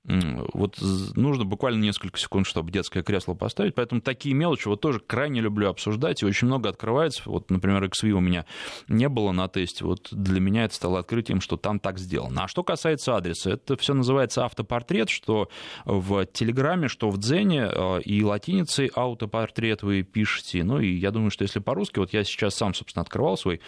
вот 0.08 0.78
нужно 1.16 1.44
буквально 1.44 1.82
несколько 1.82 2.18
секунд, 2.18 2.46
чтобы 2.46 2.70
детское 2.70 3.02
кресло 3.02 3.34
поставить, 3.34 3.74
поэтому 3.74 4.00
такие 4.00 4.34
мелочи 4.34 4.68
вот 4.68 4.80
тоже 4.80 5.00
крайне 5.00 5.40
люблю 5.40 5.68
обсуждать, 5.68 6.22
и 6.22 6.26
очень 6.26 6.46
много 6.46 6.68
открывается, 6.68 7.22
вот, 7.26 7.50
например, 7.50 7.82
XV 7.84 8.10
у 8.10 8.20
меня 8.20 8.46
не 8.86 9.08
было 9.08 9.32
на 9.32 9.48
тесте, 9.48 9.84
вот 9.84 10.08
для 10.12 10.40
меня 10.40 10.64
это 10.64 10.74
стало 10.74 11.00
открытием, 11.00 11.40
что 11.40 11.56
там 11.56 11.80
так 11.80 11.98
сделано. 11.98 12.44
А 12.44 12.48
что 12.48 12.62
касается 12.62 13.16
адреса, 13.16 13.50
это 13.52 13.76
все 13.76 13.94
называется 13.94 14.44
автопортрет, 14.44 15.10
что 15.10 15.48
в 15.84 16.24
Телеграме, 16.26 16.86
что 16.86 17.10
в 17.10 17.18
Дзене, 17.18 17.68
э, 17.68 18.00
и 18.02 18.22
латиницей 18.22 18.90
автопортрет 18.94 19.82
вы 19.82 20.02
пишете, 20.02 20.62
ну 20.62 20.78
и 20.78 20.88
я 20.88 21.10
думаю, 21.10 21.30
что 21.30 21.42
если 21.42 21.58
по-русски, 21.58 21.98
вот 21.98 22.12
я 22.12 22.22
сейчас 22.22 22.54
сам, 22.54 22.74
собственно, 22.74 23.02
открывал 23.02 23.36
свой 23.36 23.60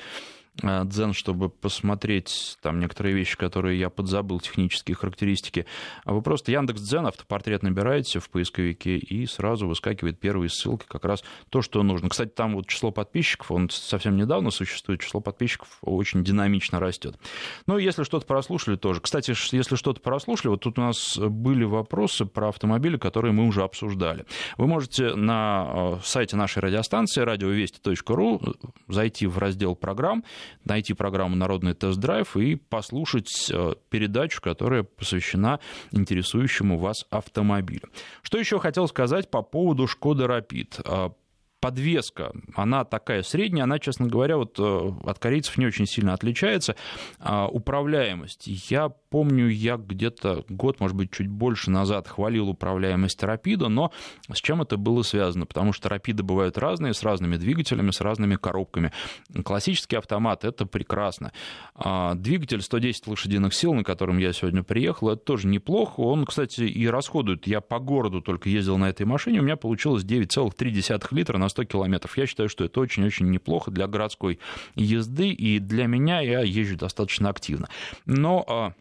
Дзен, 0.62 1.12
чтобы 1.12 1.48
посмотреть 1.48 2.58
там 2.62 2.80
некоторые 2.80 3.14
вещи, 3.14 3.36
которые 3.36 3.78
я 3.78 3.90
подзабыл, 3.90 4.40
технические 4.40 4.96
характеристики. 4.96 5.66
А 6.04 6.12
вы 6.12 6.22
просто 6.22 6.52
Яндекс 6.52 6.80
Дзен, 6.80 7.06
автопортрет 7.06 7.62
набираете 7.62 8.18
в 8.18 8.28
поисковике, 8.30 8.96
и 8.96 9.26
сразу 9.26 9.68
выскакивает 9.68 10.18
первые 10.18 10.50
ссылки, 10.50 10.84
как 10.86 11.04
раз 11.04 11.22
то, 11.50 11.62
что 11.62 11.82
нужно. 11.82 12.08
Кстати, 12.08 12.30
там 12.30 12.54
вот 12.54 12.66
число 12.66 12.90
подписчиков, 12.90 13.50
он 13.50 13.70
совсем 13.70 14.16
недавно 14.16 14.50
существует, 14.50 15.00
число 15.00 15.20
подписчиков 15.20 15.78
очень 15.82 16.24
динамично 16.24 16.80
растет. 16.80 17.18
Ну, 17.66 17.78
если 17.78 18.02
что-то 18.02 18.26
прослушали 18.26 18.76
тоже. 18.76 19.00
Кстати, 19.00 19.34
если 19.54 19.76
что-то 19.76 20.00
прослушали, 20.00 20.48
вот 20.48 20.60
тут 20.60 20.78
у 20.78 20.82
нас 20.82 21.18
были 21.18 21.64
вопросы 21.64 22.24
про 22.24 22.48
автомобили, 22.48 22.96
которые 22.96 23.32
мы 23.32 23.46
уже 23.46 23.62
обсуждали. 23.62 24.26
Вы 24.56 24.66
можете 24.66 25.14
на 25.14 25.66
э, 25.68 25.98
сайте 26.02 26.36
нашей 26.36 26.60
радиостанции 26.60 27.20
радиовести.ру 27.20 28.40
зайти 28.88 29.26
в 29.26 29.38
раздел 29.38 29.76
программ, 29.76 30.24
найти 30.64 30.94
программу 30.94 31.36
«Народный 31.36 31.74
тест-драйв» 31.74 32.36
и 32.36 32.56
послушать 32.56 33.50
э, 33.50 33.74
передачу, 33.90 34.40
которая 34.40 34.82
посвящена 34.82 35.60
интересующему 35.92 36.78
вас 36.78 37.06
автомобилю. 37.10 37.88
Что 38.22 38.38
еще 38.38 38.58
хотел 38.58 38.88
сказать 38.88 39.30
по 39.30 39.42
поводу 39.42 39.86
«Шкода 39.86 40.26
Рапид» 40.26 40.80
подвеска, 41.60 42.32
она 42.54 42.84
такая 42.84 43.22
средняя, 43.22 43.64
она, 43.64 43.78
честно 43.78 44.06
говоря, 44.06 44.36
вот 44.36 44.58
э, 44.58 44.92
от 45.04 45.18
корейцев 45.18 45.58
не 45.58 45.66
очень 45.66 45.86
сильно 45.86 46.14
отличается. 46.14 46.76
А, 47.18 47.48
управляемость. 47.48 48.46
Я 48.70 48.88
помню, 48.88 49.48
я 49.48 49.76
где-то 49.76 50.44
год, 50.48 50.80
может 50.80 50.96
быть, 50.96 51.10
чуть 51.10 51.28
больше 51.28 51.70
назад 51.70 52.06
хвалил 52.06 52.48
управляемость 52.48 53.22
Рапида, 53.22 53.68
но 53.68 53.92
с 54.32 54.40
чем 54.40 54.62
это 54.62 54.76
было 54.76 55.02
связано? 55.02 55.46
Потому 55.46 55.72
что 55.72 55.88
Рапиды 55.88 56.22
бывают 56.22 56.58
разные, 56.58 56.94
с 56.94 57.02
разными 57.02 57.36
двигателями, 57.36 57.90
с 57.90 58.00
разными 58.00 58.36
коробками. 58.36 58.92
Классический 59.44 59.96
автомат— 59.96 60.44
это 60.46 60.64
прекрасно. 60.66 61.32
А, 61.74 62.14
двигатель 62.14 62.62
110 62.62 63.08
лошадиных 63.08 63.52
сил, 63.52 63.74
на 63.74 63.82
котором 63.82 64.18
я 64.18 64.32
сегодня 64.32 64.62
приехал, 64.62 65.10
это 65.10 65.22
тоже 65.22 65.48
неплохо. 65.48 66.00
Он, 66.00 66.24
кстати, 66.24 66.62
и 66.62 66.86
расходует. 66.86 67.46
Я 67.46 67.60
по 67.60 67.78
городу 67.80 68.20
только 68.20 68.48
ездил 68.48 68.78
на 68.78 68.90
этой 68.90 69.06
машине, 69.06 69.40
у 69.40 69.42
меня 69.42 69.56
получилось 69.56 70.04
9,3 70.04 71.08
литра 71.10 71.38
на 71.38 71.47
100 71.48 71.64
километров. 71.64 72.16
Я 72.16 72.26
считаю, 72.26 72.48
что 72.48 72.64
это 72.64 72.80
очень-очень 72.80 73.30
неплохо 73.30 73.70
для 73.70 73.86
городской 73.86 74.38
езды, 74.74 75.30
и 75.30 75.58
для 75.58 75.86
меня 75.86 76.20
я 76.20 76.40
езжу 76.40 76.76
достаточно 76.76 77.28
активно. 77.28 77.68
Но 78.06 78.44
а, 78.46 78.72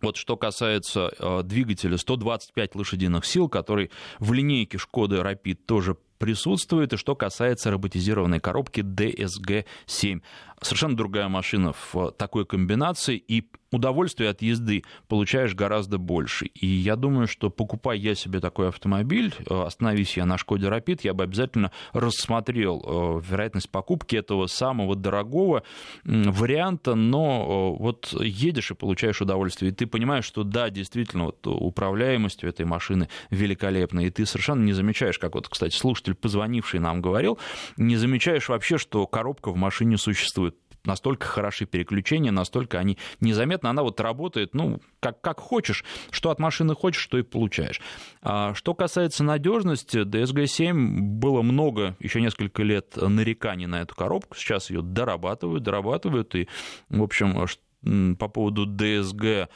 вот 0.00 0.16
что 0.16 0.36
касается 0.36 1.10
э, 1.18 1.42
двигателя 1.42 1.96
125 1.96 2.74
лошадиных 2.74 3.24
сил, 3.24 3.48
который 3.48 3.90
в 4.18 4.32
линейке 4.32 4.78
Шкоды 4.78 5.16
Rapid 5.16 5.56
тоже 5.66 5.96
присутствует. 6.18 6.92
И 6.92 6.96
что 6.96 7.14
касается 7.14 7.70
роботизированной 7.70 8.40
коробки 8.40 8.80
DSG-7. 8.80 10.22
Совершенно 10.60 10.96
другая 10.96 11.28
машина 11.28 11.72
в 11.72 12.10
такой 12.12 12.44
комбинации, 12.44 13.16
и 13.16 13.48
удовольствие 13.70 14.30
от 14.30 14.42
езды 14.42 14.82
получаешь 15.08 15.54
гораздо 15.54 15.98
больше. 15.98 16.46
И 16.46 16.66
я 16.66 16.96
думаю, 16.96 17.26
что 17.26 17.50
покупая 17.50 17.96
я 17.96 18.14
себе 18.14 18.40
такой 18.40 18.68
автомобиль, 18.68 19.34
э, 19.38 19.62
остановись 19.62 20.16
я 20.16 20.26
на 20.26 20.38
Шкоде 20.38 20.68
Рапид, 20.68 21.04
я 21.04 21.14
бы 21.14 21.24
обязательно 21.24 21.70
рассмотрел 21.92 22.82
э, 22.84 23.22
вероятность 23.28 23.70
покупки 23.70 24.16
этого 24.16 24.46
самого 24.46 24.96
дорогого 24.96 25.62
варианта, 26.04 26.94
но 26.94 27.74
э, 27.76 27.82
вот 27.82 28.14
едешь 28.20 28.70
и 28.70 28.74
получаешь 28.74 29.20
удовольствие. 29.20 29.70
И 29.70 29.74
ты 29.74 29.86
понимаешь, 29.86 30.24
что 30.24 30.44
да, 30.44 30.70
действительно, 30.70 31.26
вот 31.26 31.46
управляемость 31.46 32.44
у 32.44 32.48
этой 32.48 32.66
машины 32.66 33.08
великолепна, 33.30 34.00
и 34.00 34.10
ты 34.10 34.26
совершенно 34.26 34.62
не 34.64 34.72
замечаешь, 34.72 35.18
как 35.18 35.34
вот, 35.34 35.48
кстати, 35.48 35.76
слушатель, 35.76 36.07
позвонивший 36.14 36.80
нам, 36.80 37.00
говорил, 37.00 37.38
не 37.76 37.96
замечаешь 37.96 38.48
вообще, 38.48 38.78
что 38.78 39.06
коробка 39.06 39.50
в 39.50 39.56
машине 39.56 39.98
существует 39.98 40.56
настолько 40.84 41.26
хороши 41.26 41.66
переключения, 41.66 42.32
настолько 42.32 42.78
они 42.78 42.98
незаметны. 43.20 43.68
Она 43.68 43.82
вот 43.82 44.00
работает, 44.00 44.54
ну, 44.54 44.80
как, 45.00 45.20
как 45.20 45.38
хочешь, 45.38 45.84
что 46.10 46.30
от 46.30 46.38
машины 46.38 46.74
хочешь, 46.74 47.02
что 47.02 47.18
и 47.18 47.22
получаешь. 47.22 47.80
А 48.22 48.54
что 48.54 48.74
касается 48.74 49.22
надежности, 49.22 49.98
DSG-7 49.98 50.72
было 50.72 51.42
много, 51.42 51.96
еще 52.00 52.20
несколько 52.20 52.62
лет 52.62 52.96
нареканий 52.96 53.66
на 53.66 53.82
эту 53.82 53.94
коробку. 53.94 54.36
Сейчас 54.36 54.70
ее 54.70 54.82
дорабатывают, 54.82 55.62
дорабатывают. 55.62 56.34
И, 56.34 56.48
в 56.88 57.02
общем, 57.02 57.46
по 57.82 58.28
поводу 58.28 58.66
DSG 58.66 59.48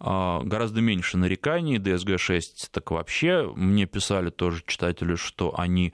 а, 0.00 0.42
гораздо 0.42 0.80
меньше 0.80 1.16
нареканий. 1.16 1.78
DSG-6 1.78 2.68
так 2.70 2.90
вообще 2.90 3.52
мне 3.54 3.86
писали 3.86 4.30
тоже 4.30 4.62
читатели, 4.66 5.14
что 5.14 5.54
они 5.58 5.92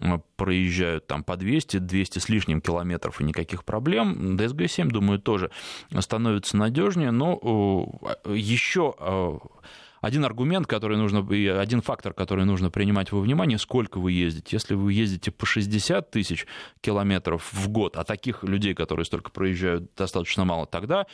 а, 0.00 0.20
проезжают 0.36 1.06
там 1.06 1.24
по 1.24 1.36
200, 1.36 1.78
200 1.78 2.18
с 2.18 2.28
лишним 2.28 2.60
километров 2.60 3.20
и 3.20 3.24
никаких 3.24 3.64
проблем. 3.64 4.36
DSG-7, 4.36 4.88
думаю, 4.88 5.18
тоже 5.18 5.50
становится 6.00 6.56
надежнее, 6.56 7.10
но 7.10 7.38
еще 8.24 8.94
а, 8.98 9.38
один 10.00 10.24
аргумент, 10.24 10.66
который 10.66 10.96
нужно, 10.96 11.20
один 11.60 11.80
фактор, 11.80 12.12
который 12.12 12.44
нужно 12.44 12.70
принимать 12.70 13.12
во 13.12 13.20
внимание, 13.20 13.58
сколько 13.58 13.98
вы 13.98 14.12
ездите. 14.12 14.48
Если 14.52 14.74
вы 14.74 14.92
ездите 14.92 15.30
по 15.30 15.46
60 15.46 16.10
тысяч 16.10 16.46
километров 16.80 17.52
в 17.52 17.68
год, 17.68 17.96
а 17.96 18.04
таких 18.04 18.42
людей, 18.44 18.74
которые 18.74 19.04
столько 19.04 19.30
проезжают, 19.30 19.90
достаточно 19.96 20.44
мало, 20.44 20.66
тогда, 20.66 21.06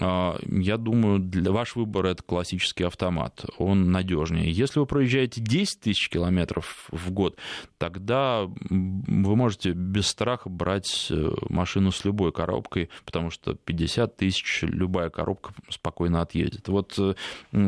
а, 0.00 0.38
я 0.46 0.76
думаю, 0.76 1.18
для 1.18 1.52
ваш 1.52 1.76
выбор 1.76 2.06
это 2.06 2.22
классический 2.22 2.84
автомат, 2.84 3.44
он 3.58 3.90
надежнее. 3.90 4.50
Если 4.50 4.78
вы 4.78 4.86
проезжаете 4.86 5.40
10 5.40 5.80
тысяч 5.80 6.08
километров 6.08 6.88
в 6.90 7.10
год, 7.10 7.38
тогда 7.78 8.42
вы 8.42 9.36
можете 9.36 9.72
без 9.72 10.06
страха 10.06 10.48
брать 10.48 11.08
э, 11.10 11.30
машину 11.48 11.90
с 11.90 12.04
любой 12.04 12.32
коробкой, 12.32 12.90
потому 13.04 13.30
что 13.30 13.54
50 13.54 14.16
тысяч 14.16 14.60
любая 14.62 15.10
коробка 15.10 15.52
спокойно 15.68 16.20
отъедет. 16.20 16.68
Вот 16.68 16.94
э, 16.98 17.14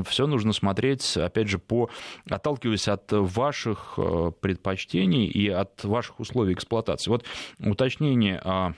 все 0.06 0.26
нужно 0.26 0.52
смотреть, 0.56 1.16
опять 1.16 1.48
же, 1.48 1.58
по, 1.58 1.90
отталкиваясь 2.28 2.88
от 2.88 3.12
ваших 3.12 3.94
э, 3.96 4.32
предпочтений 4.40 5.26
и 5.26 5.48
от 5.48 5.84
ваших 5.84 6.20
условий 6.20 6.54
эксплуатации. 6.54 7.10
Вот 7.10 7.24
уточнение 7.58 8.40
а, 8.44 8.72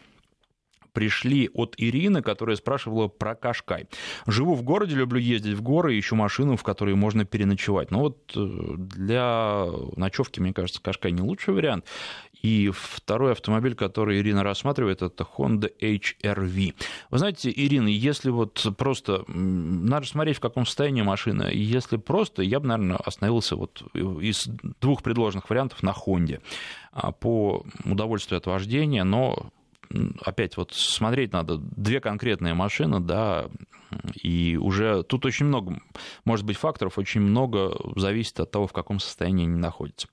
пришли 0.92 1.48
от 1.54 1.74
Ирины, 1.76 2.22
которая 2.22 2.56
спрашивала 2.56 3.06
про 3.06 3.36
Кашкай. 3.36 3.86
Живу 4.26 4.54
в 4.54 4.64
городе, 4.64 4.96
люблю 4.96 5.20
ездить 5.20 5.54
в 5.54 5.62
горы, 5.62 5.96
ищу 5.96 6.16
машину, 6.16 6.56
в 6.56 6.64
которой 6.64 6.96
можно 6.96 7.24
переночевать. 7.24 7.92
Но 7.92 8.00
вот 8.00 8.32
э, 8.34 8.74
для 8.76 9.66
ночевки, 9.96 10.40
мне 10.40 10.52
кажется, 10.52 10.82
Кашкай 10.82 11.12
не 11.12 11.22
лучший 11.22 11.54
вариант. 11.54 11.84
И 12.42 12.70
второй 12.72 13.32
автомобиль, 13.32 13.74
который 13.74 14.18
Ирина 14.18 14.42
рассматривает, 14.42 15.02
это 15.02 15.24
Honda 15.24 15.70
HR-V. 15.80 16.74
Вы 17.10 17.18
знаете, 17.18 17.52
Ирина, 17.54 17.88
если 17.88 18.30
вот 18.30 18.64
просто... 18.76 19.24
Надо 19.26 20.06
смотреть, 20.06 20.36
в 20.36 20.40
каком 20.40 20.64
состоянии 20.64 21.02
машина. 21.02 21.48
Если 21.50 21.96
просто, 21.96 22.42
я 22.42 22.60
бы, 22.60 22.68
наверное, 22.68 22.96
остановился 22.96 23.56
вот 23.56 23.82
из 23.94 24.48
двух 24.80 25.02
предложенных 25.02 25.50
вариантов 25.50 25.82
на 25.82 25.90
Honda 25.90 26.40
а, 26.92 27.12
по 27.12 27.64
удовольствию 27.84 28.38
от 28.38 28.46
вождения, 28.46 29.04
но 29.04 29.50
опять 30.22 30.56
вот 30.56 30.72
смотреть 30.74 31.32
надо 31.32 31.56
две 31.58 32.00
конкретные 32.00 32.54
машины, 32.54 33.00
да, 33.00 33.48
и 34.22 34.56
уже 34.56 35.02
тут 35.02 35.24
очень 35.24 35.46
много, 35.46 35.80
может 36.24 36.44
быть, 36.44 36.56
факторов, 36.56 36.98
очень 36.98 37.22
много 37.22 37.74
зависит 37.96 38.38
от 38.40 38.50
того, 38.50 38.66
в 38.66 38.72
каком 38.72 39.00
состоянии 39.00 39.46
они 39.46 39.56
находятся. 39.56 40.08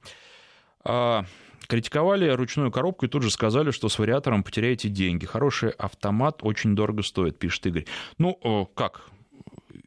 Критиковали 1.67 2.29
ручную 2.29 2.71
коробку 2.71 3.05
и 3.05 3.09
тут 3.09 3.23
же 3.23 3.31
сказали, 3.31 3.71
что 3.71 3.89
с 3.89 3.99
вариатором 3.99 4.43
потеряете 4.43 4.89
деньги. 4.89 5.25
Хороший 5.25 5.69
автомат 5.71 6.39
очень 6.41 6.75
дорого 6.75 7.03
стоит, 7.03 7.39
пишет 7.39 7.65
Игорь. 7.65 7.85
Ну, 8.17 8.69
как? 8.75 9.09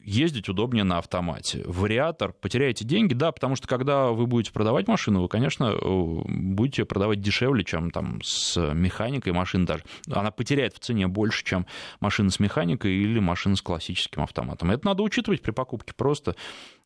ездить 0.09 0.49
удобнее 0.49 0.85
на 0.85 0.99
автомате. 0.99 1.63
Вариатор, 1.67 2.33
потеряете 2.33 2.85
деньги, 2.85 3.15
да, 3.15 3.31
потому 3.31 3.57
что 3.57 3.69
когда 3.69 4.07
вы 4.07 4.27
будете 4.27 4.53
продавать 4.53 4.89
машину, 4.89 5.23
вы, 5.23 5.29
конечно, 5.29 5.67
э, 5.67 6.23
будете 6.27 6.85
продавать 6.85 7.21
дешевле, 7.21 7.63
чем 7.63 7.91
там 7.91 8.21
с 8.23 8.57
механикой 8.73 9.33
машина 9.33 9.67
даже. 9.67 9.85
Она 10.11 10.31
потеряет 10.31 10.75
в 10.75 10.79
цене 10.79 11.07
больше, 11.09 11.45
чем 11.45 11.67
машина 12.01 12.31
с 12.31 12.41
механикой 12.41 12.93
или 12.93 13.19
машина 13.19 13.57
с 13.57 13.63
классическим 13.63 14.23
автоматом. 14.23 14.71
Это 14.71 14.87
надо 14.87 15.03
учитывать 15.03 15.43
при 15.43 15.51
покупке 15.51 15.93
просто 15.95 16.35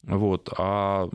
Вот. 0.05 0.53
А 0.59 1.09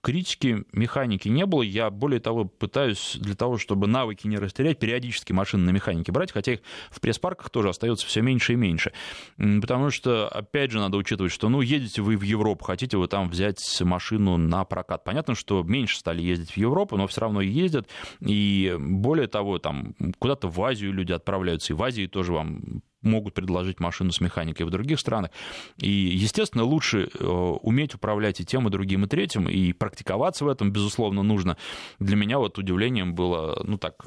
критики 0.00 0.64
механики 0.72 1.28
не 1.28 1.44
было. 1.44 1.62
Я, 1.62 1.90
более 1.90 2.20
того, 2.20 2.44
пытаюсь 2.44 3.16
для 3.20 3.34
того, 3.34 3.58
чтобы 3.58 3.88
навыки 3.88 4.26
не 4.28 4.38
растерять, 4.38 4.78
периодически 4.78 5.32
машины 5.32 5.64
на 5.64 5.70
механике 5.70 6.12
брать, 6.12 6.30
хотя 6.30 6.52
их 6.52 6.60
в 6.90 7.00
пресс-парках 7.00 7.50
тоже 7.50 7.70
остается 7.70 8.06
все 8.06 8.22
меньше 8.22 8.52
и 8.52 8.56
меньше. 8.56 8.92
Потому 9.36 9.90
что, 9.90 10.28
опять 10.28 10.70
же, 10.70 10.78
надо 10.78 10.96
учитывать, 10.96 11.32
что, 11.32 11.48
ну, 11.48 11.60
едете 11.60 12.00
вы 12.00 12.16
в 12.16 12.22
Европу, 12.22 12.64
хотите 12.64 12.96
вы 12.96 13.08
там 13.08 13.28
взять 13.28 13.58
машину 13.80 14.36
на 14.36 14.64
прокат. 14.64 15.02
Понятно, 15.02 15.34
что 15.34 15.64
меньше 15.64 15.98
стали 15.98 16.22
ездить 16.22 16.52
в 16.52 16.56
Европу, 16.56 16.96
но 16.96 17.08
все 17.08 17.22
равно 17.22 17.40
ездят. 17.40 17.88
И 18.20 18.76
более 18.78 19.26
того, 19.26 19.58
там 19.58 19.94
куда-то 20.18 20.48
в 20.48 20.62
Азию 20.62 20.92
люди 20.92 21.12
отправляются, 21.12 21.72
и 21.72 21.76
в 21.76 21.82
Азии 21.82 22.06
тоже 22.06 22.32
вам 22.32 22.82
могут 23.02 23.34
предложить 23.34 23.80
машину 23.80 24.12
с 24.12 24.20
механикой 24.20 24.66
в 24.66 24.70
других 24.70 24.98
странах. 25.00 25.30
И, 25.78 25.90
естественно, 25.90 26.64
лучше 26.64 27.08
э, 27.12 27.24
уметь 27.24 27.94
управлять 27.94 28.40
и 28.40 28.44
тем, 28.44 28.66
и 28.68 28.70
другим, 28.70 29.04
и 29.04 29.08
третьим, 29.08 29.48
и 29.48 29.72
практиковаться 29.72 30.44
в 30.44 30.48
этом, 30.48 30.70
безусловно, 30.70 31.22
нужно. 31.22 31.56
Для 31.98 32.16
меня 32.16 32.38
вот 32.38 32.58
удивлением 32.58 33.14
было, 33.14 33.60
ну 33.64 33.78
так, 33.78 34.06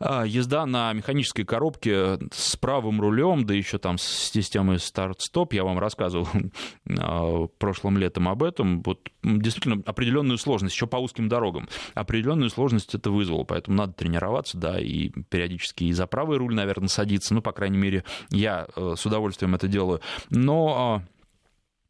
езда 0.00 0.66
на 0.66 0.92
механической 0.92 1.44
коробке 1.44 2.18
с 2.32 2.56
правым 2.56 3.00
рулем, 3.00 3.46
да 3.46 3.54
еще 3.54 3.78
там 3.78 3.98
с 3.98 4.04
системой 4.04 4.78
старт-стоп, 4.78 5.52
я 5.52 5.64
вам 5.64 5.78
рассказывал 5.78 6.28
а, 6.98 7.46
прошлым 7.58 7.98
летом 7.98 8.28
об 8.28 8.42
этом, 8.42 8.82
вот 8.82 9.08
действительно 9.22 9.82
определенную 9.86 10.38
сложность, 10.38 10.74
еще 10.74 10.86
по 10.86 10.96
узким 10.96 11.28
дорогам, 11.28 11.68
определенную 11.94 12.50
сложность 12.50 12.94
это 12.94 13.10
вызвало, 13.10 13.44
поэтому 13.44 13.76
надо 13.76 13.92
тренироваться, 13.92 14.58
да, 14.58 14.80
и 14.80 15.10
периодически 15.28 15.84
и 15.84 15.92
за 15.92 16.06
правый 16.06 16.38
руль, 16.38 16.54
наверное, 16.54 16.88
садиться, 16.88 17.34
ну, 17.34 17.40
по 17.40 17.52
крайней 17.52 17.78
мере, 17.78 18.04
я 18.30 18.66
э, 18.74 18.94
с 18.96 19.06
удовольствием 19.06 19.54
это 19.54 19.68
делаю, 19.68 20.00
но 20.30 20.74
а, 20.76 21.13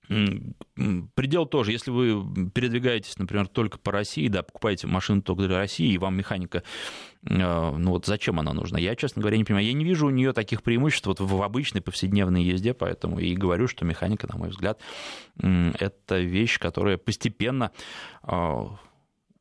Предел 0.07 1.47
тоже, 1.47 1.73
если 1.73 1.91
вы 1.91 2.51
передвигаетесь, 2.51 3.19
например, 3.19 3.49
только 3.49 3.79
по 3.79 3.91
России, 3.91 4.29
да, 4.29 4.43
покупаете 4.43 4.87
машину 4.87 5.23
только 5.23 5.47
для 5.47 5.59
России, 5.59 5.93
и 5.93 5.99
вам 5.99 6.17
механика, 6.17 6.63
э, 7.27 7.77
ну 7.77 7.91
вот 7.91 8.05
зачем 8.05 8.39
она 8.39 8.53
нужна? 8.53 8.79
Я, 8.79 8.97
честно 8.97 9.21
говоря, 9.23 9.39
не 9.39 9.45
понимаю. 9.45 9.67
Я 9.67 9.73
не 9.73 9.85
вижу 9.85 10.07
у 10.07 10.11
нее 10.11 10.33
таких 10.33 10.63
преимуществ 10.63 11.07
вот 11.07 11.21
в 11.21 11.43
обычной 11.43 11.81
повседневной 11.81 12.45
езде, 12.45 12.75
поэтому 12.75 13.19
и 13.19 13.35
говорю, 13.35 13.67
что 13.67 13.85
механика, 13.85 14.27
на 14.31 14.39
мой 14.39 14.51
взгляд, 14.51 14.81
это 15.39 16.19
вещь, 16.19 16.59
которая 16.59 16.99
постепенно 16.99 17.71
э, 18.25 18.67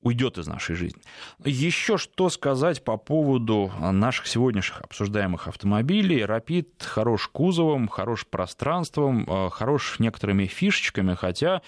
уйдет 0.04 0.38
из 0.38 0.48
нашей 0.48 0.76
жизни. 0.76 1.02
Еще 1.44 1.98
что 1.98 2.30
сказать 2.30 2.84
по 2.84 2.98
поводу 2.98 3.72
наших 3.80 4.28
сегодняшних 4.28 4.82
обсуждаемых 4.82 5.48
автомобилей. 5.48 6.26
Рапид 6.26 6.84
хорош 6.84 7.28
кузовом, 7.30 7.88
хорош 7.88 8.28
пространством, 8.28 9.26
э, 9.28 9.50
хорош 9.50 10.00
некоторыми 10.00 10.46
фишечками, 10.46 11.16
хотя 11.16 11.62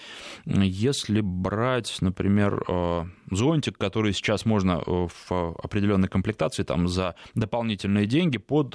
если 0.44 1.20
брать, 1.20 1.96
например, 2.00 2.62
э, 2.68 3.04
зонтик, 3.30 3.78
который 3.78 4.12
сейчас 4.12 4.44
можно 4.44 4.82
э, 4.86 5.08
в 5.28 5.56
определенной 5.62 6.08
комплектации 6.08 6.62
там, 6.62 6.88
за 6.88 7.14
дополнительные 7.34 8.06
деньги 8.06 8.38
под 8.38 8.74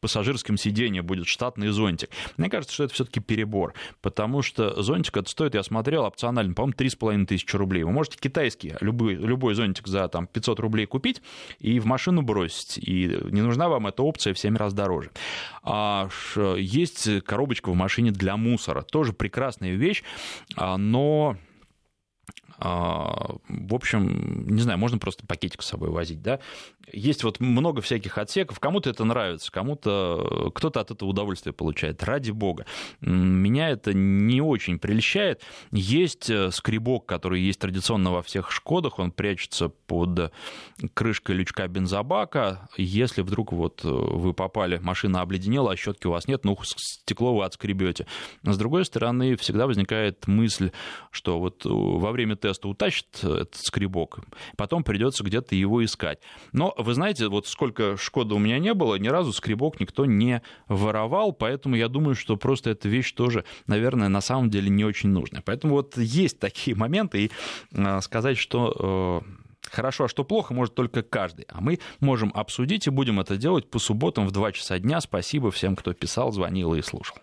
пассажирским 0.00 0.56
сиденьем 0.56 1.04
будет 1.04 1.26
штатный 1.26 1.68
зонтик. 1.68 2.10
Мне 2.36 2.48
кажется, 2.48 2.74
что 2.74 2.84
это 2.84 2.94
все-таки 2.94 3.20
перебор, 3.20 3.74
потому 4.00 4.42
что 4.42 4.82
зонтик 4.82 5.16
это 5.16 5.28
стоит, 5.28 5.54
я 5.54 5.62
смотрел, 5.62 6.04
опционально, 6.04 6.54
по-моему, 6.54 6.74
3,5 6.76 7.26
тысячи 7.26 7.56
рублей. 7.56 7.84
Вы 7.84 7.92
можете 7.92 8.18
китайский, 8.18 8.74
любой, 8.80 9.14
любой 9.14 9.54
зонтик 9.54 9.86
за 9.86 10.08
там, 10.08 10.26
500 10.26 10.60
рублей 10.60 10.86
купить 10.86 11.22
и 11.58 11.78
в 11.78 11.86
машину 11.86 12.22
бросить, 12.22 12.78
и 12.78 13.18
не 13.30 13.42
нужна 13.42 13.68
вам 13.68 13.86
эта 13.86 14.02
опция 14.02 14.34
в 14.34 14.38
7 14.38 14.56
раз 14.56 14.72
дороже. 14.72 15.10
А, 15.62 16.08
есть 16.56 17.22
коробочка 17.24 17.70
в 17.70 17.74
машине 17.74 18.10
для 18.10 18.36
мусора, 18.36 18.82
тоже 18.82 19.12
прекрасная 19.12 19.72
вещь, 19.72 20.02
а, 20.56 20.76
но 20.76 21.36
в 22.60 23.74
общем, 23.74 24.46
не 24.46 24.60
знаю, 24.60 24.78
можно 24.78 24.98
просто 24.98 25.26
пакетик 25.26 25.62
с 25.62 25.66
собой 25.66 25.90
возить, 25.90 26.22
да. 26.22 26.40
Есть 26.92 27.24
вот 27.24 27.40
много 27.40 27.80
всяких 27.80 28.18
отсеков, 28.18 28.60
кому-то 28.60 28.90
это 28.90 29.04
нравится, 29.04 29.50
кому-то, 29.50 30.50
кто-то 30.54 30.80
от 30.80 30.90
этого 30.90 31.08
удовольствие 31.08 31.52
получает, 31.52 32.02
ради 32.02 32.30
бога. 32.30 32.66
Меня 33.00 33.70
это 33.70 33.94
не 33.94 34.40
очень 34.40 34.78
прельщает. 34.78 35.42
Есть 35.70 36.28
э, 36.30 36.50
скребок, 36.50 37.06
который 37.06 37.40
есть 37.40 37.60
традиционно 37.60 38.10
во 38.12 38.22
всех 38.22 38.50
Шкодах, 38.50 38.98
он 38.98 39.12
прячется 39.12 39.68
под 39.68 40.32
крышкой 40.94 41.36
лючка 41.36 41.66
бензобака. 41.68 42.68
Если 42.76 43.22
вдруг 43.22 43.52
вот 43.52 43.80
э, 43.84 43.88
вы 43.88 44.34
попали, 44.34 44.78
машина 44.78 45.22
обледенела, 45.22 45.72
а 45.72 45.76
щетки 45.76 46.06
у 46.06 46.10
вас 46.10 46.28
нет, 46.28 46.44
ну, 46.44 46.58
стекло 46.62 47.34
вы 47.34 47.44
отскребете. 47.44 48.06
С 48.42 48.58
другой 48.58 48.84
стороны, 48.84 49.36
всегда 49.36 49.66
возникает 49.66 50.26
мысль, 50.26 50.72
что 51.10 51.38
вот 51.38 51.64
э, 51.64 51.68
во 51.70 52.10
время 52.12 52.36
теста 52.36 52.49
теста 52.50 52.68
утащит 52.68 53.06
этот 53.22 53.54
скребок, 53.54 54.20
потом 54.56 54.82
придется 54.82 55.22
где-то 55.22 55.54
его 55.54 55.84
искать. 55.84 56.18
Но 56.52 56.74
вы 56.76 56.94
знаете, 56.94 57.28
вот 57.28 57.46
сколько 57.46 57.96
Шкода 57.96 58.34
у 58.34 58.38
меня 58.38 58.58
не 58.58 58.74
было, 58.74 58.96
ни 58.96 59.08
разу 59.08 59.32
скребок 59.32 59.78
никто 59.78 60.04
не 60.04 60.42
воровал, 60.66 61.32
поэтому 61.32 61.76
я 61.76 61.88
думаю, 61.88 62.14
что 62.14 62.36
просто 62.36 62.70
эта 62.70 62.88
вещь 62.88 63.12
тоже, 63.12 63.44
наверное, 63.66 64.08
на 64.08 64.20
самом 64.20 64.50
деле 64.50 64.68
не 64.68 64.84
очень 64.84 65.10
нужная. 65.10 65.42
Поэтому 65.42 65.74
вот 65.74 65.96
есть 65.96 66.40
такие 66.40 66.76
моменты, 66.76 67.24
и 67.24 67.30
э, 67.72 68.00
сказать, 68.00 68.36
что 68.36 69.22
э, 69.24 69.70
хорошо, 69.70 70.04
а 70.04 70.08
что 70.08 70.24
плохо, 70.24 70.52
может 70.54 70.74
только 70.74 71.02
каждый. 71.02 71.46
А 71.48 71.60
мы 71.60 71.78
можем 72.00 72.32
обсудить 72.34 72.86
и 72.86 72.90
будем 72.90 73.20
это 73.20 73.36
делать 73.36 73.70
по 73.70 73.78
субботам 73.78 74.26
в 74.26 74.32
2 74.32 74.52
часа 74.52 74.78
дня. 74.78 75.00
Спасибо 75.00 75.50
всем, 75.50 75.76
кто 75.76 75.92
писал, 75.92 76.32
звонил 76.32 76.74
и 76.74 76.82
слушал. 76.82 77.16